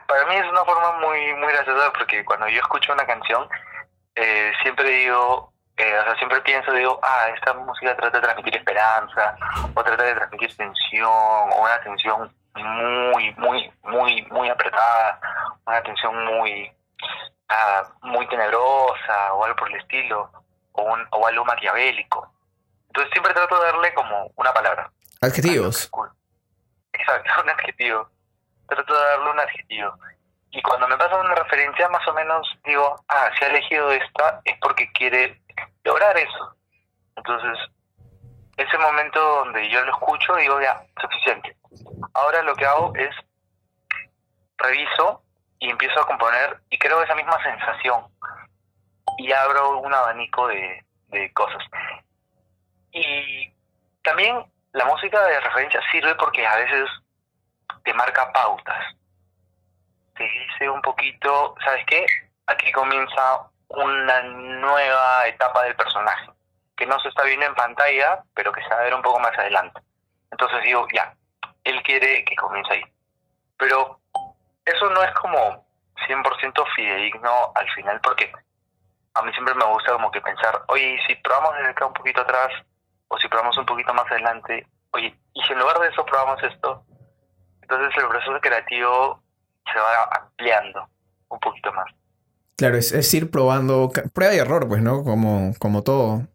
Para 0.07 0.25
mí 0.25 0.35
es 0.35 0.49
una 0.49 0.65
forma 0.65 0.99
muy 0.99 1.33
muy 1.35 1.53
graciosa 1.53 1.93
porque 1.93 2.25
cuando 2.25 2.47
yo 2.49 2.59
escucho 2.59 2.91
una 2.91 3.05
canción, 3.05 3.47
eh, 4.15 4.51
siempre 4.61 4.89
digo, 4.89 5.53
eh, 5.77 5.97
o 5.99 6.03
sea, 6.03 6.15
siempre 6.17 6.41
pienso, 6.41 6.71
digo, 6.73 6.99
ah, 7.03 7.29
esta 7.33 7.53
música 7.53 7.95
trata 7.95 8.17
de 8.17 8.23
transmitir 8.23 8.55
esperanza, 8.57 9.37
o 9.73 9.83
trata 9.83 10.03
de 10.03 10.15
transmitir 10.15 10.55
tensión, 10.57 11.09
o 11.09 11.61
una 11.61 11.79
tensión 11.81 12.33
muy, 12.55 13.33
muy, 13.37 13.71
muy, 13.83 14.21
muy 14.31 14.49
apretada, 14.49 15.19
una 15.65 15.81
tensión 15.83 16.25
muy, 16.25 16.71
muy 18.01 18.27
tenebrosa 18.27 19.33
o 19.33 19.43
algo 19.43 19.55
por 19.57 19.69
el 19.69 19.79
estilo, 19.79 20.31
o, 20.71 20.81
un, 20.83 21.05
o 21.11 21.27
algo 21.27 21.45
maquiavélico. 21.45 22.31
Entonces 22.87 23.11
siempre 23.11 23.33
trato 23.33 23.59
de 23.59 23.65
darle 23.65 23.93
como 23.93 24.31
una 24.35 24.53
palabra. 24.53 24.89
Adjetivos. 25.21 25.91
Exacto, 26.93 27.31
un 27.43 27.49
adjetivo. 27.49 28.09
Trato 28.67 28.93
de 28.93 29.05
darle 29.05 29.31
un 29.31 29.39
adjetivo. 29.39 29.93
Y 30.51 30.61
cuando 30.61 30.87
me 30.87 30.97
pasa 30.97 31.17
una 31.17 31.35
referencia, 31.35 31.89
más 31.89 32.07
o 32.07 32.13
menos 32.13 32.47
digo, 32.63 32.95
ah, 33.09 33.29
si 33.37 33.43
ha 33.43 33.49
elegido 33.49 33.91
esta 33.91 34.41
es 34.45 34.57
porque 34.61 34.91
quiere 34.93 35.41
lograr 35.83 36.17
eso. 36.17 36.55
Entonces, 37.17 37.57
ese 38.57 38.77
momento 38.77 39.19
donde 39.19 39.69
yo 39.69 39.83
lo 39.83 39.91
escucho, 39.91 40.35
digo, 40.35 40.61
ya, 40.61 40.81
suficiente. 41.01 41.57
Ahora 42.13 42.41
lo 42.43 42.55
que 42.55 42.65
hago 42.65 42.93
es 42.95 43.13
reviso 44.57 45.21
y 45.59 45.69
empiezo 45.69 45.99
a 45.99 46.07
componer 46.07 46.61
y 46.69 46.77
creo 46.77 47.03
esa 47.03 47.15
misma 47.15 47.41
sensación 47.43 48.05
y 49.17 49.31
abro 49.31 49.79
un 49.79 49.93
abanico 49.93 50.47
de, 50.47 50.85
de 51.09 51.33
cosas. 51.33 51.63
Y 52.91 53.53
también 54.03 54.45
la 54.71 54.85
música 54.85 55.21
de 55.25 55.39
referencia 55.41 55.81
sirve 55.91 56.15
porque 56.15 56.45
a 56.45 56.55
veces 56.57 56.89
te 57.85 57.93
marca 57.93 58.31
pautas. 58.33 58.95
Te 60.15 60.23
dice 60.23 60.69
un 60.69 60.81
poquito, 60.81 61.55
¿sabes 61.63 61.85
qué? 61.85 62.05
Aquí 62.47 62.71
comienza 62.71 63.49
una 63.69 64.21
nueva 64.23 65.27
etapa 65.27 65.63
del 65.63 65.75
personaje, 65.75 66.31
que 66.75 66.85
no 66.85 66.99
se 66.99 67.09
está 67.09 67.23
viendo 67.23 67.45
en 67.45 67.55
pantalla, 67.55 68.23
pero 68.33 68.51
que 68.51 68.61
se 68.63 68.69
va 68.69 68.77
a 68.77 68.83
ver 68.83 68.93
un 68.93 69.01
poco 69.01 69.19
más 69.19 69.37
adelante. 69.37 69.79
Entonces 70.31 70.63
digo, 70.63 70.87
ya, 70.93 71.15
él 71.63 71.81
quiere 71.83 72.25
que 72.25 72.35
comience 72.35 72.73
ahí. 72.73 72.83
Pero 73.57 73.99
eso 74.65 74.89
no 74.89 75.03
es 75.03 75.13
como 75.13 75.65
100% 76.07 76.65
fidedigno 76.75 77.51
al 77.55 77.69
final, 77.71 78.01
porque 78.01 78.31
a 79.13 79.21
mí 79.21 79.31
siempre 79.33 79.53
me 79.53 79.65
gusta 79.65 79.93
como 79.93 80.11
que 80.11 80.21
pensar, 80.21 80.63
oye, 80.67 80.99
si 81.07 81.15
probamos 81.15 81.55
desde 81.55 81.69
acá 81.69 81.85
un 81.85 81.93
poquito 81.93 82.21
atrás, 82.21 82.51
o 83.07 83.17
si 83.17 83.27
probamos 83.27 83.57
un 83.57 83.65
poquito 83.65 83.93
más 83.93 84.09
adelante, 84.11 84.67
oye, 84.91 85.15
y 85.33 85.43
si 85.43 85.53
en 85.53 85.59
lugar 85.59 85.79
de 85.79 85.89
eso 85.89 86.05
probamos 86.05 86.41
esto, 86.43 86.83
entonces 87.65 87.97
el 87.97 88.07
proceso 88.07 88.39
creativo 88.41 89.21
se 89.71 89.79
va 89.79 90.21
ampliando 90.21 90.87
un 91.29 91.39
poquito 91.39 91.73
más. 91.73 91.87
Claro, 92.57 92.77
es, 92.77 93.13
ir 93.13 93.31
probando, 93.31 93.91
prueba 94.13 94.33
y 94.33 94.37
error, 94.37 94.67
pues, 94.67 94.81
¿no? 94.81 95.03
Como, 95.03 95.53
como 95.59 95.83
todo, 95.83 96.27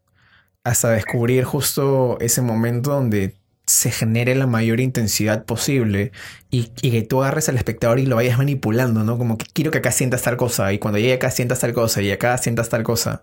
hasta 0.65 0.91
descubrir 0.91 1.45
justo 1.45 2.19
ese 2.21 2.43
momento 2.43 2.91
donde 2.91 3.37
se 3.65 3.93
genere 3.93 4.35
la 4.35 4.47
mayor 4.47 4.81
intensidad 4.81 5.45
posible 5.45 6.11
y, 6.51 6.71
que 6.75 7.03
tú 7.03 7.23
agarres 7.23 7.49
al 7.49 7.57
espectador 7.57 8.01
y 8.01 8.07
lo 8.07 8.17
vayas 8.17 8.37
manipulando, 8.37 9.05
¿no? 9.05 9.17
Como 9.17 9.39
que 9.39 9.47
quiero 9.47 9.71
que 9.71 9.79
acá 9.79 9.93
sientas 9.93 10.23
tal 10.23 10.37
cosa 10.37 10.73
y 10.73 10.81
cuando 10.81 10.99
llegue 10.99 11.15
acá 11.15 11.31
sientas 11.31 11.61
tal 11.61 11.73
cosa 11.73 12.03
y 12.03 12.11
acá 12.11 12.37
sientas 12.37 12.69
tal 12.69 12.83
cosa. 12.83 13.23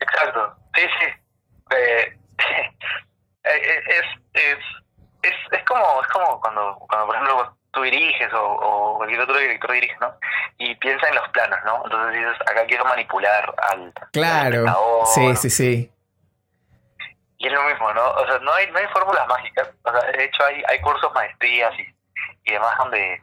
Exacto, 0.00 0.56
sí, 0.74 0.80
sí. 0.80 1.06
Eh, 1.76 2.18
eh, 3.44 3.82
es, 4.32 4.58
es, 5.22 5.34
es, 5.54 5.64
como, 5.64 6.02
es 6.02 6.08
como 6.08 6.40
cuando, 6.40 6.76
cuando, 6.88 7.06
por 7.06 7.14
ejemplo, 7.14 7.56
tú 7.72 7.82
diriges 7.82 8.32
o, 8.32 8.42
o 8.42 8.96
cualquier 8.96 9.20
otro 9.20 9.36
director 9.36 9.72
dirige, 9.72 9.96
¿no? 10.00 10.14
Y 10.58 10.74
piensa 10.76 11.08
en 11.08 11.16
los 11.16 11.28
planos, 11.30 11.58
¿no? 11.64 11.82
Entonces 11.84 12.14
dices, 12.14 12.40
acá 12.42 12.64
quiero 12.66 12.84
manipular 12.84 13.54
al... 13.70 13.92
Claro, 14.12 14.64
sí, 15.06 15.36
sí, 15.36 15.50
sí. 15.50 15.90
Y 17.38 17.46
es 17.46 17.52
lo 17.52 17.62
mismo, 17.64 17.92
¿no? 17.92 18.08
O 18.10 18.26
sea, 18.26 18.38
no 18.38 18.52
hay, 18.54 18.70
no 18.70 18.78
hay 18.78 18.86
fórmulas 18.88 19.26
mágicas. 19.26 19.68
O 19.82 19.90
sea, 19.90 20.12
de 20.12 20.24
hecho, 20.24 20.44
hay, 20.44 20.62
hay 20.68 20.80
cursos, 20.80 21.12
maestrías 21.12 21.72
y, 21.78 21.94
y 22.44 22.52
demás 22.52 22.76
donde 22.78 23.22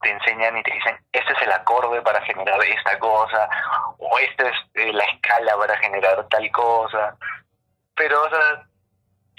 te 0.00 0.10
enseñan 0.10 0.56
y 0.56 0.62
te 0.62 0.72
dicen, 0.72 0.98
este 1.12 1.32
es 1.32 1.42
el 1.42 1.52
acorde 1.52 2.00
para 2.02 2.22
generar 2.22 2.58
esta 2.64 2.98
cosa, 2.98 3.48
o 3.98 4.18
esta 4.18 4.48
es 4.48 4.56
eh, 4.74 4.92
la 4.92 5.04
escala 5.04 5.56
para 5.56 5.76
generar 5.76 6.26
tal 6.28 6.50
cosa. 6.50 7.16
Pero, 7.94 8.22
o 8.22 8.30
sea, 8.30 8.64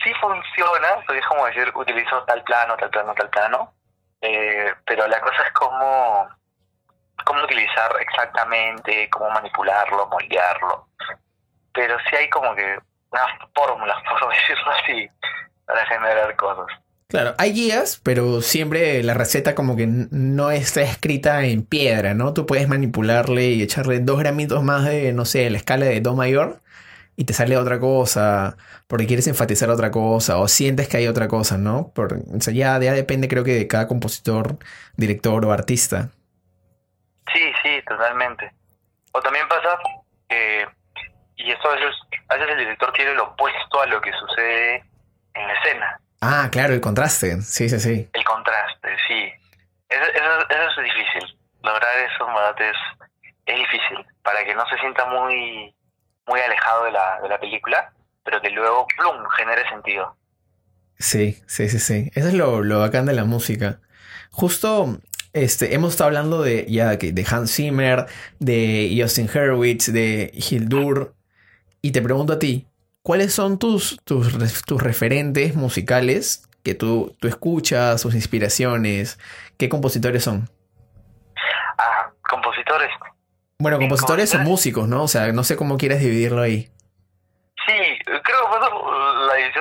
sí 0.04 0.14
funciona, 0.20 1.04
es 1.16 1.26
como 1.26 1.46
decir, 1.46 1.72
utilizo 1.76 2.24
tal 2.24 2.44
plano, 2.44 2.76
tal 2.78 2.90
plano, 2.90 3.14
tal 3.16 3.30
plano, 3.30 3.74
eh, 4.22 4.74
pero 4.86 5.08
la 5.08 5.20
cosa 5.20 5.44
es 5.44 5.54
cómo, 5.54 6.30
cómo 7.26 7.44
utilizar 7.44 7.92
exactamente, 8.00 9.10
cómo 9.10 9.30
manipularlo, 9.32 10.08
moldearlo. 10.08 10.88
Pero 11.74 11.98
sí 12.10 12.16
hay 12.16 12.30
como 12.30 12.54
que 12.56 12.80
unas 13.12 13.28
fórmulas, 13.56 13.98
por 14.10 14.30
decirlo 14.30 14.72
así, 14.72 15.10
para 15.66 15.86
generar 15.86 16.36
cosas. 16.36 16.68
Claro, 17.08 17.36
hay 17.38 17.52
guías, 17.52 18.00
pero 18.04 18.40
siempre 18.42 19.04
la 19.04 19.14
receta 19.14 19.54
como 19.54 19.76
que 19.76 19.86
no 19.86 20.50
está 20.50 20.82
escrita 20.82 21.44
en 21.44 21.66
piedra, 21.66 22.14
¿no? 22.14 22.34
Tú 22.34 22.46
puedes 22.46 22.70
manipularle 22.70 23.48
y 23.48 23.62
echarle 23.62 24.00
dos 24.00 24.18
gramitos 24.18 24.64
más 24.64 24.86
de, 24.86 25.12
no 25.12 25.26
sé, 25.26 25.50
la 25.50 25.58
escala 25.58 25.88
de 25.88 26.00
Do 26.00 26.16
mayor 26.16 26.62
y 27.18 27.26
te 27.26 27.34
sale 27.34 27.58
otra 27.58 27.80
cosa, 27.80 28.56
porque 28.92 29.08
quieres 29.08 29.26
enfatizar 29.28 29.70
otra 29.70 29.90
cosa 29.90 30.38
o 30.38 30.50
sientes 30.50 30.90
que 30.90 30.98
hay 30.98 31.08
otra 31.08 31.30
cosa, 31.30 31.58
¿no? 31.58 31.94
Por, 31.96 32.12
o 32.12 32.42
sea, 32.42 32.54
ya, 32.54 32.78
ya 32.78 32.92
depende 32.92 33.30
creo 33.30 33.46
que 33.46 33.54
de 33.54 33.66
cada 33.66 33.88
compositor, 33.88 34.58
director 34.98 35.46
o 35.46 35.54
artista. 35.54 36.10
Sí, 37.34 37.54
sí, 37.64 37.82
totalmente. 37.88 38.52
O 39.14 39.22
también 39.22 39.48
pasa 39.48 39.80
que 40.28 40.68
y 41.38 41.52
eso 41.52 41.70
a 41.70 41.76
veces, 41.76 41.96
a 42.28 42.36
veces 42.36 42.52
el 42.52 42.58
director 42.58 42.92
quiere 42.92 43.16
lo 43.16 43.30
opuesto 43.30 43.82
a 43.82 43.86
lo 43.86 44.02
que 44.02 44.12
sucede 44.12 44.84
en 45.36 45.48
la 45.48 45.54
escena. 45.54 46.02
Ah, 46.20 46.50
claro, 46.52 46.74
el 46.74 46.82
contraste, 46.82 47.42
sí, 47.44 47.70
sí, 47.70 47.80
sí. 47.80 48.10
El 48.12 48.24
contraste, 48.26 48.90
sí. 49.08 49.32
Eso, 49.88 50.04
eso, 50.04 50.82
es 50.82 50.84
difícil. 50.84 51.40
Lograr 51.64 51.98
eso 51.98 52.28
es, 52.60 52.76
es 53.46 53.56
difícil, 53.56 54.06
para 54.22 54.44
que 54.44 54.54
no 54.54 54.68
se 54.68 54.78
sienta 54.80 55.06
muy, 55.06 55.74
muy 56.28 56.42
alejado 56.42 56.84
de 56.84 56.92
la, 56.92 57.22
de 57.22 57.30
la 57.30 57.40
película, 57.40 57.94
pero 58.24 58.42
que 58.42 58.50
luego, 58.50 58.86
plum, 58.98 59.26
genere 59.38 59.68
sentido. 59.70 60.16
Sí, 61.00 61.42
sí, 61.48 61.70
sí, 61.70 61.80
sí. 61.80 62.12
Eso 62.14 62.28
es 62.28 62.34
lo, 62.34 62.62
lo 62.62 62.80
bacán 62.80 63.06
de 63.06 63.14
la 63.14 63.26
música. 63.26 63.80
Justo 64.32 65.00
este, 65.34 65.74
hemos 65.74 65.92
estado 65.92 66.10
hablando 66.10 66.42
de 66.42 66.66
ya 66.70 66.96
de 66.96 67.26
Hans 67.30 67.56
Zimmer, 67.56 68.06
de 68.40 68.98
Justin 69.00 69.30
Hurwitz, 69.34 69.92
de 69.92 70.32
Hildur, 70.34 71.16
y 71.82 71.92
te 71.92 72.02
pregunto 72.02 72.34
a 72.34 72.40
ti, 72.40 72.68
¿cuáles 73.02 73.34
son 73.34 73.58
tus, 73.58 73.98
tus, 74.04 74.38
tus 74.64 74.84
referentes 74.84 75.56
musicales 75.56 76.44
que 76.64 76.76
tú, 76.76 77.16
tú 77.20 77.28
escuchas, 77.28 78.02
sus 78.02 78.14
inspiraciones? 78.14 79.20
¿Qué 79.58 79.70
compositores 79.70 80.24
son? 80.24 80.50
Ah, 81.78 82.12
compositores. 82.30 82.90
Bueno, 83.58 83.78
compositores 83.80 84.36
o 84.36 84.40
músicos, 84.40 84.88
¿no? 84.88 85.04
O 85.04 85.08
sea, 85.08 85.32
no 85.32 85.44
sé 85.44 85.56
cómo 85.56 85.78
quieres 85.78 86.02
dividirlo 86.02 86.42
ahí. 86.42 86.70
De 89.42 89.54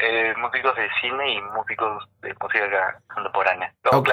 eh, 0.00 0.34
músicos 0.38 0.74
de 0.76 0.88
cine 1.00 1.34
y 1.34 1.40
músicos 1.40 2.08
de 2.22 2.34
música 2.40 3.00
contemporánea. 3.12 3.74
Ok, 3.92 4.08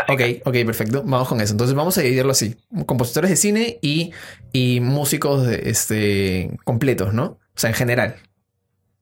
ok, 0.46 0.56
perfecto. 0.66 1.02
Vamos 1.04 1.28
con 1.28 1.42
eso. 1.42 1.54
Entonces 1.54 1.76
vamos 1.76 1.98
a 1.98 2.02
dividirlo 2.02 2.32
así. 2.32 2.56
Compositores 2.86 3.30
de 3.30 3.36
cine 3.36 3.80
y, 3.82 4.14
y 4.52 4.80
músicos 4.80 5.48
este, 5.48 6.50
completos, 6.64 7.14
¿no? 7.14 7.24
O 7.24 7.40
sea, 7.56 7.70
en 7.70 7.76
general. 7.76 8.16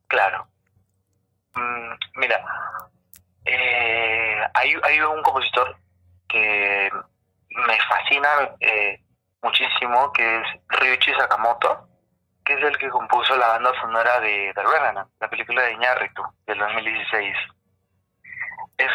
Claro. 0.07 0.47
Mm, 1.55 2.19
mira, 2.19 2.43
eh, 3.45 4.37
hay, 4.53 4.73
hay 4.83 4.99
un 5.01 5.21
compositor 5.23 5.77
que 6.27 6.89
me 7.49 7.77
fascina 7.87 8.27
eh, 8.59 9.01
muchísimo, 9.41 10.11
que 10.13 10.37
es 10.37 10.43
Ryuichi 10.69 11.11
Sakamoto 11.13 11.90
que 12.55 12.67
es 12.67 12.73
el 12.73 12.77
que 12.77 12.89
compuso 12.89 13.35
la 13.37 13.47
banda 13.47 13.71
sonora 13.79 14.19
de 14.19 14.51
The 14.53 14.61
Revenant, 14.61 15.09
la 15.19 15.29
película 15.29 15.61
de 15.63 15.73
Iñárritu 15.73 16.23
del 16.45 16.57
2016. 16.59 17.35
Es, 18.77 18.91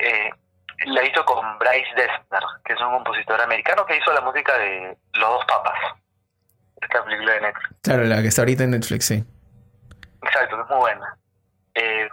eh, 0.00 0.30
la 0.86 1.04
hizo 1.04 1.24
con 1.24 1.58
Bryce 1.58 1.94
Dessner, 1.96 2.42
que 2.64 2.72
es 2.72 2.80
un 2.80 2.92
compositor 2.92 3.40
americano 3.40 3.84
que 3.86 3.96
hizo 3.96 4.12
la 4.12 4.20
música 4.20 4.56
de 4.58 4.96
Los 5.14 5.28
Dos 5.28 5.44
Papas, 5.46 5.78
esta 6.80 7.04
película 7.04 7.32
de 7.32 7.40
Netflix. 7.40 7.76
Claro, 7.82 8.04
la 8.04 8.22
que 8.22 8.28
está 8.28 8.42
ahorita 8.42 8.64
en 8.64 8.70
Netflix, 8.70 9.06
sí. 9.06 9.24
Exacto, 10.22 10.60
es 10.60 10.70
muy 10.70 10.78
buena. 10.78 11.18
Eh, 11.74 12.08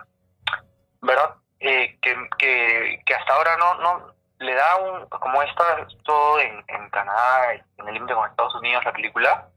¿Verdad? 1.02 1.36
Eh, 1.60 1.98
que, 2.02 2.16
que, 2.40 3.04
que 3.06 3.14
hasta 3.14 3.34
ahora 3.34 3.56
no, 3.58 3.76
no 3.76 4.16
le 4.40 4.56
da 4.56 4.78
un, 4.78 5.06
como 5.10 5.44
está 5.44 5.86
todo 6.04 6.40
en, 6.40 6.64
en 6.68 6.90
Canadá, 6.90 7.54
en 7.54 7.88
el 7.88 7.94
límite 7.94 8.16
con 8.16 8.28
Estados 8.30 8.56
Unidos, 8.56 8.84
la 8.84 8.94
película, 8.94 9.51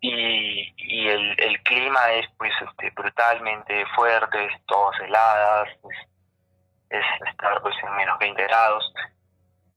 y, 0.00 0.74
y 0.76 1.08
el, 1.08 1.62
clima 1.62 2.12
es 2.12 2.26
pues 2.36 2.52
este 2.60 2.90
brutalmente 2.90 3.86
fuerte, 3.94 4.44
es 4.44 4.66
todas 4.66 5.00
heladas, 5.00 5.68
es, 6.90 7.04
estar 7.26 7.62
pues 7.62 7.74
en 7.82 7.96
menos 7.96 8.18
20 8.18 8.42
grados. 8.42 8.92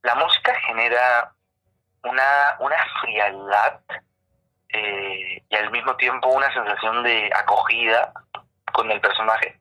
La 0.04 0.16
música 0.16 0.54
genera 0.68 1.32
una, 2.04 2.58
una 2.60 2.78
frialdad 3.02 3.80
eh, 4.70 5.44
y 5.50 5.56
al 5.56 5.72
mismo 5.72 5.96
tiempo 5.96 6.28
una 6.30 6.54
sensación 6.54 7.04
de 7.04 7.32
acogida 7.34 8.12
con 8.74 8.92
el 8.92 9.00
personaje 9.02 9.60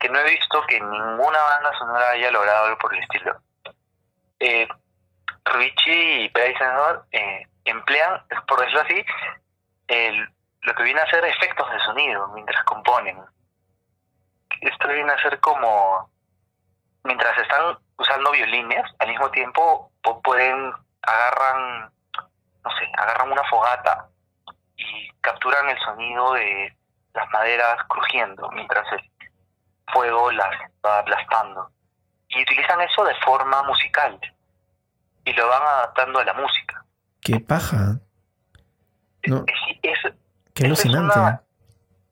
que 0.00 0.08
no 0.08 0.18
he 0.18 0.30
visto 0.30 0.62
que 0.66 0.80
ninguna 0.80 1.38
banda 1.38 1.78
sonora 1.78 2.10
haya 2.10 2.30
logrado 2.30 2.64
algo 2.64 2.78
por 2.78 2.94
el 2.94 3.02
estilo. 3.02 3.38
Eh, 4.40 4.66
Richie 5.44 6.22
y 6.22 6.28
Bryce 6.28 6.64
eh, 7.12 7.46
emplean, 7.66 8.22
por 8.48 8.60
decirlo 8.60 8.80
así, 8.80 9.04
el, 9.90 10.28
lo 10.62 10.74
que 10.74 10.82
viene 10.84 11.00
a 11.00 11.10
ser 11.10 11.24
efectos 11.24 11.70
de 11.70 11.80
sonido 11.80 12.28
mientras 12.28 12.62
componen. 12.64 13.18
Esto 14.60 14.88
viene 14.88 15.12
a 15.12 15.22
ser 15.22 15.40
como, 15.40 16.10
mientras 17.04 17.36
están 17.38 17.76
usando 17.98 18.30
violines, 18.30 18.84
al 18.98 19.08
mismo 19.08 19.30
tiempo 19.30 19.90
pueden, 20.22 20.72
agarran, 21.02 21.92
no 22.64 22.70
sé, 22.78 22.88
agarran 22.98 23.32
una 23.32 23.44
fogata 23.44 24.08
y 24.76 25.10
capturan 25.20 25.68
el 25.68 25.78
sonido 25.80 26.34
de 26.34 26.76
las 27.14 27.28
maderas 27.30 27.78
crujiendo 27.88 28.48
mientras 28.50 28.86
el 28.92 29.10
fuego 29.92 30.30
las 30.30 30.54
va 30.84 31.00
aplastando. 31.00 31.70
Y 32.28 32.42
utilizan 32.42 32.80
eso 32.82 33.04
de 33.04 33.14
forma 33.24 33.62
musical 33.64 34.20
y 35.24 35.32
lo 35.32 35.48
van 35.48 35.62
adaptando 35.62 36.20
a 36.20 36.24
la 36.24 36.34
música. 36.34 36.84
¡Qué 37.20 37.40
paja! 37.40 37.98
No. 39.26 39.44
Qué 40.54 40.66
alucinante. 40.66 41.18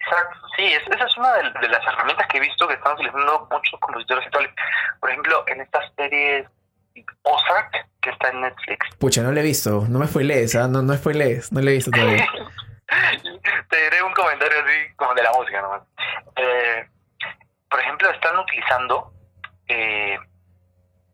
Exacto, 0.00 0.38
sí, 0.56 0.64
esa 0.64 1.04
es 1.04 1.16
una 1.16 1.32
de, 1.34 1.68
las 1.68 1.86
herramientas 1.86 2.26
que 2.28 2.38
he 2.38 2.40
visto 2.40 2.66
que 2.66 2.74
están 2.74 2.94
utilizando 2.94 3.48
muchos 3.50 3.80
compositores 3.80 4.24
actuales. 4.26 4.52
Por 5.00 5.10
ejemplo, 5.10 5.44
en 5.48 5.60
esta 5.60 5.80
serie 5.96 6.48
Ozark, 7.22 7.86
que 8.00 8.10
está 8.10 8.28
en 8.30 8.40
Netflix. 8.40 8.96
Pucha, 8.98 9.22
no 9.22 9.32
la 9.32 9.40
he 9.40 9.42
visto, 9.42 9.84
no 9.88 9.98
me 9.98 10.06
spoilees, 10.06 10.54
¿ah? 10.56 10.68
no, 10.68 10.82
no 10.82 10.94
spoilees, 10.94 11.52
no 11.52 11.60
la 11.60 11.70
he 11.70 11.74
visto 11.74 11.90
todavía. 11.90 12.26
Te 13.68 13.82
diré 13.82 14.02
un 14.02 14.12
comentario 14.14 14.56
así 14.64 14.94
como 14.96 15.14
de 15.14 15.22
la 15.22 15.32
música 15.32 15.60
nomás. 15.60 15.82
Eh, 16.36 16.88
por 17.68 17.80
ejemplo, 17.80 18.10
están 18.10 18.38
utilizando, 18.38 19.12
eh, 19.68 20.18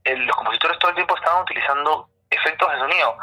los 0.04 0.36
compositores 0.36 0.78
todo 0.78 0.90
el 0.90 0.94
tiempo 0.94 1.16
están 1.16 1.42
utilizando 1.42 2.08
efectos 2.30 2.72
de 2.72 2.78
sonido. 2.78 3.16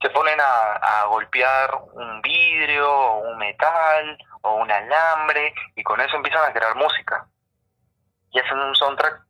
Se 0.00 0.10
ponen 0.10 0.38
a, 0.40 1.04
golpear 1.08 1.70
un 1.92 2.20
vidrio, 2.20 2.90
o 2.90 3.30
un 3.30 3.38
metal, 3.38 4.18
o 4.42 4.56
un 4.56 4.70
alambre, 4.70 5.54
y 5.74 5.82
con 5.82 6.00
eso 6.00 6.16
empiezan 6.16 6.44
a 6.44 6.52
crear 6.52 6.74
música. 6.76 7.26
Y 8.30 8.40
hacen 8.40 8.58
un 8.58 8.74
soundtrack 8.74 9.24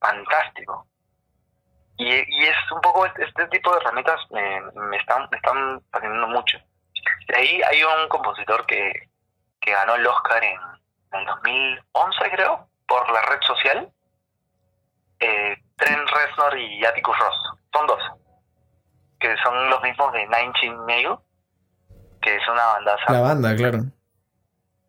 fantástico. 0.00 0.86
Y, 1.98 2.10
es 2.10 2.56
un 2.70 2.80
poco 2.80 3.06
este, 3.06 3.46
tipo 3.48 3.72
de 3.72 3.78
herramientas 3.78 4.20
me, 4.30 4.60
me 4.74 4.96
están 4.98 5.26
me 5.30 5.36
están 5.38 5.82
fascinando 5.90 6.28
mucho. 6.28 6.58
De 7.28 7.36
ahí 7.36 7.62
hay 7.62 7.82
un 7.82 8.08
compositor 8.08 8.66
que, 8.66 8.92
que 9.60 9.72
ganó 9.72 9.94
el 9.94 10.06
Oscar 10.06 10.44
en, 10.44 10.60
en 11.12 11.24
2011, 11.24 12.30
creo, 12.30 12.68
por 12.86 13.10
la 13.10 13.22
red 13.22 13.40
social. 13.42 13.90
Eh, 15.18 15.56
Trent 15.76 16.08
Reznor 16.08 16.58
y 16.58 16.84
Atticus 16.84 17.18
Ross. 17.18 17.36
Son 17.72 17.86
dos. 17.86 18.02
Que 19.18 19.36
son 19.38 19.70
los 19.70 19.82
mismos 19.82 20.12
de 20.12 20.26
Nine 20.26 20.52
Chin 20.60 20.86
Nail, 20.86 21.16
que 22.20 22.36
es 22.36 22.48
una 22.48 22.64
banda. 22.66 22.96
La 23.08 23.20
banda, 23.20 23.56
claro. 23.56 23.78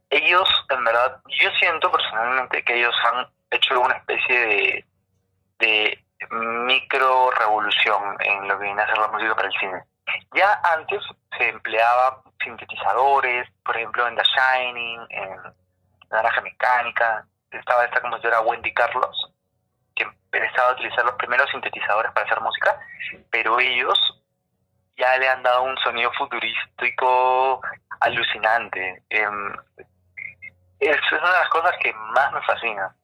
Ellos, 0.09 0.49
en 0.69 0.83
verdad, 0.83 1.21
yo 1.27 1.49
siento 1.59 1.91
personalmente 1.91 2.63
que 2.63 2.77
ellos 2.77 2.95
han 3.05 3.27
hecho 3.51 3.79
una 3.79 3.95
especie 3.95 4.39
de, 4.39 4.85
de 5.59 6.05
micro 6.31 7.31
revolución 7.31 8.17
en 8.19 8.47
lo 8.47 8.57
que 8.57 8.65
viene 8.65 8.81
a 8.81 8.87
ser 8.87 8.97
la 8.97 9.07
música 9.09 9.35
para 9.35 9.47
el 9.47 9.53
cine. 9.59 9.83
Ya 10.33 10.59
antes 10.73 11.01
se 11.37 11.49
empleaba 11.49 12.21
sintetizadores, 12.43 13.47
por 13.65 13.75
ejemplo 13.75 14.07
en 14.07 14.15
The 14.15 14.23
Shining, 14.23 14.99
en 15.09 15.37
Naranja 16.09 16.41
Mecánica, 16.41 17.25
estaba 17.51 17.85
esta 17.85 18.01
compositora 18.01 18.41
Wendy 18.41 18.73
Carlos, 18.73 19.33
que 19.95 20.03
empezaba 20.03 20.69
a 20.69 20.73
utilizar 20.73 21.05
los 21.05 21.15
primeros 21.15 21.49
sintetizadores 21.51 22.11
para 22.13 22.25
hacer 22.25 22.41
música, 22.41 22.79
pero 23.31 23.59
ellos 23.59 24.16
ya 24.97 25.17
le 25.17 25.27
han 25.27 25.43
dado 25.43 25.63
un 25.63 25.77
sonido 25.77 26.11
futurístico 26.17 27.61
alucinante. 27.99 29.03
Em, 29.09 29.53
es 30.79 30.97
una 31.11 31.31
de 31.31 31.39
las 31.39 31.49
cosas 31.49 31.71
que 31.81 31.93
más 31.93 32.33
me 32.33 32.41
fascina 32.41 32.95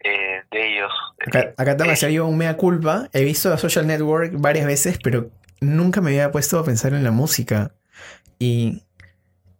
eh, 0.00 0.42
de 0.50 0.74
ellos. 0.74 0.92
Acá, 1.26 1.54
acá 1.56 1.76
tengo 1.76 1.92
que 1.92 2.12
yo 2.12 2.26
un 2.26 2.38
mea 2.38 2.56
culpa. 2.56 3.08
He 3.12 3.24
visto 3.24 3.52
a 3.52 3.58
Social 3.58 3.86
Network 3.86 4.32
varias 4.34 4.66
veces, 4.66 4.98
pero 5.02 5.30
nunca 5.60 6.00
me 6.00 6.10
había 6.10 6.30
puesto 6.32 6.58
a 6.58 6.64
pensar 6.64 6.92
en 6.92 7.04
la 7.04 7.10
música. 7.10 7.72
Y 8.38 8.82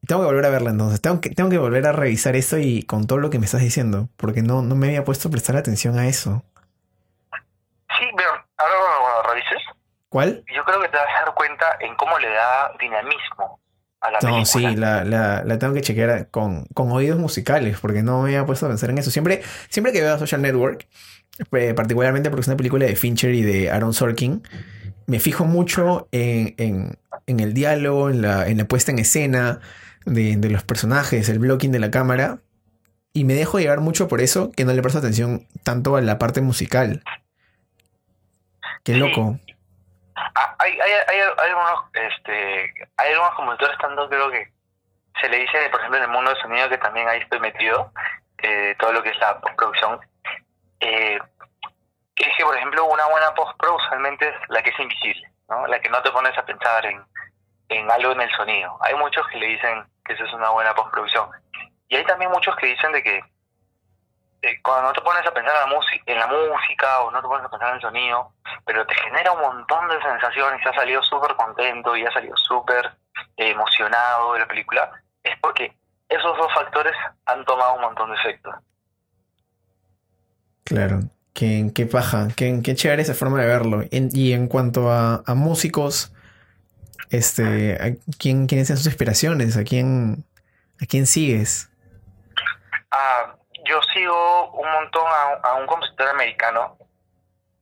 tengo 0.07 0.22
que 0.22 0.27
volver 0.27 0.46
a 0.46 0.51
verla 0.51 0.70
entonces. 0.70 1.01
Tengo 1.01 1.20
que, 1.20 1.31
tengo 1.31 1.51
que 1.51 1.59
volver 1.59 1.87
a 1.87 1.92
revisar 1.92 2.37
eso 2.37 2.59
y 2.59 2.83
con 2.83 3.07
todo 3.07 3.18
lo 3.18 3.31
que 3.31 3.38
me 3.38 3.46
estás 3.46 3.61
diciendo. 3.61 4.09
Porque 4.16 4.42
no, 4.42 4.62
no 4.62 4.77
me 4.77 4.88
había 4.88 5.05
puesto 5.05 5.29
a 5.29 5.31
prestar 5.31 5.57
atención 5.57 5.99
a 5.99 6.07
eso. 6.07 6.42
Sí, 7.99 8.07
pero 8.16 8.31
ahora 8.31 8.75
cuando 8.79 9.22
lo 9.22 9.35
revises. 9.35 9.62
¿Cuál? 10.16 10.42
Yo 10.57 10.64
creo 10.64 10.81
que 10.81 10.88
te 10.88 10.96
vas 10.96 11.09
a 11.14 11.26
dar 11.26 11.35
cuenta 11.35 11.76
en 11.79 11.94
cómo 11.96 12.18
le 12.18 12.31
da 12.31 12.72
dinamismo 12.81 13.61
a 14.00 14.11
la 14.11 14.18
No, 14.22 14.46
sí, 14.46 14.62
la, 14.74 15.05
la, 15.05 15.44
la, 15.44 15.59
tengo 15.59 15.74
que 15.74 15.83
chequear 15.83 16.31
con, 16.31 16.64
con, 16.72 16.90
oídos 16.90 17.18
musicales, 17.18 17.79
porque 17.81 18.02
no 18.02 18.22
me 18.22 18.31
había 18.31 18.46
puesto 18.46 18.64
a 18.64 18.70
pensar 18.70 18.88
en 18.88 18.96
eso. 18.96 19.11
Siempre, 19.11 19.42
siempre 19.68 19.92
que 19.92 20.00
veo 20.00 20.14
a 20.14 20.18
Social 20.18 20.40
Network, 20.40 20.88
eh, 21.52 21.74
particularmente 21.74 22.31
porque 22.31 22.40
es 22.40 22.46
una 22.46 22.57
película 22.57 22.87
de 22.87 22.96
Fincher 22.96 23.35
y 23.35 23.42
de 23.42 23.70
Aaron 23.70 23.92
Sorkin, 23.92 24.42
me 25.05 25.20
fijo 25.20 25.44
mucho 25.44 26.09
en, 26.12 26.55
en, 26.57 26.98
en 27.26 27.40
el 27.40 27.52
diálogo, 27.52 28.09
en 28.09 28.22
la, 28.22 28.48
en 28.48 28.57
la 28.57 28.64
puesta 28.64 28.92
en 28.92 29.00
escena 29.00 29.61
de, 30.07 30.38
de, 30.38 30.48
los 30.48 30.62
personajes, 30.62 31.29
el 31.29 31.40
blocking 31.40 31.72
de 31.72 31.79
la 31.79 31.90
cámara. 31.90 32.38
Y 33.12 33.24
me 33.24 33.35
dejo 33.35 33.61
llevar 33.61 33.81
mucho 33.81 34.09
por 34.09 34.22
eso 34.22 34.50
que 34.52 34.64
no 34.64 34.72
le 34.72 34.81
presto 34.81 34.98
atención 34.98 35.46
tanto 35.62 35.94
a 35.94 36.00
la 36.00 36.18
parte 36.18 36.40
musical. 36.40 37.02
Qué 38.83 38.94
loco. 38.94 39.38
Ah, 40.16 40.57
hay, 40.59 40.81
hay, 40.81 40.92
hay, 40.92 41.20
algunos, 41.20 41.85
este, 41.92 42.72
hay 42.96 43.12
algunos 43.12 43.35
compositores 43.35 43.79
tanto 43.79 44.09
creo 44.09 44.31
que 44.31 44.50
se 45.20 45.29
le 45.29 45.38
dice, 45.38 45.68
por 45.70 45.81
ejemplo, 45.81 45.98
en 45.98 46.05
el 46.05 46.11
mundo 46.11 46.31
del 46.31 46.40
sonido, 46.40 46.68
que 46.68 46.79
también 46.79 47.09
ahí 47.09 47.20
estoy 47.20 47.40
metido, 47.40 47.92
eh, 48.38 48.74
todo 48.79 48.92
lo 48.92 49.02
que 49.02 49.11
es 49.11 49.18
la 49.18 49.40
postproducción, 49.40 50.00
eh, 50.81 51.18
es 52.16 52.37
que, 52.37 52.44
por 52.44 52.57
ejemplo, 52.57 52.85
una 52.87 53.07
buena 53.07 53.35
postpro 53.35 53.76
usualmente 53.76 54.29
es 54.29 54.35
la 54.48 54.62
que 54.62 54.70
es 54.70 54.79
invisible, 54.79 55.31
¿no? 55.48 55.66
La 55.66 55.81
que 55.81 55.90
no 55.90 56.02
te 56.02 56.11
pones 56.11 56.37
a 56.37 56.44
pensar 56.44 56.85
en, 56.87 57.02
en 57.68 57.90
algo 57.90 58.12
en 58.12 58.22
el 58.22 58.31
sonido. 58.33 58.76
Hay 58.81 58.94
muchos 58.94 59.26
que 59.29 59.38
le 59.38 59.46
dicen 59.46 59.85
que 60.05 60.14
eso 60.14 60.24
es 60.24 60.33
una 60.33 60.50
buena 60.50 60.74
postproducción. 60.74 61.29
Y 61.88 61.96
hay 61.96 62.05
también 62.05 62.31
muchos 62.31 62.57
que 62.57 62.66
dicen 62.66 62.92
de 62.92 63.02
que 63.02 63.20
eh, 64.46 64.61
cuando 64.62 64.88
no 64.88 64.92
te 64.92 65.00
pones 65.00 65.26
a 65.26 65.35
pensar 65.35 65.54
en 65.64 65.72
la, 65.72 65.80
en 66.06 66.18
la 66.18 66.26
música 66.28 67.00
o 67.00 67.11
no 67.11 67.20
te 67.20 67.26
pones 67.26 67.44
a 67.44 67.50
pensar 67.50 67.70
en 67.70 67.74
el 67.74 67.80
sonido, 67.80 68.32
pero 68.64 68.87
te 68.87 68.94
genera 68.94 69.32
un 69.32 69.40
montón 69.40 69.88
de 69.88 70.00
sensaciones 70.00 70.61
y 70.64 70.68
has 70.68 70.76
salido 70.76 71.02
súper 71.02 71.35
contento 71.35 71.96
y 71.96 72.06
has 72.06 72.14
salido 72.14 72.37
súper 72.37 72.92
emocionado 73.37 74.35
de 74.35 74.40
la 74.40 74.46
película, 74.46 74.90
es 75.24 75.37
porque 75.40 75.76
esos 76.09 76.37
dos 76.37 76.52
factores 76.54 76.92
han 77.24 77.44
tomado 77.44 77.74
un 77.74 77.80
montón 77.80 78.11
de 78.11 78.16
efecto. 78.16 78.54
Claro. 80.64 81.00
Qué, 81.35 81.70
qué 81.74 81.85
paja, 81.85 82.28
qué, 82.35 82.61
qué 82.64 82.74
chévere 82.74 83.02
esa 83.02 83.12
forma 83.12 83.40
de 83.40 83.46
verlo. 83.46 83.82
y 83.90 84.32
en 84.32 84.48
cuanto 84.48 84.90
a, 84.90 85.22
músicos, 85.35 86.14
este, 87.11 87.74
¿a 87.74 87.94
quién, 88.18 88.46
¿quiénes 88.46 88.68
son 88.68 88.78
sus 88.78 88.87
inspiraciones? 88.87 89.56
¿A 89.59 89.64
quién, 89.64 90.24
a 90.80 90.87
quién 90.87 91.06
sigues? 91.06 91.68
Ah, 92.90 93.36
yo 93.66 93.81
sigo 93.94 94.50
un 94.52 94.70
montón 94.70 95.05
a, 95.42 95.55
un 95.55 95.66
compositor 95.66 96.09
americano 96.09 96.79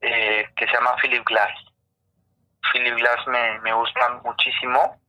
eh, 0.00 0.48
que 0.56 0.66
se 0.66 0.72
llama 0.72 0.96
Philip 1.00 1.24
Glass. 1.26 1.52
Philip 2.72 2.96
Glass 2.96 3.26
me, 3.26 3.58
me 3.60 3.72
gusta 3.72 4.20
muchísimo. 4.24 5.00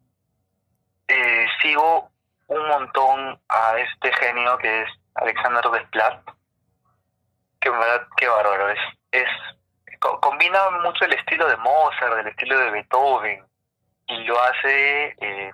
Eh, 1.07 1.47
sigo 1.61 2.09
un 2.47 2.67
montón 2.67 3.39
a 3.49 3.77
este 3.77 4.11
genio 4.13 4.57
que 4.57 4.83
es 4.83 4.89
Alexander 5.15 5.63
Desplat 5.69 6.35
que 7.65 7.71
verdad, 7.71 8.07
qué 8.17 8.27
bárbaro. 8.27 8.69
Es, 8.69 8.79
es, 9.11 9.27
combina 10.21 10.69
mucho 10.83 11.05
el 11.05 11.13
estilo 11.13 11.47
de 11.47 11.57
Mozart, 11.57 12.19
el 12.19 12.27
estilo 12.27 12.59
de 12.59 12.69
Beethoven, 12.69 13.43
y 14.07 14.17
lo 14.23 14.39
hace 14.39 15.15
eh, 15.19 15.51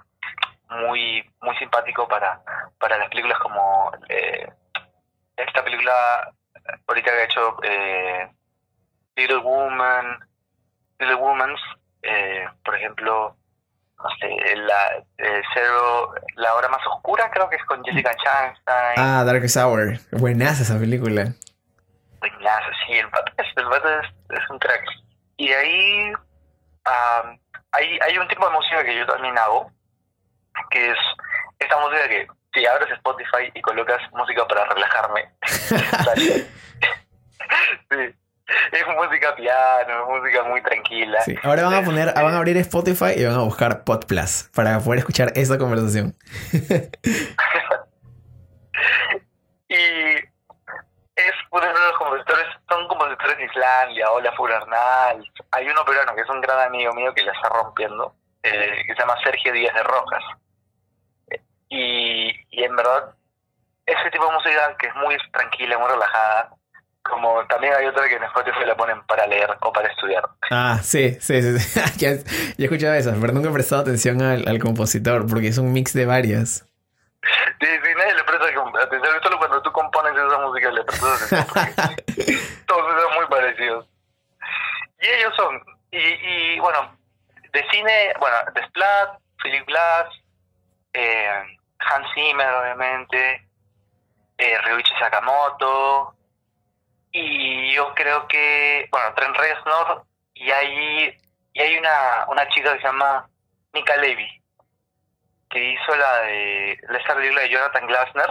muy 0.69 1.23
muy 1.41 1.55
simpático 1.57 2.07
para, 2.07 2.41
para 2.79 2.97
las 2.97 3.09
películas 3.09 3.39
como 3.39 3.91
eh, 4.09 4.51
esta 5.43 5.63
película 5.63 5.93
ahorita 6.87 7.11
que 7.11 7.17
ha 7.17 7.23
hecho 7.23 7.57
eh, 7.63 8.29
Little 9.15 9.37
Woman, 9.37 10.19
Little 10.99 11.15
Woman's, 11.15 11.59
eh, 12.03 12.45
por 12.63 12.75
ejemplo, 12.75 13.35
no 13.97 14.09
sé, 14.19 14.55
la, 14.55 15.03
Cero, 15.53 16.13
la 16.35 16.55
hora 16.55 16.69
más 16.69 16.85
oscura 16.87 17.29
creo 17.31 17.49
que 17.49 17.55
es 17.57 17.65
con 17.65 17.83
Jessica 17.83 18.15
Chastain. 18.15 18.95
Ah, 18.97 19.23
Darkest 19.25 19.57
Hour, 19.57 19.99
buenaza 20.11 20.63
esa 20.63 20.79
película 20.79 21.33
sí, 22.85 22.93
el 22.93 23.09
pato, 23.09 23.31
es, 23.37 24.07
es, 24.29 24.49
un 24.49 24.59
crack. 24.59 24.83
Y 25.37 25.47
de 25.47 25.55
ahí 25.55 26.13
hay, 27.71 27.99
hay 28.05 28.17
un 28.17 28.27
tipo 28.27 28.47
de 28.47 28.55
música 28.55 28.83
que 28.83 28.95
yo 28.95 29.05
también 29.05 29.37
hago, 29.37 29.71
que 30.69 30.91
es 30.91 30.97
esta 31.59 31.77
música 31.79 32.07
que 32.07 32.27
si 32.53 32.65
abres 32.65 32.91
Spotify 32.91 33.51
y 33.53 33.61
colocas 33.61 34.01
música 34.13 34.47
para 34.47 34.65
relajarme, 34.65 35.29
sí. 36.17 36.47
Es 38.71 38.85
música 38.87 39.33
piano, 39.35 40.03
es 40.03 40.07
música 40.09 40.43
muy 40.43 40.61
tranquila. 40.61 41.21
Sí. 41.21 41.35
Ahora 41.41 41.63
van 41.63 41.73
a 41.75 41.83
poner, 41.83 42.13
van 42.13 42.33
a 42.33 42.37
abrir 42.37 42.57
Spotify 42.57 43.13
y 43.15 43.23
van 43.23 43.35
a 43.35 43.43
buscar 43.43 43.85
Pod 43.85 44.05
Plus 44.05 44.49
para 44.53 44.79
poder 44.79 44.99
escuchar 44.99 45.31
esa 45.35 45.57
conversación. 45.57 46.15
y 49.69 49.75
es 51.15 51.33
uno 51.51 51.65
de 51.65 51.73
los 51.73 51.97
compositores, 51.97 52.45
son 52.69 52.87
compositores 52.87 53.37
de 53.37 53.45
Islandia, 53.45 54.11
Olaf 54.11 54.35
Furarnal. 54.35 55.23
Hay 55.51 55.67
uno 55.67 55.85
peruano 55.85 56.15
que 56.15 56.21
es 56.21 56.29
un 56.29 56.41
gran 56.41 56.59
amigo 56.67 56.93
mío 56.93 57.13
que 57.13 57.23
la 57.23 57.31
está 57.31 57.49
rompiendo, 57.49 58.15
eh, 58.43 58.83
que 58.85 58.93
se 58.93 58.99
llama 58.99 59.15
Sergio 59.23 59.53
Díaz 59.53 59.73
de 59.75 59.83
Rojas. 59.83 60.23
Y, 61.69 62.31
y 62.51 62.63
en 62.63 62.75
verdad, 62.75 63.15
ese 63.85 64.11
tipo 64.11 64.25
de 64.25 64.33
música 64.33 64.75
que 64.77 64.87
es 64.87 64.95
muy 64.95 65.17
tranquila, 65.31 65.77
muy 65.77 65.89
relajada, 65.89 66.49
como 67.03 67.45
también 67.47 67.73
hay 67.73 67.87
otra 67.87 68.07
que 68.07 68.15
en 68.15 68.23
Spotify 68.23 68.65
la 68.65 68.75
ponen 68.75 69.01
para 69.07 69.25
leer 69.25 69.49
o 69.61 69.73
para 69.73 69.87
estudiar. 69.89 70.23
Ah, 70.51 70.79
sí, 70.83 71.17
sí, 71.19 71.41
sí. 71.41 71.81
ya, 71.97 72.09
he 72.11 72.63
escuchado 72.63 72.93
eso, 72.93 73.13
pero 73.19 73.33
nunca 73.33 73.49
he 73.49 73.53
prestado 73.53 73.81
atención 73.81 74.21
al, 74.21 74.47
al 74.47 74.59
compositor 74.59 75.25
porque 75.27 75.47
es 75.47 75.57
un 75.57 75.73
mix 75.73 75.93
de 75.93 76.05
varias. 76.05 76.67
Sí, 77.59 77.67
sí, 77.67 77.89
nadie 77.97 78.15
le 78.15 78.23
presta 78.23 78.45
atención 78.45 79.21
todos 81.01 81.21
esos, 81.21 81.29
todos 82.65 83.01
son 83.01 83.15
muy 83.15 83.25
parecidos. 83.29 83.87
Y 84.99 85.07
ellos 85.07 85.33
son, 85.35 85.61
y, 85.91 85.97
y 85.97 86.59
bueno, 86.59 86.95
de 87.53 87.65
cine, 87.71 88.13
bueno, 88.19 88.37
de 88.53 88.65
Splat, 88.67 89.19
Philip 89.41 89.65
Glass, 89.67 90.07
eh, 90.93 91.43
Hans 91.89 92.07
Zimmer, 92.13 92.47
obviamente, 92.53 93.47
eh, 94.37 94.57
Ryuichi 94.63 94.93
Sakamoto, 94.99 96.15
y 97.11 97.73
yo 97.73 97.93
creo 97.93 98.27
que, 98.27 98.87
bueno, 98.91 99.13
Trent 99.15 99.35
Reznor, 99.35 100.05
y 100.33 100.49
hay, 100.51 101.17
y 101.53 101.61
hay 101.61 101.77
una, 101.77 102.25
una 102.29 102.47
chica 102.49 102.73
que 102.73 102.79
se 102.79 102.87
llama 102.87 103.27
Nika 103.73 103.95
Levy, 103.97 104.27
que 105.49 105.73
hizo 105.73 105.95
la 105.95 106.17
de 106.23 106.71
esta 106.97 107.15
película 107.15 107.41
de 107.41 107.49
Jonathan 107.49 107.87
Glasner. 107.87 108.29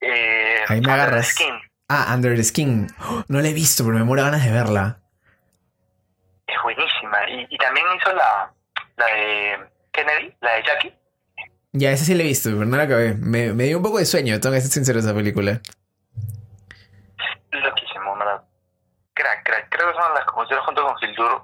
Eh, 0.00 0.64
Ahí 0.68 0.80
me 0.80 0.88
Under 0.88 0.94
the 0.96 1.02
agarras. 1.02 1.26
Skin. 1.28 1.60
Ah, 1.88 2.12
Under 2.14 2.34
the 2.36 2.42
Skin. 2.42 2.88
No 3.28 3.40
la 3.40 3.48
he 3.48 3.52
visto, 3.52 3.84
pero 3.84 3.96
me 3.96 4.04
muero 4.04 4.24
ganas 4.24 4.44
de 4.44 4.50
verla. 4.50 4.98
Es 6.46 6.56
buenísima. 6.62 7.30
Y, 7.30 7.46
y 7.48 7.58
también 7.58 7.86
hizo 7.96 8.12
la, 8.12 8.52
la 8.96 9.06
de 9.06 9.68
Kennedy, 9.92 10.36
la 10.40 10.54
de 10.54 10.62
Jackie. 10.64 10.94
Ya, 11.78 11.92
esa 11.92 12.06
sí 12.06 12.14
la 12.14 12.22
he 12.22 12.26
visto, 12.26 12.48
pero 12.50 12.64
no 12.64 12.76
la 12.76 12.84
acabé. 12.84 13.14
Me, 13.14 13.52
me 13.52 13.64
dio 13.64 13.76
un 13.76 13.82
poco 13.82 13.98
de 13.98 14.06
sueño, 14.06 14.40
tengo 14.40 14.54
que 14.54 14.62
ser 14.62 14.70
sincero 14.70 14.98
esa 14.98 15.14
película. 15.14 15.60
Loquísimo, 17.52 18.16
¿verdad? 18.16 18.42
Crack, 19.12 19.44
crack. 19.44 19.68
Creo 19.68 19.92
que 19.92 19.98
son 19.98 20.14
las 20.14 20.24
compositoras 20.24 20.64
junto 20.64 20.82
con 20.86 20.94
Hildur 21.02 21.42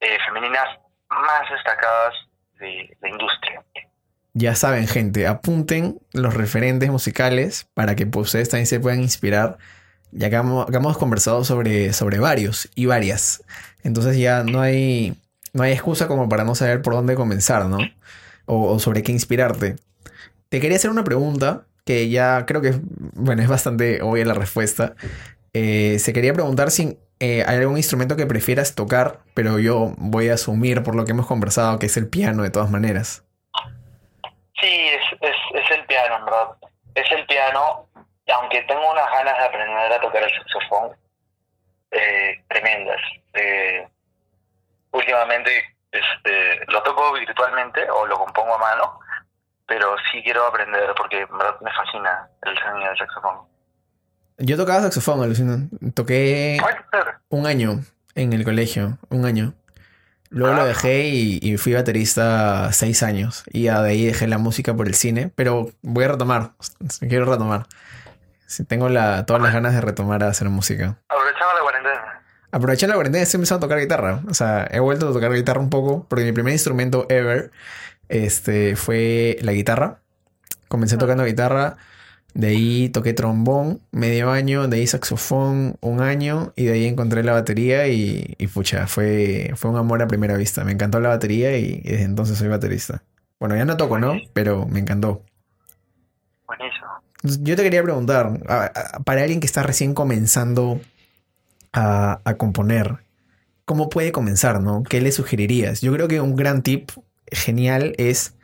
eh, 0.00 0.18
femeninas 0.24 0.68
más 1.08 1.50
destacadas 1.50 2.14
de 2.60 2.96
la 3.00 3.08
industria. 3.08 3.64
Ya 4.34 4.54
saben, 4.54 4.86
gente, 4.86 5.26
apunten 5.26 5.98
los 6.12 6.34
referentes 6.34 6.88
musicales 6.88 7.68
para 7.74 7.96
que 7.96 8.06
pues, 8.06 8.26
ustedes 8.26 8.48
también 8.48 8.66
se 8.66 8.78
puedan 8.78 9.00
inspirar. 9.00 9.58
Ya 10.12 10.30
que 10.30 10.36
hemos, 10.36 10.66
que 10.66 10.76
hemos 10.76 10.96
conversado 10.96 11.42
sobre, 11.42 11.92
sobre 11.92 12.20
varios 12.20 12.70
y 12.76 12.86
varias. 12.86 13.42
Entonces 13.82 14.16
ya 14.16 14.44
no 14.44 14.60
hay, 14.60 15.20
no 15.52 15.64
hay 15.64 15.72
excusa 15.72 16.06
como 16.06 16.28
para 16.28 16.44
no 16.44 16.54
saber 16.54 16.82
por 16.82 16.94
dónde 16.94 17.16
comenzar, 17.16 17.64
¿no? 17.66 17.78
O, 18.46 18.78
sobre 18.78 19.02
qué 19.02 19.12
inspirarte. 19.12 19.76
Te 20.48 20.60
quería 20.60 20.76
hacer 20.76 20.90
una 20.90 21.04
pregunta 21.04 21.66
que 21.84 22.08
ya 22.08 22.46
creo 22.46 22.62
que, 22.62 22.74
bueno, 23.14 23.42
es 23.42 23.48
bastante 23.48 24.02
obvia 24.02 24.24
la 24.24 24.34
respuesta. 24.34 24.94
Eh, 25.52 25.98
se 25.98 26.12
quería 26.12 26.32
preguntar 26.32 26.70
si 26.70 26.98
eh, 27.18 27.44
hay 27.46 27.58
algún 27.58 27.76
instrumento 27.76 28.16
que 28.16 28.26
prefieras 28.26 28.74
tocar, 28.74 29.20
pero 29.34 29.58
yo 29.58 29.94
voy 29.96 30.28
a 30.28 30.34
asumir 30.34 30.82
por 30.82 30.94
lo 30.94 31.04
que 31.04 31.12
hemos 31.12 31.26
conversado 31.26 31.78
que 31.78 31.86
es 31.86 31.96
el 31.96 32.08
piano 32.08 32.42
de 32.42 32.50
todas 32.50 32.70
maneras. 32.70 33.24
Sí, 34.60 34.68
es, 34.68 35.02
es, 35.20 35.36
es 35.62 35.70
el 35.70 35.84
piano, 35.86 36.16
en. 36.16 36.56
Es 36.94 37.10
el 37.12 37.26
piano, 37.26 37.88
y 38.26 38.30
aunque 38.32 38.62
tengo 38.62 38.90
unas 38.90 39.10
ganas 39.10 39.38
de 39.38 39.44
aprender 39.44 39.92
a 39.92 40.00
tocar 40.00 40.22
el 40.22 40.30
saxofón, 40.30 40.96
eh, 41.90 42.42
tremendas. 42.48 43.00
Eh, 43.34 43.86
últimamente 44.92 45.50
este, 45.98 46.64
lo 46.72 46.82
toco 46.82 47.12
virtualmente 47.14 47.88
o 47.90 48.06
lo 48.06 48.18
compongo 48.18 48.54
a 48.54 48.58
mano, 48.58 49.00
pero 49.66 49.94
sí 50.10 50.22
quiero 50.22 50.46
aprender 50.46 50.90
porque 50.96 51.20
en 51.22 51.38
verdad 51.38 51.56
me 51.60 51.72
fascina 51.72 52.28
el 52.42 52.56
sonido 52.58 52.88
del 52.88 52.98
saxofón. 52.98 53.36
Yo 54.38 54.56
tocaba 54.56 54.82
saxofón, 54.82 55.22
alucina. 55.22 55.58
Toqué 55.94 56.58
un 57.30 57.46
año 57.46 57.80
en 58.14 58.32
el 58.32 58.44
colegio, 58.44 58.98
un 59.08 59.24
año. 59.24 59.54
Luego 60.28 60.54
lo 60.54 60.62
Ah. 60.62 60.66
dejé 60.66 61.04
y, 61.08 61.38
y 61.40 61.56
fui 61.56 61.72
baterista 61.74 62.70
seis 62.72 63.02
años. 63.02 63.44
Y 63.46 63.64
de 63.64 63.70
ahí 63.70 64.06
dejé 64.06 64.26
la 64.26 64.38
música 64.38 64.74
por 64.74 64.86
el 64.88 64.94
cine, 64.94 65.30
pero 65.34 65.70
voy 65.82 66.04
a 66.04 66.08
retomar. 66.08 66.50
Quiero 67.00 67.24
retomar. 67.24 67.66
Sí, 68.46 68.64
tengo 68.64 68.88
la, 68.88 69.24
todas 69.24 69.40
las 69.42 69.52
ganas 69.54 69.74
de 69.74 69.80
retomar 69.80 70.22
a 70.22 70.28
hacer 70.28 70.48
música. 70.48 70.98
Aprovechando 72.50 72.92
la 72.92 72.96
cuarentena 72.96 73.22
estoy 73.22 73.38
empezando 73.38 73.66
a 73.66 73.68
tocar 73.68 73.80
guitarra. 73.80 74.22
O 74.28 74.34
sea, 74.34 74.68
he 74.70 74.80
vuelto 74.80 75.08
a 75.08 75.12
tocar 75.12 75.32
guitarra 75.32 75.60
un 75.60 75.70
poco 75.70 76.06
porque 76.08 76.24
mi 76.24 76.32
primer 76.32 76.52
instrumento 76.52 77.06
ever 77.08 77.50
este, 78.08 78.76
fue 78.76 79.38
la 79.42 79.52
guitarra. 79.52 80.00
Comencé 80.68 80.96
tocando 80.96 81.24
guitarra, 81.24 81.76
de 82.34 82.48
ahí 82.48 82.88
toqué 82.88 83.12
trombón 83.12 83.80
medio 83.92 84.30
año, 84.30 84.68
de 84.68 84.78
ahí 84.78 84.86
saxofón 84.86 85.76
un 85.80 86.00
año 86.00 86.52
y 86.56 86.64
de 86.64 86.72
ahí 86.72 86.86
encontré 86.86 87.22
la 87.22 87.32
batería 87.32 87.88
y, 87.88 88.34
y 88.38 88.46
pucha, 88.48 88.86
fue, 88.86 89.52
fue 89.56 89.70
un 89.70 89.76
amor 89.76 90.02
a 90.02 90.08
primera 90.08 90.36
vista. 90.36 90.64
Me 90.64 90.72
encantó 90.72 91.00
la 91.00 91.08
batería 91.08 91.56
y, 91.56 91.80
y 91.84 91.90
desde 91.90 92.04
entonces 92.04 92.36
soy 92.38 92.48
baterista. 92.48 93.02
Bueno, 93.38 93.56
ya 93.56 93.64
no 93.64 93.76
toco, 93.76 93.98
¿no? 93.98 94.14
Pero 94.32 94.66
me 94.66 94.80
encantó. 94.80 95.22
Buenísimo. 96.46 96.86
Entonces, 97.16 97.42
Yo 97.42 97.56
te 97.56 97.62
quería 97.62 97.82
preguntar, 97.82 98.38
para 99.04 99.22
alguien 99.22 99.40
que 99.40 99.46
está 99.46 99.62
recién 99.62 99.94
comenzando 99.94 100.80
a, 101.76 102.34
componer, 102.38 103.04
¿cómo 103.64 103.88
puede 103.90 104.12
comenzar, 104.12 104.60
no? 104.60 104.82
¿Qué 104.82 105.00
le 105.00 105.12
sugerirías? 105.12 105.80
Yo 105.82 105.92
creo 105.92 106.08
que 106.08 106.20
un 106.20 106.34
gran 106.34 106.62
tip 106.62 106.90
genial 107.30 107.94
es 107.98 108.34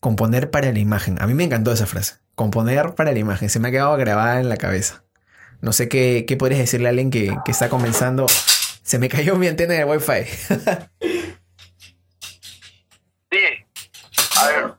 componer 0.00 0.50
para 0.50 0.70
la 0.70 0.78
imagen. 0.78 1.20
A 1.20 1.26
mí 1.26 1.34
me 1.34 1.44
encantó 1.44 1.72
esa 1.72 1.86
frase, 1.86 2.16
componer 2.34 2.94
para 2.94 3.12
la 3.12 3.18
imagen. 3.18 3.48
Se 3.48 3.58
me 3.58 3.68
ha 3.68 3.70
quedado 3.70 3.96
grabada 3.96 4.40
en 4.40 4.48
la 4.48 4.58
cabeza. 4.58 5.02
No 5.60 5.72
sé 5.72 5.88
qué, 5.88 6.24
qué 6.28 6.36
podrías 6.36 6.60
decirle 6.60 6.88
a 6.88 6.90
alguien 6.90 7.10
que, 7.10 7.36
que 7.44 7.50
está 7.50 7.68
comenzando. 7.68 8.26
Se 8.28 8.98
me 8.98 9.08
cayó 9.08 9.36
mi 9.36 9.48
antena 9.48 9.74
de 9.74 9.84
Wi-Fi. 9.84 10.24
Sí, 13.30 13.44
a 14.40 14.46
ver, 14.46 14.74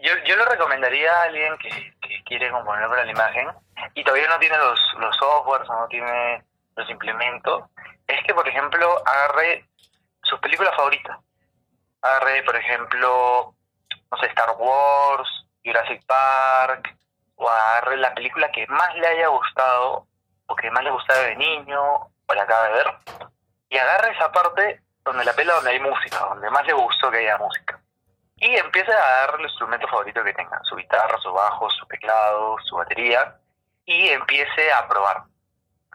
yo, 0.00 0.12
yo 0.28 0.36
le 0.36 0.44
recomendaría 0.44 1.10
a 1.10 1.22
alguien 1.24 1.54
que, 1.60 1.68
que 1.68 2.22
quiere 2.24 2.48
componer 2.52 2.88
para 2.88 3.04
la 3.04 3.10
imagen 3.10 3.48
y 3.96 4.04
todavía 4.04 4.28
no 4.28 4.38
tiene 4.38 4.56
los, 4.58 4.78
los 5.00 5.16
softwares 5.16 5.68
o 5.68 5.80
no 5.80 5.88
tiene 5.88 6.44
los 6.76 6.90
implementos, 6.90 7.64
es 8.06 8.22
que, 8.24 8.34
por 8.34 8.46
ejemplo, 8.48 8.96
agarre 9.06 9.68
sus 10.22 10.38
películas 10.40 10.74
favoritas. 10.76 11.18
Agarre, 12.02 12.42
por 12.42 12.56
ejemplo, 12.56 13.54
no 14.10 14.18
sé, 14.18 14.26
Star 14.26 14.54
Wars, 14.58 15.28
Jurassic 15.64 16.04
Park, 16.06 16.96
o 17.36 17.48
agarre 17.48 17.96
la 17.96 18.14
película 18.14 18.50
que 18.52 18.66
más 18.66 18.94
le 18.96 19.06
haya 19.06 19.28
gustado 19.28 20.06
o 20.46 20.56
que 20.56 20.70
más 20.70 20.84
le 20.84 20.90
gustaba 20.90 21.20
de 21.20 21.36
niño 21.36 21.82
o 22.26 22.34
la 22.34 22.42
acaba 22.42 22.68
de 22.68 22.72
ver 22.72 22.94
y 23.74 23.78
agarre 23.78 24.12
esa 24.12 24.30
parte 24.30 24.82
donde 25.04 25.24
la 25.24 25.32
pela 25.32 25.54
donde 25.54 25.70
hay 25.70 25.80
música, 25.80 26.18
donde 26.28 26.48
más 26.50 26.64
le 26.64 26.72
gustó 26.74 27.10
que 27.10 27.18
haya 27.18 27.36
música. 27.38 27.80
Y 28.36 28.54
empieza 28.54 28.92
a 28.92 29.16
agarrar 29.16 29.40
el 29.40 29.46
instrumento 29.46 29.88
favorito 29.88 30.22
que 30.22 30.32
tenga, 30.32 30.60
su 30.62 30.76
guitarra, 30.76 31.18
su 31.18 31.32
bajo, 31.32 31.68
su 31.70 31.84
teclado, 31.86 32.56
su 32.62 32.76
batería, 32.76 33.36
y 33.84 34.08
empiece 34.10 34.72
a 34.72 34.86
probar. 34.86 35.24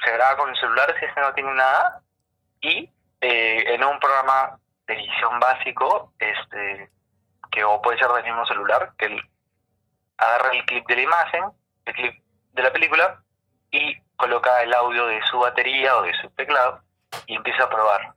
Se 0.04 0.12
graba 0.12 0.38
con 0.38 0.50
el 0.50 0.56
celular 0.58 0.96
si 1.00 1.06
es 1.06 1.14
que 1.14 1.22
no 1.22 1.34
tiene 1.34 1.54
nada, 1.54 2.02
y 2.62 2.92
eh, 3.22 3.64
en 3.74 3.84
un 3.84 4.00
programa 4.00 4.60
de 4.88 4.94
edición 4.94 5.40
básico, 5.40 6.14
este 6.20 6.90
que 7.52 7.64
o 7.64 7.82
puede 7.82 7.98
ser 7.98 8.10
del 8.10 8.24
mismo 8.24 8.46
celular, 8.46 8.92
que 8.98 9.06
él 9.06 9.22
agarra 10.18 10.52
el 10.52 10.66
clip 10.66 10.88
de 10.88 10.96
la 10.96 11.02
imagen, 11.02 11.44
el 11.86 11.94
clip 11.94 12.24
de 12.54 12.64
la 12.64 12.72
película, 12.72 13.24
y 13.72 14.00
coloca 14.16 14.62
el 14.62 14.74
audio 14.74 15.08
de 15.08 15.22
su 15.24 15.40
batería 15.40 15.98
o 15.98 16.04
de 16.04 16.14
su 16.22 16.30
teclado, 16.32 16.82
y 17.26 17.36
empieza 17.36 17.64
a 17.64 17.70
probar. 17.70 18.14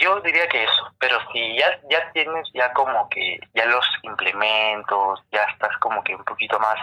Yo 0.00 0.20
diría 0.20 0.48
que 0.48 0.64
eso, 0.64 0.92
pero 0.98 1.18
si 1.32 1.56
ya, 1.56 1.80
ya 1.88 2.10
tienes 2.12 2.48
ya 2.52 2.72
como 2.72 3.08
que 3.08 3.38
ya 3.54 3.64
los 3.66 3.86
implementos, 4.02 5.22
ya 5.30 5.44
estás 5.44 5.76
como 5.78 6.02
que 6.02 6.16
un 6.16 6.24
poquito 6.24 6.58
más 6.58 6.76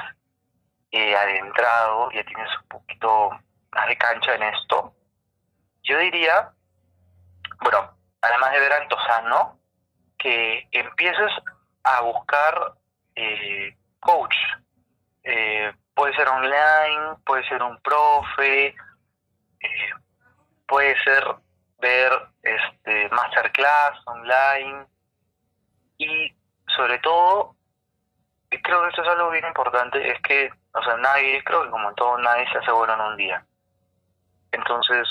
eh, 0.92 1.16
adentrado, 1.16 2.10
ya 2.12 2.24
tienes 2.24 2.50
un 2.62 2.68
poquito 2.70 3.32
más 3.74 3.88
de 3.88 3.98
cancha 3.98 4.36
en 4.36 4.44
esto, 4.44 4.94
yo 5.84 5.98
diría, 5.98 6.52
bueno, 7.62 7.98
además 8.22 8.52
de 8.52 8.60
ver 8.60 8.74
al 8.74 8.88
Tosano, 8.88 9.60
que 10.18 10.68
empieces 10.72 11.32
a 11.84 12.02
buscar 12.02 12.74
eh, 13.16 13.76
coach. 14.00 14.36
Eh, 15.24 15.74
puede 15.94 16.14
ser 16.16 16.28
online, 16.28 17.18
puede 17.26 17.48
ser 17.48 17.62
un 17.64 17.80
profe, 17.82 18.68
eh, 18.68 19.92
puede 20.68 20.96
ser 21.04 21.24
ver 21.80 22.12
este 22.44 23.10
masterclass 23.10 24.00
online 24.06 24.86
y 25.98 26.34
sobre 26.76 27.00
todo 27.00 27.56
creo 28.50 28.84
que 28.84 28.90
esto 28.90 29.02
es 29.02 29.08
algo 29.08 29.32
bien 29.32 29.46
importante 29.46 30.12
es 30.12 30.22
que 30.22 30.52
o 30.74 30.84
sea 30.84 30.96
nadie 30.98 31.44
creo 31.44 31.64
que 31.64 31.72
como 31.72 31.94
todo 31.96 32.18
nadie 32.20 32.48
se 32.52 32.60
asegura 32.60 32.94
en 32.94 33.02
un 33.02 33.18
día 33.18 33.46
entonces 34.52 35.08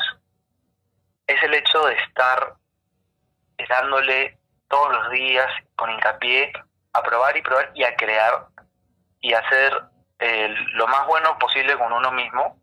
es 1.26 1.42
el 1.42 1.54
hecho 1.54 1.86
de 1.86 1.94
estar 1.94 2.54
dándole 3.68 4.38
todos 4.68 4.92
los 4.92 5.10
días 5.10 5.48
con 5.76 5.90
hincapié 5.90 6.52
a 6.92 7.02
probar 7.02 7.36
y 7.36 7.42
probar 7.42 7.70
y 7.74 7.84
a 7.84 7.94
crear 7.96 8.46
y 9.20 9.32
hacer 9.34 9.82
eh, 10.18 10.54
lo 10.72 10.86
más 10.86 11.06
bueno 11.06 11.38
posible 11.38 11.76
con 11.76 11.92
uno 11.92 12.10
mismo 12.12 12.58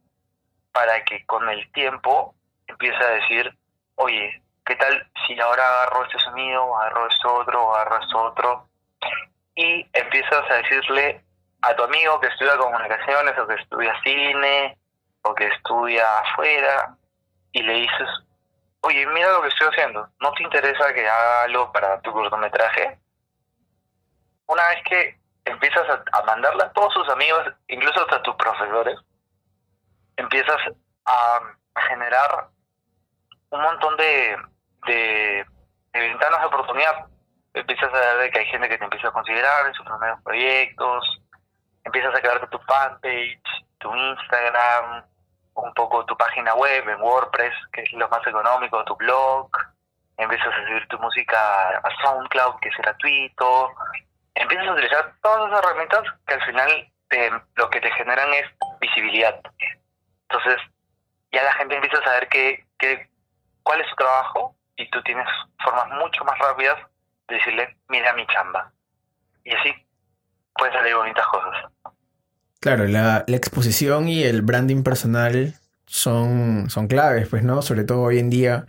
para 0.71 1.03
que 1.05 1.25
con 1.25 1.47
el 1.49 1.71
tiempo 1.71 2.35
empiece 2.67 3.03
a 3.03 3.09
decir 3.09 3.57
oye, 3.97 4.41
¿qué 4.65 4.75
tal 4.75 5.09
si 5.25 5.39
ahora 5.39 5.63
agarro 5.65 6.05
este 6.05 6.19
sonido, 6.19 6.77
agarro 6.77 7.07
esto 7.07 7.33
otro, 7.35 7.75
agarro 7.75 8.01
esto 8.01 8.23
otro? 8.23 8.69
Y 9.55 9.87
empiezas 9.93 10.49
a 10.49 10.55
decirle 10.55 11.23
a 11.61 11.75
tu 11.75 11.83
amigo 11.83 12.19
que 12.19 12.27
estudia 12.27 12.57
comunicaciones 12.57 13.37
o 13.39 13.47
que 13.47 13.55
estudia 13.55 13.93
cine 14.03 14.77
que 15.35 15.47
estudia 15.47 16.05
afuera 16.19 16.95
y 17.51 17.61
le 17.61 17.73
dices, 17.73 18.09
oye, 18.81 19.05
mira 19.07 19.31
lo 19.31 19.41
que 19.41 19.49
estoy 19.49 19.67
haciendo, 19.67 20.09
¿no 20.19 20.31
te 20.33 20.43
interesa 20.43 20.93
que 20.93 21.07
haga 21.07 21.43
algo 21.43 21.71
para 21.71 21.99
tu 22.01 22.11
cortometraje? 22.11 22.99
Una 24.47 24.67
vez 24.69 24.83
que 24.85 25.19
empiezas 25.45 25.85
a, 26.11 26.21
mandarle 26.23 26.63
a 26.63 26.71
todos 26.71 26.93
sus 26.93 27.09
amigos, 27.09 27.45
incluso 27.67 28.01
hasta 28.01 28.21
tus 28.23 28.35
profesores, 28.35 28.97
empiezas 30.15 30.57
a, 31.05 31.39
generar 31.89 32.47
un 33.51 33.61
montón 33.61 33.95
de, 33.97 34.35
de, 34.87 35.45
ventanas 35.93 36.39
de 36.41 36.47
oportunidad. 36.47 37.05
Empiezas 37.53 37.93
a 37.93 38.15
ver 38.15 38.31
que 38.31 38.39
hay 38.39 38.45
gente 38.47 38.67
que 38.67 38.77
te 38.77 38.83
empieza 38.83 39.09
a 39.09 39.11
considerar 39.11 39.67
en 39.67 39.73
sus 39.73 39.85
primeros 39.85 40.21
proyectos, 40.23 41.21
empiezas 41.83 42.15
a 42.15 42.21
crearte 42.21 42.47
tu 42.47 42.59
fanpage, 42.59 43.41
tu 43.77 43.95
Instagram, 43.95 45.05
un 45.57 45.73
poco 45.73 46.05
tu 46.05 46.15
página 46.15 46.53
web 46.53 46.87
en 46.87 47.01
WordPress, 47.01 47.53
que 47.73 47.81
es 47.81 47.93
lo 47.93 48.07
más 48.09 48.25
económico, 48.25 48.83
tu 48.85 48.95
blog, 48.95 49.49
empiezas 50.17 50.47
a 50.47 50.67
subir 50.67 50.87
tu 50.87 50.99
música 50.99 51.69
a 51.77 51.89
SoundCloud, 52.01 52.59
que 52.59 52.69
es 52.69 52.77
gratuito, 52.77 53.71
empiezas 54.35 54.67
a 54.67 54.73
utilizar 54.73 55.13
todas 55.21 55.47
esas 55.47 55.63
herramientas 55.63 56.03
que 56.25 56.33
al 56.33 56.43
final 56.43 56.91
lo 57.55 57.69
que 57.69 57.81
te 57.81 57.91
generan 57.91 58.33
es 58.33 58.45
visibilidad. 58.79 59.39
Entonces, 60.29 60.57
ya 61.31 61.43
la 61.43 61.53
gente 61.53 61.75
empieza 61.75 61.97
a 61.99 62.03
saber 62.03 62.27
que, 62.29 62.65
que, 62.77 63.09
cuál 63.63 63.81
es 63.81 63.89
su 63.89 63.95
trabajo 63.95 64.55
y 64.75 64.89
tú 64.89 65.01
tienes 65.03 65.27
formas 65.63 65.89
mucho 65.89 66.23
más 66.23 66.37
rápidas 66.39 66.77
de 67.27 67.35
decirle, 67.35 67.77
mira 67.87 68.13
mi 68.13 68.25
chamba. 68.27 68.71
Y 69.43 69.55
así 69.55 69.73
pueden 70.53 70.73
salir 70.73 70.95
bonitas 70.95 71.27
cosas. 71.27 71.71
Claro, 72.67 72.85
la, 72.85 73.23
la, 73.27 73.37
exposición 73.37 74.09
y 74.09 74.23
el 74.23 74.41
branding 74.41 74.83
personal 74.83 75.53
son, 75.85 76.69
son 76.69 76.89
claves, 76.89 77.29
pues, 77.29 77.41
¿no? 77.41 77.61
Sobre 77.61 77.85
todo 77.85 78.01
hoy 78.01 78.19
en 78.19 78.29
día, 78.29 78.65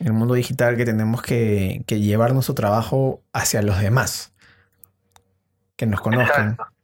en 0.00 0.08
el 0.08 0.12
mundo 0.12 0.34
digital, 0.34 0.76
que 0.76 0.84
tenemos 0.84 1.22
que, 1.22 1.80
que 1.86 1.98
llevar 1.98 2.34
nuestro 2.34 2.54
trabajo 2.54 3.22
hacia 3.32 3.62
los 3.62 3.80
demás, 3.80 4.34
que 5.76 5.86
nos 5.86 6.02
conozcan. 6.02 6.50
Exacto, 6.50 6.74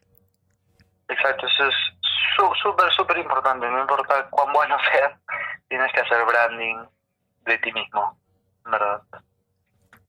Exacto. 1.10 1.46
eso 1.48 1.68
es 1.68 1.74
súper, 2.62 2.90
súper 2.92 3.18
importante. 3.18 3.68
No 3.68 3.82
importa 3.82 4.26
cuán 4.30 4.50
bueno 4.54 4.76
sea, 4.90 5.20
tienes 5.68 5.92
que 5.92 6.00
hacer 6.00 6.24
branding 6.26 6.76
de 7.44 7.58
ti 7.58 7.72
mismo, 7.74 8.18
¿verdad? 8.64 9.02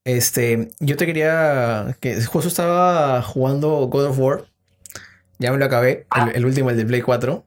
Este, 0.06 0.70
yo 0.80 0.96
te 0.96 1.06
quería 1.06 1.98
que 2.00 2.24
justo 2.24 2.48
estaba 2.48 3.22
jugando 3.24 3.88
God 3.88 4.06
of 4.06 4.20
War 4.20 4.46
ya 5.40 5.52
me 5.52 5.58
lo 5.58 5.66
acabé, 5.66 6.06
el, 6.34 6.46
último, 6.46 6.70
el 6.70 6.78
de 6.78 6.86
Play 6.86 7.02
4. 7.02 7.46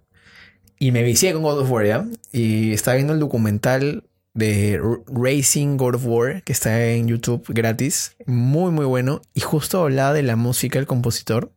Y 0.78 0.92
me 0.92 1.02
vicié 1.02 1.32
con 1.32 1.42
God 1.42 1.60
of 1.60 1.70
War, 1.70 1.86
¿ya? 1.86 2.06
Y 2.32 2.72
estaba 2.72 2.94
viendo 2.96 3.12
el 3.12 3.18
documental 3.18 4.04
de 4.34 4.80
Racing 5.06 5.76
God 5.76 5.96
of 5.96 6.06
War, 6.06 6.42
que 6.44 6.52
está 6.52 6.86
en 6.86 7.08
YouTube 7.08 7.44
gratis. 7.48 8.16
Muy, 8.26 8.70
muy 8.70 8.84
bueno. 8.84 9.20
Y 9.34 9.40
justo 9.40 9.82
hablaba 9.82 10.12
de 10.12 10.22
la 10.22 10.36
música 10.36 10.78
del 10.78 10.86
compositor. 10.86 11.52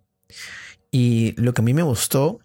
Y 0.89 1.34
lo 1.38 1.53
que 1.53 1.61
a 1.61 1.63
mí 1.63 1.73
me 1.73 1.84
gustó 1.84 2.39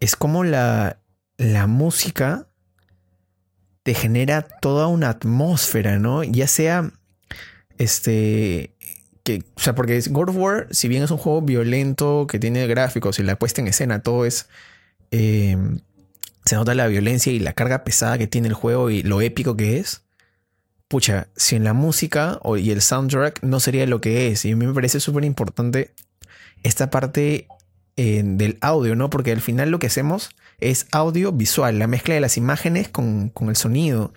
es 0.00 0.16
como 0.16 0.44
la, 0.44 0.98
la 1.36 1.66
música 1.66 2.48
te 3.82 3.94
genera 3.94 4.42
toda 4.42 4.88
una 4.88 5.10
atmósfera, 5.10 5.98
¿no? 6.00 6.24
Ya 6.24 6.48
sea 6.48 6.90
este 7.78 8.74
o 9.54 9.60
sea, 9.60 9.74
porque 9.74 10.00
God 10.10 10.30
of 10.30 10.36
War, 10.36 10.68
si 10.70 10.88
bien 10.88 11.02
es 11.02 11.10
un 11.10 11.18
juego 11.18 11.42
violento, 11.42 12.26
que 12.28 12.38
tiene 12.38 12.66
gráficos 12.66 13.18
y 13.18 13.22
la 13.22 13.36
puesta 13.36 13.60
en 13.60 13.68
escena, 13.68 14.02
todo 14.02 14.24
es... 14.24 14.48
Em, 15.10 15.80
se 16.44 16.54
nota 16.54 16.74
la 16.74 16.86
violencia 16.86 17.32
y 17.32 17.40
la 17.40 17.52
carga 17.52 17.82
pesada 17.82 18.18
que 18.18 18.28
tiene 18.28 18.48
el 18.48 18.54
juego 18.54 18.90
y 18.90 19.02
lo 19.02 19.20
épico 19.20 19.56
que 19.56 19.78
es. 19.78 20.02
Pucha, 20.88 21.26
si 21.34 21.56
en 21.56 21.64
la 21.64 21.72
música 21.72 22.40
y 22.56 22.70
el 22.70 22.80
soundtrack 22.80 23.42
no 23.42 23.58
sería 23.58 23.84
lo 23.86 24.00
que 24.00 24.28
es. 24.28 24.44
Y 24.44 24.52
a 24.52 24.56
mí 24.56 24.64
me 24.64 24.72
parece 24.72 25.00
súper 25.00 25.24
importante 25.24 25.92
esta 26.62 26.88
parte 26.88 27.48
del 27.96 28.58
audio, 28.60 28.94
¿no? 28.94 29.10
Porque 29.10 29.32
al 29.32 29.40
final 29.40 29.70
lo 29.70 29.80
que 29.80 29.88
hacemos 29.88 30.30
es 30.58 30.86
audio 30.92 31.32
visual, 31.32 31.78
la 31.78 31.88
mezcla 31.88 32.14
de 32.14 32.20
las 32.20 32.36
imágenes 32.36 32.88
con, 32.88 33.30
con 33.30 33.48
el 33.48 33.56
sonido. 33.56 34.12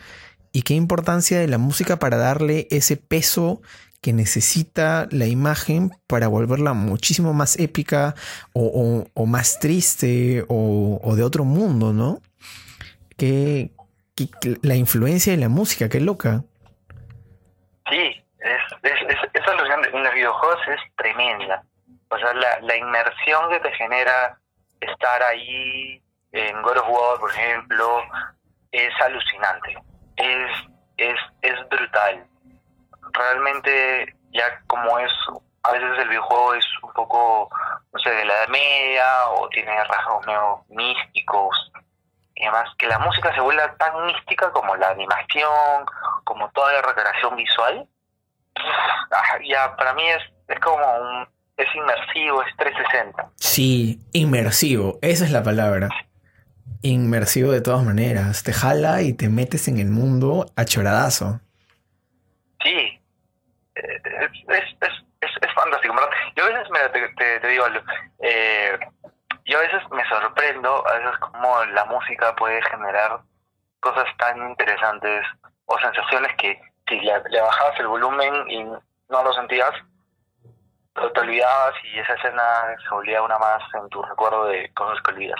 Y 0.52 0.62
qué 0.62 0.76
importancia 0.76 1.40
de 1.40 1.48
la 1.48 1.58
música 1.58 1.98
para 1.98 2.18
darle 2.18 2.68
ese 2.72 2.98
peso 2.98 3.62
que 4.02 4.14
necesita 4.14 5.08
la 5.12 5.26
imagen 5.26 5.92
para 6.08 6.28
volverla 6.28 6.74
muchísimo 6.74 7.34
más 7.34 7.60
épica 7.60 8.16
o, 8.54 9.06
más 9.28 9.60
triste 9.60 10.46
o, 10.48 11.14
de 11.16 11.24
otro 11.24 11.44
mundo, 11.44 11.94
¿no? 11.94 12.22
Que, 13.18 13.72
la 14.64 14.76
influencia 14.76 15.32
de 15.32 15.40
la 15.40 15.48
música, 15.48 15.88
qué 15.88 16.02
loca. 16.02 16.44
Sí, 17.90 18.22
es, 18.40 18.62
es, 18.84 19.18
esa 19.34 19.52
en 19.54 20.04
los 20.04 20.14
videojuegos 20.14 20.60
es 20.68 20.96
tremenda. 20.98 21.64
O 22.10 22.18
sea, 22.18 22.34
la, 22.34 22.60
la 22.60 22.76
inmersión 22.76 23.50
que 23.50 23.62
te 23.62 23.72
genera 23.76 24.38
estar 24.82 25.24
ahí 25.24 26.04
en 26.34 26.62
God 26.62 26.80
of 26.80 26.90
War, 26.90 27.20
por 27.22 27.32
ejemplo, 27.32 28.02
es 28.74 28.92
alucinante. 29.00 29.78
Es, 30.18 30.52
es, 30.98 31.16
es 31.42 31.70
brutal 31.70 32.29
realmente 33.14 34.16
ya 34.32 34.62
como 34.68 35.00
es, 35.00 35.12
a 35.64 35.72
veces 35.72 35.90
el 36.00 36.10
videojuego 36.10 36.54
es 36.54 36.66
un 36.84 36.94
poco, 36.94 37.50
no 37.92 38.00
sé, 38.00 38.10
de 38.10 38.26
la 38.26 38.34
edad 38.34 38.48
media 38.50 39.06
o 39.30 39.50
tiene 39.50 39.84
rasgos 39.84 40.26
medio 40.26 40.66
místicos 40.70 41.72
y 42.40 42.44
además 42.44 42.70
que 42.78 42.88
la 42.88 43.00
música 43.00 43.36
se 43.36 43.42
vuelva 43.42 43.76
tan 43.76 44.06
mística 44.06 44.50
como 44.52 44.76
la 44.78 44.90
animación, 44.92 45.86
como 46.24 46.50
toda 46.52 46.72
la 46.72 46.82
recreación 46.82 47.36
visual, 47.36 47.86
ya 49.48 49.76
para 49.76 49.94
mí 49.94 50.08
es, 50.08 50.22
es 50.48 50.60
como 50.62 50.78
un, 50.78 51.28
es 51.58 51.68
inmersivo, 51.76 52.42
es 52.44 52.56
360. 52.58 53.30
Sí, 53.36 54.00
inmersivo, 54.14 55.00
esa 55.02 55.26
es 55.26 55.32
la 55.32 55.44
palabra. 55.44 55.90
Inmersivo 56.82 57.52
de 57.52 57.60
todas 57.60 57.84
maneras, 57.84 58.44
te 58.44 58.54
jala 58.54 59.02
y 59.02 59.12
te 59.12 59.28
metes 59.28 59.68
en 59.68 59.78
el 59.78 59.90
mundo 59.90 60.46
a 60.56 60.64
choradazo. 60.64 61.42
Sí, 62.64 62.99
es, 63.80 64.64
es, 64.82 64.94
es, 65.22 65.32
es 65.42 65.54
fantástico. 65.54 65.96
Yo 66.36 66.44
a 66.44 66.48
veces, 66.48 66.70
me, 66.70 66.80
te, 66.90 67.48
digo, 67.48 67.66
eh, 68.20 68.80
yo 69.46 69.58
a 69.58 69.62
veces 69.62 69.82
me 69.92 70.08
sorprendo, 70.08 70.88
a 70.88 70.98
veces 70.98 71.18
como 71.20 71.66
la 71.66 71.86
música 71.86 72.36
puede 72.36 72.62
generar 72.64 73.22
cosas 73.80 74.06
tan 74.18 74.38
interesantes 74.50 75.26
o 75.66 75.78
sensaciones 75.80 76.36
que 76.38 76.60
si 76.88 77.00
le, 77.00 77.42
bajabas 77.42 77.80
el 77.80 77.88
volumen 77.88 78.50
y 78.50 78.64
no 78.64 79.24
lo 79.24 79.34
sentías, 79.34 79.72
te 80.94 81.20
olvidabas 81.20 81.74
y 81.84 82.00
esa 82.00 82.14
escena 82.14 82.76
se 82.84 82.90
volvía 82.94 83.22
una 83.22 83.38
más 83.38 83.64
en 83.74 83.88
tu 83.90 84.02
recuerdo 84.02 84.46
de 84.46 84.72
cosas 84.74 85.02
que 85.04 85.12
olvidas. 85.12 85.40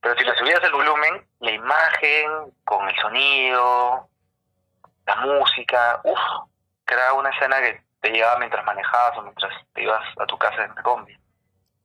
Pero 0.00 0.16
si 0.16 0.24
le 0.24 0.34
subías 0.36 0.62
el 0.62 0.72
volumen, 0.72 1.26
la 1.40 1.50
imagen 1.50 2.54
con 2.64 2.88
el 2.88 2.96
sonido, 2.96 4.08
la 5.06 5.16
música, 5.16 6.00
uff, 6.04 6.49
era 6.88 7.12
una 7.14 7.30
escena 7.30 7.56
que 7.60 7.82
te 8.00 8.10
llegaba 8.10 8.38
mientras 8.38 8.64
manejabas 8.64 9.18
o 9.18 9.22
mientras 9.22 9.52
te 9.74 9.82
ibas 9.82 10.02
a 10.18 10.26
tu 10.26 10.36
casa 10.38 10.64
en 10.64 10.70
el 10.76 10.82
combi. 10.82 11.20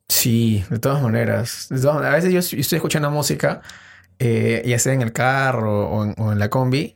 Sí, 0.08 0.64
de 0.70 0.80
todas 0.80 1.02
maneras. 1.02 1.70
a 1.72 2.10
veces 2.10 2.32
yo, 2.32 2.39
estoy 2.39 2.78
escuchando 2.78 3.10
música, 3.10 3.62
eh, 4.20 4.64
ya 4.66 4.80
sea 4.80 4.93
en 4.93 5.02
el 5.02 5.12
carro 5.12 5.89
o 5.89 6.32
en, 6.32 6.39
la 6.39 6.50
combi, 6.50 6.96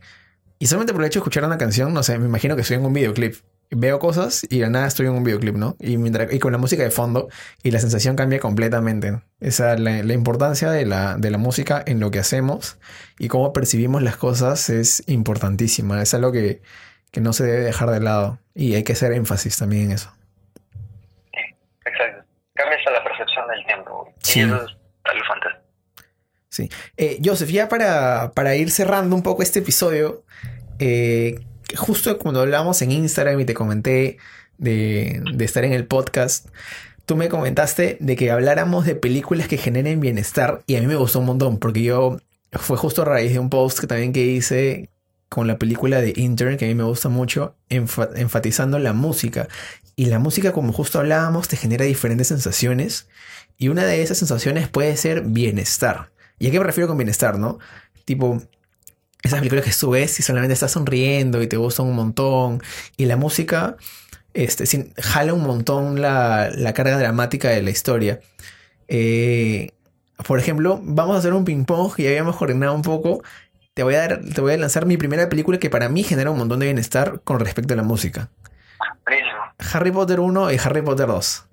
y 0.60 0.68
solamente 0.68 0.94
por 0.94 1.02
el 1.02 1.08
hecho 1.08 1.20
de 1.20 1.22
escuchar 1.22 1.44
una 1.46 1.58
canción, 1.58 1.94
no 1.94 2.04
sé, 2.04 2.18
me 2.20 2.26
imagino 2.26 2.56
que 2.56 2.62
estoy 2.62 2.78
en 2.78 2.86
un 2.86 2.94
videoclip. 2.94 3.36
Veo 3.72 4.00
cosas 4.00 4.48
y 4.50 4.60
de 4.60 4.70
nada 4.70 4.88
estoy 4.88 5.06
en 5.06 5.14
un 5.14 5.24
videoclip, 5.24 5.56
¿no? 5.56 5.76
Y, 5.80 5.98
mientras, 5.98 6.34
y 6.34 6.40
con 6.40 6.52
la 6.52 6.58
música 6.58 6.82
de 6.82 6.90
fondo 6.90 7.30
y 7.62 7.70
la 7.70 7.80
sensación 7.80 8.16
cambia 8.16 8.40
completamente. 8.40 9.22
Esa, 9.40 9.78
la, 9.78 10.02
la 10.02 10.14
importancia 10.14 10.72
de 10.72 10.88
la, 10.88 11.18
de 11.18 11.30
la 11.30 11.38
música 11.38 11.84
en 11.86 12.00
lo 12.00 12.10
que 12.10 12.18
hacemos 12.18 12.80
y 13.20 13.28
cómo 13.28 13.54
percibimos 13.54 14.02
las 14.02 14.18
cosas 14.18 14.72
es 14.72 15.04
importantísima. 15.08 16.02
Es 16.02 16.16
algo 16.16 16.32
que, 16.32 16.64
que 17.12 17.22
no 17.22 17.34
se 17.34 17.44
debe 17.44 17.64
dejar 17.64 17.90
de 17.90 18.00
lado 18.00 18.40
y 18.54 18.76
hay 18.76 18.84
que 18.84 18.94
hacer 18.94 19.12
énfasis 19.14 19.58
también 19.58 19.86
en 19.86 19.92
eso. 19.94 20.14
Exacto. 21.86 22.24
Cambias 22.54 22.86
a 22.88 22.92
la 22.92 23.04
percepción 23.04 23.48
del 23.48 23.66
tiempo. 23.66 24.14
Sí. 24.22 24.40
Y 24.40 24.44
eso 24.44 24.56
es 24.56 24.76
algo 25.04 25.26
fantástico. 25.28 25.66
Sí. 26.50 26.70
Eh, 26.98 27.20
Joseph, 27.24 27.50
ya 27.50 27.70
para, 27.70 28.32
para, 28.34 28.56
ir 28.56 28.72
cerrando 28.72 29.16
un 29.16 29.24
poco 29.24 29.44
este 29.44 29.60
episodio, 29.60 30.24
eh, 30.80 31.40
justo 31.76 32.18
cuando 32.18 32.42
hablamos 32.42 32.82
en 32.82 32.92
Instagram 32.92 33.40
y 33.40 33.46
te 33.46 33.54
comenté 33.54 34.18
de, 34.58 35.22
de 35.34 35.46
estar 35.46 35.64
en 35.64 35.74
el 35.74 35.86
podcast, 35.86 36.50
tú 37.06 37.16
me 37.16 37.30
comentaste 37.30 37.98
de 38.00 38.16
que 38.16 38.32
habláramos 38.32 38.86
de 38.86 38.96
películas 38.96 39.48
que 39.48 39.58
generen 39.58 40.00
bienestar 40.00 40.62
y 40.68 40.76
a 40.76 40.80
mí 40.80 40.88
me 40.88 40.96
gustó 40.96 41.20
un 41.20 41.26
montón 41.26 41.60
porque 41.60 41.82
yo 41.82 42.18
fue 42.52 42.78
justo 42.78 43.04
a 43.04 43.06
raíz 43.06 43.32
de 43.32 43.40
un 43.40 43.50
post 43.50 43.80
que 43.80 43.88
también 43.88 44.12
que 44.12 44.22
hice 44.22 44.90
con 45.30 45.48
la 45.48 45.60
película 45.60 46.02
de 46.02 46.14
Intern, 46.16 46.58
que 46.58 46.66
a 46.66 46.68
mí 46.68 46.76
me 46.76 46.84
gusta 46.84 47.08
mucho, 47.08 47.56
enfatizando 47.70 48.80
la 48.80 48.94
música. 48.94 49.48
Y 49.96 50.06
la 50.06 50.20
música, 50.20 50.52
como 50.52 50.74
justo 50.74 51.00
hablábamos, 51.00 51.48
te 51.48 51.56
genera 51.56 51.86
diferentes 51.86 52.28
sensaciones. 52.28 53.08
Y 53.58 53.70
una 53.70 53.86
de 53.86 54.02
esas 54.02 54.18
sensaciones 54.18 54.68
puede 54.68 54.98
ser 54.98 55.22
bienestar. 55.22 56.12
¿Y 56.40 56.48
a 56.48 56.52
qué 56.52 56.60
me 56.60 56.66
refiero 56.66 56.88
con 56.88 56.98
bienestar, 56.98 57.38
no? 57.38 57.60
Tipo, 58.06 58.42
esas 59.22 59.40
películas 59.40 59.66
que 59.66 59.88
ves 59.88 60.20
y 60.20 60.24
solamente 60.24 60.54
estás 60.54 60.72
sonriendo 60.72 61.42
y 61.42 61.48
te 61.48 61.58
gustan 61.58 61.86
un 61.86 61.96
montón. 61.96 62.64
Y 62.98 63.06
la 63.06 63.18
música 63.18 63.78
este, 64.34 64.94
jala 64.98 65.34
un 65.34 65.44
montón 65.44 66.02
la, 66.02 66.50
la 66.56 66.74
carga 66.74 66.98
dramática 66.98 67.50
de 67.50 67.62
la 67.62 67.70
historia. 67.70 68.20
Eh, 68.88 69.72
por 70.26 70.40
ejemplo, 70.40 70.82
vamos 70.84 71.16
a 71.16 71.20
hacer 71.20 71.34
un 71.34 71.46
ping-pong 71.46 71.94
y 71.98 72.08
habíamos 72.08 72.36
coordinado 72.36 72.74
un 72.74 72.82
poco. 72.82 73.24
Te 73.74 73.84
voy, 73.84 73.96
a 73.96 74.00
dar, 74.00 74.22
te 74.22 74.42
voy 74.42 74.54
a 74.54 74.58
lanzar 74.58 74.86
mi 74.86 74.98
primera 74.98 75.30
película 75.30 75.58
que 75.58 75.70
para 75.70 75.88
mí 75.90 76.04
genera 76.04 76.32
un 76.32 76.38
montón 76.38 76.60
de 76.60 76.66
bienestar 76.66 77.22
con 77.24 77.40
respecto 77.40 77.74
a 77.74 77.78
la 77.78 77.84
música. 77.84 78.30
Harry 79.74 79.92
Potter 79.92 80.20
1 80.20 80.52
y 80.52 80.58
Harry 80.58 80.82
Potter 80.82 81.08
2. 81.08 81.48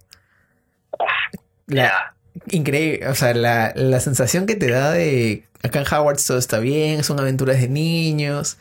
Increíble, 2.50 3.08
o 3.08 3.14
sea, 3.14 3.32
la, 3.34 3.72
la, 3.74 4.00
sensación 4.00 4.46
que 4.46 4.56
te 4.56 4.70
da 4.70 4.92
de 4.92 5.44
acá 5.62 5.80
en 5.80 5.86
Hogwarts 5.86 6.26
todo 6.26 6.38
está 6.38 6.58
bien, 6.58 7.02
son 7.02 7.18
aventuras 7.18 7.60
de 7.60 7.68
niños, 7.68 8.58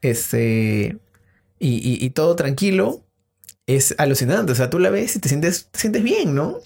este, 0.00 0.96
y, 1.58 2.04
y 2.04 2.10
todo 2.10 2.36
tranquilo, 2.36 3.02
es 3.66 3.94
alucinante. 3.98 4.52
O 4.52 4.54
sea, 4.54 4.70
tú 4.70 4.78
la 4.78 4.90
ves 4.90 5.16
y 5.16 5.20
te 5.20 5.28
sientes, 5.28 5.68
te 5.70 5.78
sientes 5.78 6.02
bien, 6.02 6.34
¿no? 6.34 6.58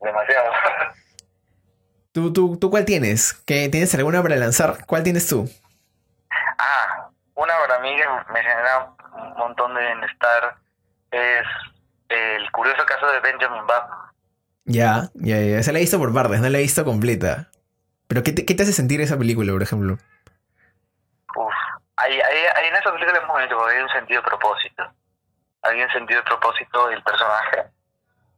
Demasiado. 0.00 0.50
¿Tú, 2.16 2.32
tú, 2.32 2.56
¿Tú 2.58 2.70
cuál 2.70 2.86
tienes? 2.86 3.34
¿Qué, 3.46 3.68
¿Tienes 3.68 3.94
alguna 3.94 4.22
para 4.22 4.36
lanzar? 4.36 4.86
¿Cuál 4.86 5.02
tienes 5.02 5.28
tú? 5.28 5.46
Ah, 6.56 7.10
una 7.34 7.52
para 7.58 7.78
mí 7.80 7.94
que 7.94 8.32
me 8.32 8.40
genera 8.40 8.90
un 9.12 9.34
montón 9.36 9.74
de 9.74 9.82
bienestar 9.82 10.56
es 11.10 11.44
el 12.08 12.50
curioso 12.52 12.86
caso 12.86 13.06
de 13.12 13.20
Benjamin 13.20 13.60
Button. 13.66 13.98
Ya, 14.64 15.10
ya, 15.12 15.38
ya. 15.42 15.62
Se 15.62 15.74
la 15.74 15.78
he 15.78 15.82
visto 15.82 15.98
por 15.98 16.14
partes, 16.14 16.40
no 16.40 16.48
la 16.48 16.56
he 16.56 16.62
visto 16.62 16.86
completa. 16.86 17.50
Pero 18.08 18.22
¿qué 18.22 18.32
te, 18.32 18.46
qué 18.46 18.54
te 18.54 18.62
hace 18.62 18.72
sentir 18.72 19.02
esa 19.02 19.18
película, 19.18 19.52
por 19.52 19.62
ejemplo? 19.62 19.98
Uf, 21.36 21.54
hay, 21.96 22.12
hay, 22.14 22.38
hay 22.46 22.68
en 22.68 22.76
esa 22.76 22.92
película 22.92 23.18
es 23.18 23.26
muy 23.26 23.46
porque 23.46 23.76
hay 23.76 23.82
un 23.82 23.90
sentido 23.90 24.22
de 24.22 24.26
propósito. 24.26 24.90
Hay 25.60 25.82
un 25.82 25.90
sentido 25.90 26.20
de 26.20 26.24
propósito 26.24 26.88
del 26.88 27.02
personaje 27.02 27.66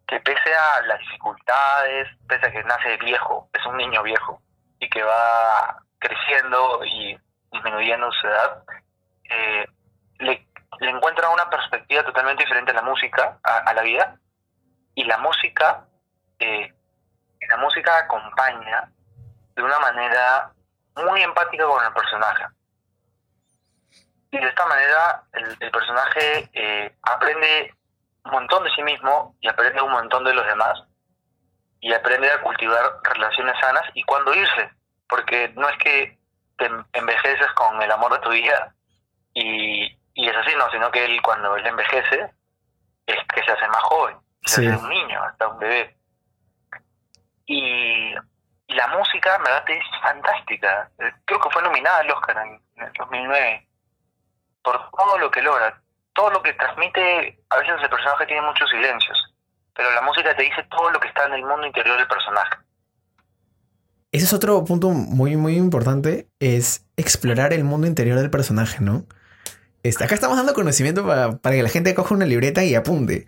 que 0.09 0.19
pese 0.21 0.55
a 0.55 0.81
las 0.87 0.99
dificultades, 1.01 2.09
pese 2.27 2.47
a 2.47 2.51
que 2.51 2.65
nace 2.65 2.97
viejo, 2.97 3.49
es 3.53 3.65
un 3.67 3.77
niño 3.77 4.03
viejo, 4.03 4.41
y 4.81 4.89
que 4.89 5.03
va 5.03 5.83
creciendo 5.99 6.83
y 6.85 7.19
disminuyendo 7.53 8.11
su 8.13 8.27
edad, 8.27 8.65
eh, 9.25 9.67
le, 10.21 10.49
encuentra 10.81 11.29
una 11.29 11.51
perspectiva 11.51 12.03
totalmente 12.05 12.45
diferente 12.45 12.71
a 12.71 12.77
la 12.77 12.83
música, 12.83 13.39
a, 13.43 13.73
la 13.75 13.83
vida, 13.83 14.17
y 14.95 15.05
la 15.05 15.19
música, 15.19 15.87
eh, 16.39 16.73
la 17.49 17.57
música 17.59 17.99
acompaña 17.99 18.91
de 19.55 19.63
una 19.63 19.79
manera 19.79 20.53
muy 20.97 21.21
empática 21.23 21.67
con 21.67 21.85
el 21.85 21.93
personaje. 21.93 22.45
Y 24.31 24.39
de 24.39 24.49
esta 24.49 24.67
manera 24.67 25.23
el, 25.33 25.57
el 25.61 25.71
personaje 25.71 26.51
eh, 26.53 26.97
aprende 27.03 27.75
un 28.29 28.35
montón 28.35 28.63
de 28.65 28.71
sí 28.71 28.83
mismo 28.83 29.35
y 29.41 29.49
aprende 29.49 29.81
un 29.81 29.91
montón 29.91 30.23
de 30.25 30.35
los 30.35 30.47
demás 30.47 30.83
y 31.81 31.93
aprende 31.93 32.31
a 32.31 32.41
cultivar 32.41 33.01
relaciones 33.03 33.55
sanas 33.61 33.85
y 33.95 34.03
cuándo 34.03 34.35
irse, 34.35 34.71
porque 35.09 35.53
no 35.57 35.69
es 35.69 35.79
que 35.79 36.19
te 36.57 36.69
envejeces 36.93 37.51
con 37.55 37.81
el 37.81 37.91
amor 37.91 38.13
de 38.13 38.19
tu 38.19 38.31
vida 38.31 38.75
y, 39.33 39.85
y 40.15 40.29
es 40.29 40.37
así, 40.37 40.55
no, 40.57 40.71
sino 40.71 40.91
que 40.91 41.05
él 41.05 41.23
cuando 41.23 41.57
él 41.57 41.67
envejece 41.67 42.31
es 43.07 43.17
que 43.35 43.43
se 43.43 43.53
hace 43.53 43.69
más 43.69 43.83
joven, 43.85 44.17
se 44.45 44.67
hace 44.67 44.77
un 44.77 44.89
niño, 44.89 45.23
hasta 45.23 45.49
un 45.49 45.59
bebé. 45.59 45.97
Y, 47.47 48.15
y 48.67 48.75
la 48.75 48.89
música, 48.89 49.39
me 49.39 49.45
verdad, 49.45 49.71
es 49.71 49.85
fantástica. 50.03 50.91
Creo 51.25 51.41
que 51.41 51.51
fue 51.51 51.63
nominada 51.63 51.99
al 52.01 52.11
Oscar 52.11 52.37
en, 52.39 52.61
en 52.77 52.85
el 52.85 52.93
2009 52.93 53.69
por 54.63 54.91
todo 54.91 55.17
lo 55.19 55.31
que 55.31 55.41
logra 55.41 55.81
todo 56.19 56.31
lo 56.31 56.43
que 56.43 56.53
transmite, 56.55 57.39
a 57.49 57.59
veces 57.59 57.75
el 57.81 57.89
personaje 57.89 58.27
tiene 58.27 58.43
muchos 58.43 58.69
silencios, 58.69 59.17
pero 59.73 59.89
la 59.95 60.03
música 60.03 60.35
te 60.35 60.43
dice 60.43 60.67
todo 60.69 60.91
lo 60.91 60.99
que 60.99 61.07
está 61.07 61.27
en 61.27 61.35
el 61.35 61.43
mundo 61.43 61.65
interior 61.65 61.97
del 61.97 62.09
personaje. 62.09 62.57
Ese 64.11 64.25
es 64.25 64.33
otro 64.33 64.65
punto 64.65 64.89
muy, 64.91 65.37
muy 65.37 65.55
importante, 65.55 66.27
es 66.41 66.85
explorar 66.97 67.53
el 67.53 67.63
mundo 67.63 67.87
interior 67.87 68.19
del 68.19 68.31
personaje, 68.31 68.79
¿no? 68.81 69.05
Este, 69.85 70.03
acá 70.03 70.17
estamos 70.17 70.37
dando 70.37 70.55
conocimiento 70.55 71.07
para, 71.07 71.39
que 71.41 71.63
la 71.63 71.69
gente 71.69 71.95
coja 71.95 72.17
una 72.17 72.27
libreta 72.27 72.65
y 72.65 72.75
apunte. 72.75 73.27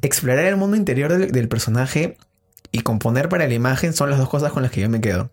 Explorar 0.00 0.44
el 0.46 0.56
mundo 0.56 0.76
interior 0.76 1.16
del 1.16 1.48
personaje 1.48 2.16
y 2.72 2.80
componer 2.80 3.28
para 3.28 3.46
la 3.46 3.54
imagen 3.54 3.92
son 3.92 4.10
las 4.10 4.18
dos 4.18 4.28
cosas 4.28 4.50
con 4.50 4.64
las 4.64 4.72
que 4.72 4.80
yo 4.80 4.90
me 4.90 5.00
quedo. 5.00 5.30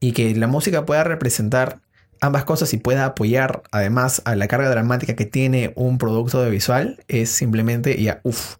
Y 0.00 0.14
que 0.14 0.34
la 0.34 0.48
música 0.48 0.84
pueda 0.84 1.04
representar 1.04 1.78
ambas 2.20 2.44
cosas 2.44 2.72
y 2.74 2.78
pueda 2.78 3.04
apoyar 3.04 3.62
además 3.72 4.22
a 4.24 4.36
la 4.36 4.46
carga 4.48 4.70
dramática 4.70 5.16
que 5.16 5.26
tiene 5.26 5.72
un 5.74 5.98
producto 5.98 6.38
audiovisual 6.38 7.02
es 7.08 7.30
simplemente 7.30 8.00
ya 8.00 8.20
uff. 8.22 8.56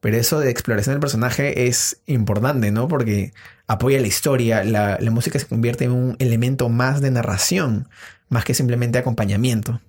Pero 0.00 0.16
eso 0.16 0.38
de 0.38 0.50
exploración 0.50 0.94
del 0.94 1.00
personaje 1.00 1.66
es 1.66 2.00
importante, 2.06 2.70
¿no? 2.70 2.86
Porque 2.86 3.32
apoya 3.66 4.00
la 4.00 4.06
historia, 4.06 4.62
la, 4.62 4.98
música 5.10 5.38
se 5.38 5.48
convierte 5.48 5.84
en 5.84 5.90
un 5.90 6.16
elemento 6.20 6.68
más 6.68 7.00
de 7.00 7.10
narración, 7.10 7.88
más 8.28 8.44
que 8.44 8.54
simplemente 8.54 8.98
acompañamiento. 8.98 9.80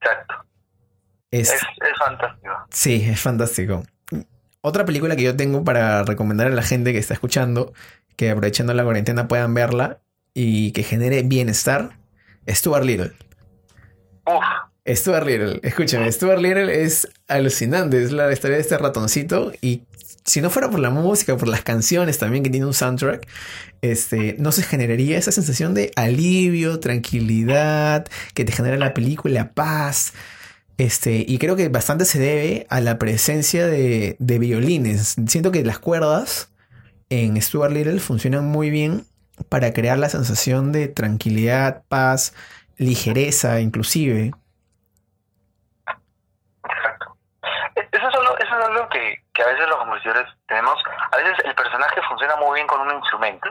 Exacto. 0.00 0.34
Es, 1.30 1.50
es, 1.50 1.60
es 1.60 1.98
fantástico. 1.98 2.52
Sí, 2.70 3.06
es 3.06 3.20
fantástico. 3.20 3.82
Otra 4.62 4.86
película 4.86 5.14
que 5.14 5.22
yo 5.22 5.36
tengo 5.36 5.62
para 5.62 6.02
recomendar 6.04 6.46
a 6.46 6.50
la 6.50 6.62
gente 6.62 6.92
que 6.92 6.98
está 6.98 7.12
escuchando, 7.14 7.74
que 8.16 8.30
aprovechando 8.30 8.72
la 8.72 8.84
cuarentena 8.84 9.28
puedan 9.28 9.52
verla, 9.52 10.00
y 10.34 10.72
que 10.72 10.82
genere 10.82 11.22
bienestar, 11.22 11.98
Stuart 12.48 12.84
Little. 12.84 13.12
Stuart 14.86 15.26
Little, 15.26 15.60
escúchame, 15.62 16.10
Stuart 16.10 16.40
Little 16.40 16.82
es 16.82 17.08
alucinante, 17.28 18.02
es 18.02 18.12
la 18.12 18.32
historia 18.32 18.56
de 18.56 18.62
este 18.62 18.78
ratoncito 18.78 19.52
y 19.60 19.82
si 20.24 20.40
no 20.40 20.50
fuera 20.50 20.70
por 20.70 20.80
la 20.80 20.90
música, 20.90 21.36
por 21.36 21.48
las 21.48 21.62
canciones 21.62 22.18
también 22.18 22.42
que 22.42 22.50
tiene 22.50 22.66
un 22.66 22.74
soundtrack, 22.74 23.26
este, 23.82 24.36
no 24.38 24.52
se 24.52 24.62
generaría 24.62 25.18
esa 25.18 25.32
sensación 25.32 25.74
de 25.74 25.90
alivio, 25.96 26.78
tranquilidad, 26.80 28.06
que 28.34 28.44
te 28.44 28.52
genera 28.52 28.76
la 28.76 28.94
película, 28.94 29.52
paz. 29.52 30.12
Este, 30.78 31.24
y 31.26 31.38
creo 31.38 31.56
que 31.56 31.68
bastante 31.68 32.04
se 32.04 32.18
debe 32.18 32.66
a 32.70 32.80
la 32.80 32.98
presencia 32.98 33.66
de, 33.66 34.16
de 34.18 34.38
violines. 34.38 35.16
Siento 35.26 35.50
que 35.50 35.64
las 35.64 35.78
cuerdas 35.78 36.50
en 37.08 37.40
Stuart 37.40 37.72
Little 37.72 37.98
funcionan 37.98 38.44
muy 38.44 38.70
bien 38.70 39.06
para 39.48 39.72
crear 39.72 39.98
la 39.98 40.08
sensación 40.08 40.72
de 40.72 40.88
tranquilidad, 40.88 41.82
paz, 41.88 42.34
ligereza 42.76 43.60
inclusive. 43.60 44.32
Exacto. 46.64 47.16
Eso 47.74 48.08
es 48.08 48.14
algo, 48.14 48.38
eso 48.38 48.58
es 48.58 48.66
algo 48.66 48.88
que, 48.88 49.22
que 49.34 49.42
a 49.42 49.46
veces 49.46 49.68
los 49.68 49.78
compositores 49.78 50.26
tenemos. 50.46 50.76
A 51.12 51.16
veces 51.16 51.34
el 51.44 51.54
personaje 51.54 52.00
funciona 52.08 52.36
muy 52.36 52.56
bien 52.56 52.66
con 52.66 52.80
un 52.80 52.94
instrumento. 52.94 53.48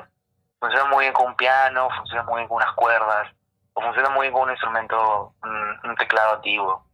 Funciona 0.60 0.86
muy 0.86 1.06
bien 1.06 1.14
con 1.14 1.28
un 1.28 1.36
piano, 1.36 1.90
funciona 1.98 2.24
muy 2.24 2.38
bien 2.38 2.48
con 2.48 2.58
unas 2.58 2.74
cuerdas, 2.74 3.28
o 3.74 3.82
funciona 3.82 4.10
muy 4.10 4.24
bien 4.24 4.34
con 4.34 4.44
un 4.44 4.52
instrumento, 4.52 5.34
un, 5.44 5.96
teclado 5.96 6.36
antiguo. 6.36 6.86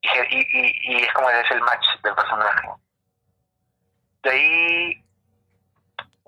Y, 0.00 0.08
y, 0.08 0.96
y, 0.96 1.02
es 1.02 1.12
como 1.12 1.30
es 1.30 1.50
el 1.50 1.60
match 1.60 1.86
del 2.02 2.14
personaje. 2.14 2.68
De 4.22 4.30
ahí 4.30 5.04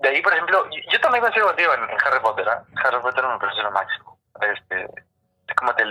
ahí, 0.11 0.21
por 0.21 0.33
ejemplo, 0.33 0.65
yo 0.91 1.01
también 1.01 1.21
coincido 1.21 1.47
contigo 1.47 1.73
en, 1.73 1.83
Harry 2.05 2.19
Potter. 2.21 2.47
¿eh? 2.47 2.73
Harry 2.83 3.01
Potter 3.01 3.25
me 3.25 3.39
parece 3.39 3.63
lo 3.63 3.71
máximo. 3.71 4.19
Este, 4.41 4.83
es 5.47 5.55
como 5.55 5.73
te, 5.75 5.83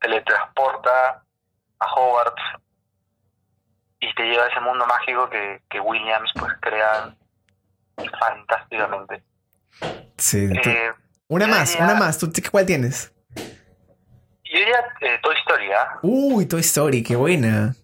teletransporta 0.00 1.22
a 1.78 1.94
Hogwarts 1.94 2.42
y 4.00 4.14
te 4.14 4.22
lleva 4.24 4.44
a 4.44 4.48
ese 4.48 4.60
mundo 4.60 4.86
mágico 4.86 5.28
que, 5.30 5.62
que 5.68 5.80
Williams 5.80 6.32
pues 6.38 6.52
crea 6.60 7.14
fantásticamente. 8.18 9.22
Sí. 10.18 10.48
Eh, 10.64 10.92
una 11.28 11.46
más, 11.46 11.76
una 11.76 11.94
más. 11.94 12.18
¿Tú 12.18 12.30
cuál 12.50 12.66
tienes? 12.66 13.12
Yo 13.34 14.58
diría 14.58 14.78
eh, 15.00 15.18
Toy 15.22 15.34
Story, 15.36 15.72
¿ah? 15.72 15.98
Uy, 16.02 16.46
Toy 16.46 16.60
Story, 16.60 17.02
qué 17.02 17.16
buena. 17.16 17.74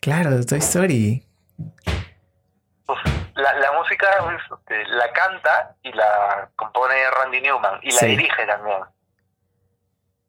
Claro, 0.00 0.44
Toy 0.44 0.58
Story 0.58 1.24
la, 3.40 3.72
música 3.72 4.08
este, 4.50 4.86
la 4.86 5.12
canta 5.12 5.74
y 5.82 5.92
la 5.92 6.48
compone 6.56 7.10
Randy 7.10 7.40
Newman 7.40 7.80
y 7.82 7.90
la 7.92 8.06
dirige 8.06 8.46
también. 8.46 8.78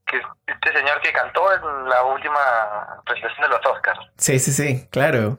Que 0.05 0.21
este 0.47 0.73
señor 0.73 0.99
que 1.01 1.13
cantó 1.13 1.53
en 1.53 1.89
la 1.89 2.03
última 2.03 3.01
presentación 3.05 3.49
de 3.49 3.57
los 3.57 3.65
Oscars. 3.65 3.99
Sí, 4.17 4.39
sí, 4.39 4.51
sí, 4.51 4.87
claro. 4.89 5.37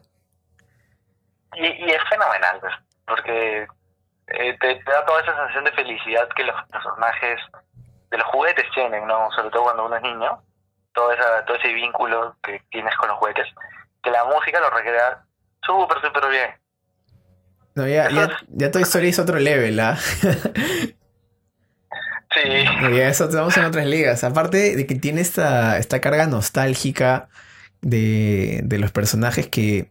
Y, 1.54 1.66
y 1.66 1.90
es 1.90 2.02
fenomenal, 2.08 2.60
pues, 2.60 2.74
porque 3.06 3.66
eh, 4.28 4.56
te, 4.58 4.82
da 4.84 5.04
toda 5.04 5.20
esa 5.20 5.34
sensación 5.34 5.64
de 5.64 5.72
felicidad 5.72 6.28
que 6.34 6.44
los 6.44 6.56
personajes 6.68 7.40
de 8.10 8.18
los 8.18 8.26
juguetes 8.28 8.64
tienen, 8.74 9.06
¿no? 9.06 9.30
Sobre 9.32 9.50
todo 9.50 9.64
cuando 9.64 9.84
uno 9.86 9.96
es 9.96 10.02
niño, 10.02 10.42
todo, 10.94 11.12
esa, 11.12 11.44
todo 11.44 11.56
ese 11.56 11.72
vínculo 11.72 12.36
que 12.42 12.62
tienes 12.70 12.94
con 12.96 13.08
los 13.08 13.18
juguetes, 13.18 13.46
que 14.02 14.10
la 14.10 14.24
música 14.24 14.60
lo 14.60 14.70
recrea 14.70 15.22
súper, 15.62 16.00
súper 16.00 16.28
bien. 16.28 16.61
No, 17.74 17.88
ya, 17.88 18.10
ya, 18.10 18.38
ya 18.48 18.70
Toy 18.70 18.82
Story 18.82 19.08
es 19.08 19.18
otro 19.18 19.38
level, 19.38 19.80
¿ah? 19.80 19.96
sí. 19.96 20.28
Ya 22.44 23.08
eso 23.08 23.24
estamos 23.24 23.56
en 23.56 23.64
otras 23.64 23.86
ligas. 23.86 24.24
Aparte 24.24 24.76
de 24.76 24.86
que 24.86 24.94
tiene 24.94 25.20
esta, 25.20 25.78
esta 25.78 26.00
carga 26.00 26.26
nostálgica 26.26 27.28
de, 27.80 28.60
de 28.64 28.78
los 28.78 28.92
personajes 28.92 29.48
que 29.48 29.90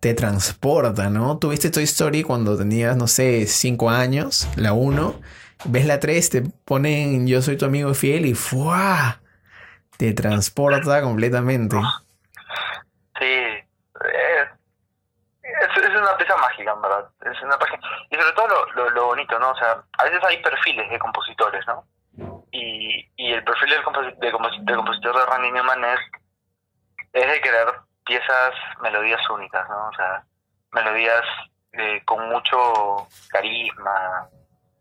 te 0.00 0.14
transporta, 0.14 1.10
¿no? 1.10 1.38
Tuviste 1.38 1.70
Toy 1.70 1.84
Story 1.84 2.22
cuando 2.22 2.56
tenías, 2.56 2.96
no 2.96 3.06
sé, 3.06 3.46
5 3.46 3.90
años, 3.90 4.48
la 4.56 4.72
1. 4.72 5.20
Ves 5.64 5.86
la 5.86 5.98
3, 5.98 6.30
te 6.30 6.42
ponen 6.64 7.26
Yo 7.26 7.42
soy 7.42 7.56
tu 7.56 7.64
amigo 7.64 7.92
fiel 7.94 8.26
y 8.26 8.34
¡fua! 8.34 9.20
Te 9.96 10.12
transporta 10.12 11.02
completamente. 11.02 11.76
Sí, 13.18 13.24
es, 13.24 13.64
es, 15.76 16.00
una 16.00 16.16
pieza 16.16 16.36
mágica, 16.36 16.72
en 16.72 16.82
verdad. 16.82 17.08
Y 18.10 18.16
sobre 18.16 18.32
todo 18.32 18.48
lo, 18.74 18.90
lo, 18.90 19.06
bonito, 19.06 19.38
¿no? 19.38 19.50
O 19.50 19.56
sea, 19.56 19.82
a 19.98 20.04
veces 20.04 20.20
hay 20.24 20.42
perfiles 20.42 20.88
de 20.90 20.98
compositores, 20.98 21.64
¿no? 21.66 21.84
Y, 22.50 23.10
y 23.16 23.32
el 23.32 23.44
perfil 23.44 23.70
del, 23.70 23.82
compositor 23.82 24.18
de, 24.20 24.76
compositor 24.76 25.16
de 25.16 25.26
Randy 25.26 25.52
Newman 25.52 25.84
es, 25.84 26.00
de 27.12 27.40
querer 27.40 27.68
piezas, 28.04 28.54
melodías 28.82 29.20
únicas, 29.30 29.68
¿no? 29.68 29.88
O 29.88 29.92
sea, 29.92 30.24
melodías 30.72 31.24
eh, 31.72 32.02
con 32.04 32.28
mucho 32.28 33.06
carisma, 33.28 34.28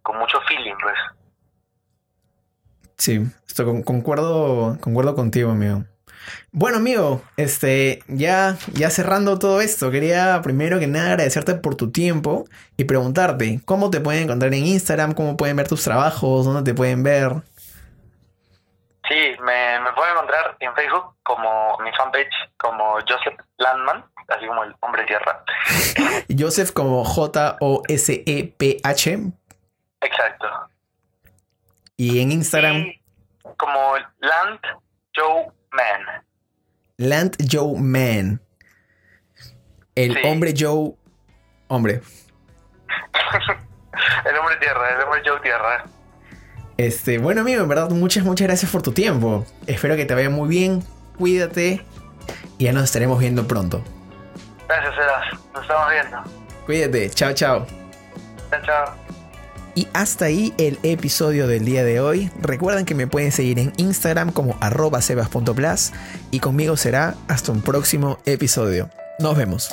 con 0.01 0.17
mucho 0.17 0.39
feeling, 0.41 0.75
pues. 0.81 0.97
Sí, 2.97 3.21
esto 3.45 3.65
concuerdo, 3.83 4.77
concuerdo 4.81 5.15
contigo, 5.15 5.51
amigo. 5.51 5.83
Bueno, 6.51 6.77
amigo, 6.77 7.21
este, 7.35 7.99
ya, 8.07 8.55
ya 8.73 8.89
cerrando 8.89 9.37
todo 9.37 9.61
esto, 9.61 9.91
quería 9.91 10.41
primero 10.41 10.79
que 10.79 10.87
nada 10.87 11.11
agradecerte 11.11 11.55
por 11.55 11.75
tu 11.75 11.91
tiempo 11.91 12.45
y 12.77 12.85
preguntarte 12.85 13.59
cómo 13.65 13.89
te 13.89 13.99
pueden 13.99 14.23
encontrar 14.23 14.53
en 14.53 14.65
Instagram, 14.65 15.13
cómo 15.13 15.35
pueden 15.37 15.57
ver 15.57 15.67
tus 15.67 15.83
trabajos, 15.83 16.45
dónde 16.45 16.63
te 16.63 16.75
pueden 16.75 17.03
ver. 17.03 17.33
Sí, 19.07 19.35
me, 19.41 19.79
me 19.79 19.93
pueden 19.93 20.13
encontrar 20.13 20.57
en 20.59 20.73
Facebook 20.73 21.15
como 21.23 21.77
mi 21.79 21.91
fanpage 21.93 22.33
como 22.57 22.93
Joseph 23.07 23.39
Landman, 23.57 24.03
así 24.27 24.47
como 24.47 24.63
el 24.63 24.75
hombre 24.79 25.05
tierra. 25.05 25.43
Joseph 26.37 26.71
como 26.71 27.03
J-O-S-E-P-H. 27.05 27.57
Exacto. 30.01 30.47
Y 31.95 32.21
en 32.21 32.31
Instagram. 32.31 32.85
como 33.57 33.95
Land 34.19 34.59
Joe 35.15 35.51
Man. 35.71 36.23
Land 36.97 37.37
Joe 37.51 37.79
Man. 37.79 38.41
El 39.95 40.17
hombre 40.25 40.53
Joe. 40.57 40.93
Hombre. 41.67 42.01
el 44.25 44.35
hombre 44.37 44.55
tierra, 44.57 44.95
el 44.95 45.01
hombre 45.01 45.21
Joe 45.25 45.39
tierra. 45.41 45.85
Este, 46.77 47.17
bueno 47.17 47.41
amigo, 47.41 47.63
en 47.63 47.69
verdad 47.69 47.89
muchas, 47.89 48.23
muchas 48.23 48.47
gracias 48.47 48.71
por 48.71 48.81
tu 48.81 48.91
tiempo. 48.91 49.45
Espero 49.65 49.95
que 49.95 50.05
te 50.05 50.13
vaya 50.13 50.29
muy 50.29 50.47
bien, 50.47 50.83
cuídate 51.17 51.83
y 52.57 52.65
ya 52.65 52.71
nos 52.71 52.83
estaremos 52.83 53.19
viendo 53.19 53.47
pronto. 53.47 53.83
Gracias, 54.67 54.93
Eras. 54.93 55.33
Nos 55.53 55.61
estamos 55.63 55.91
viendo. 55.91 56.23
Cuídate, 56.65 57.09
chao, 57.11 57.33
chao. 57.33 57.65
Chao, 58.51 58.61
chao. 58.63 59.06
Y 59.77 59.87
hasta 59.93 60.25
ahí 60.25 60.55
el 60.57 60.79
episodio 60.81 61.47
del 61.47 61.63
día 61.63 61.83
de 61.83 61.99
hoy. 61.99 62.31
Recuerden 62.41 62.83
que 62.83 62.95
me 62.95 63.05
pueden 63.05 63.31
seguir 63.31 63.59
en 63.59 63.73
Instagram 63.77 64.31
como 64.31 64.57
arroba 64.59 65.03
sebas.plus 65.03 65.91
y 66.31 66.39
conmigo 66.39 66.75
será 66.77 67.13
hasta 67.27 67.51
un 67.51 67.61
próximo 67.61 68.17
episodio. 68.25 68.89
Nos 69.19 69.37
vemos. 69.37 69.69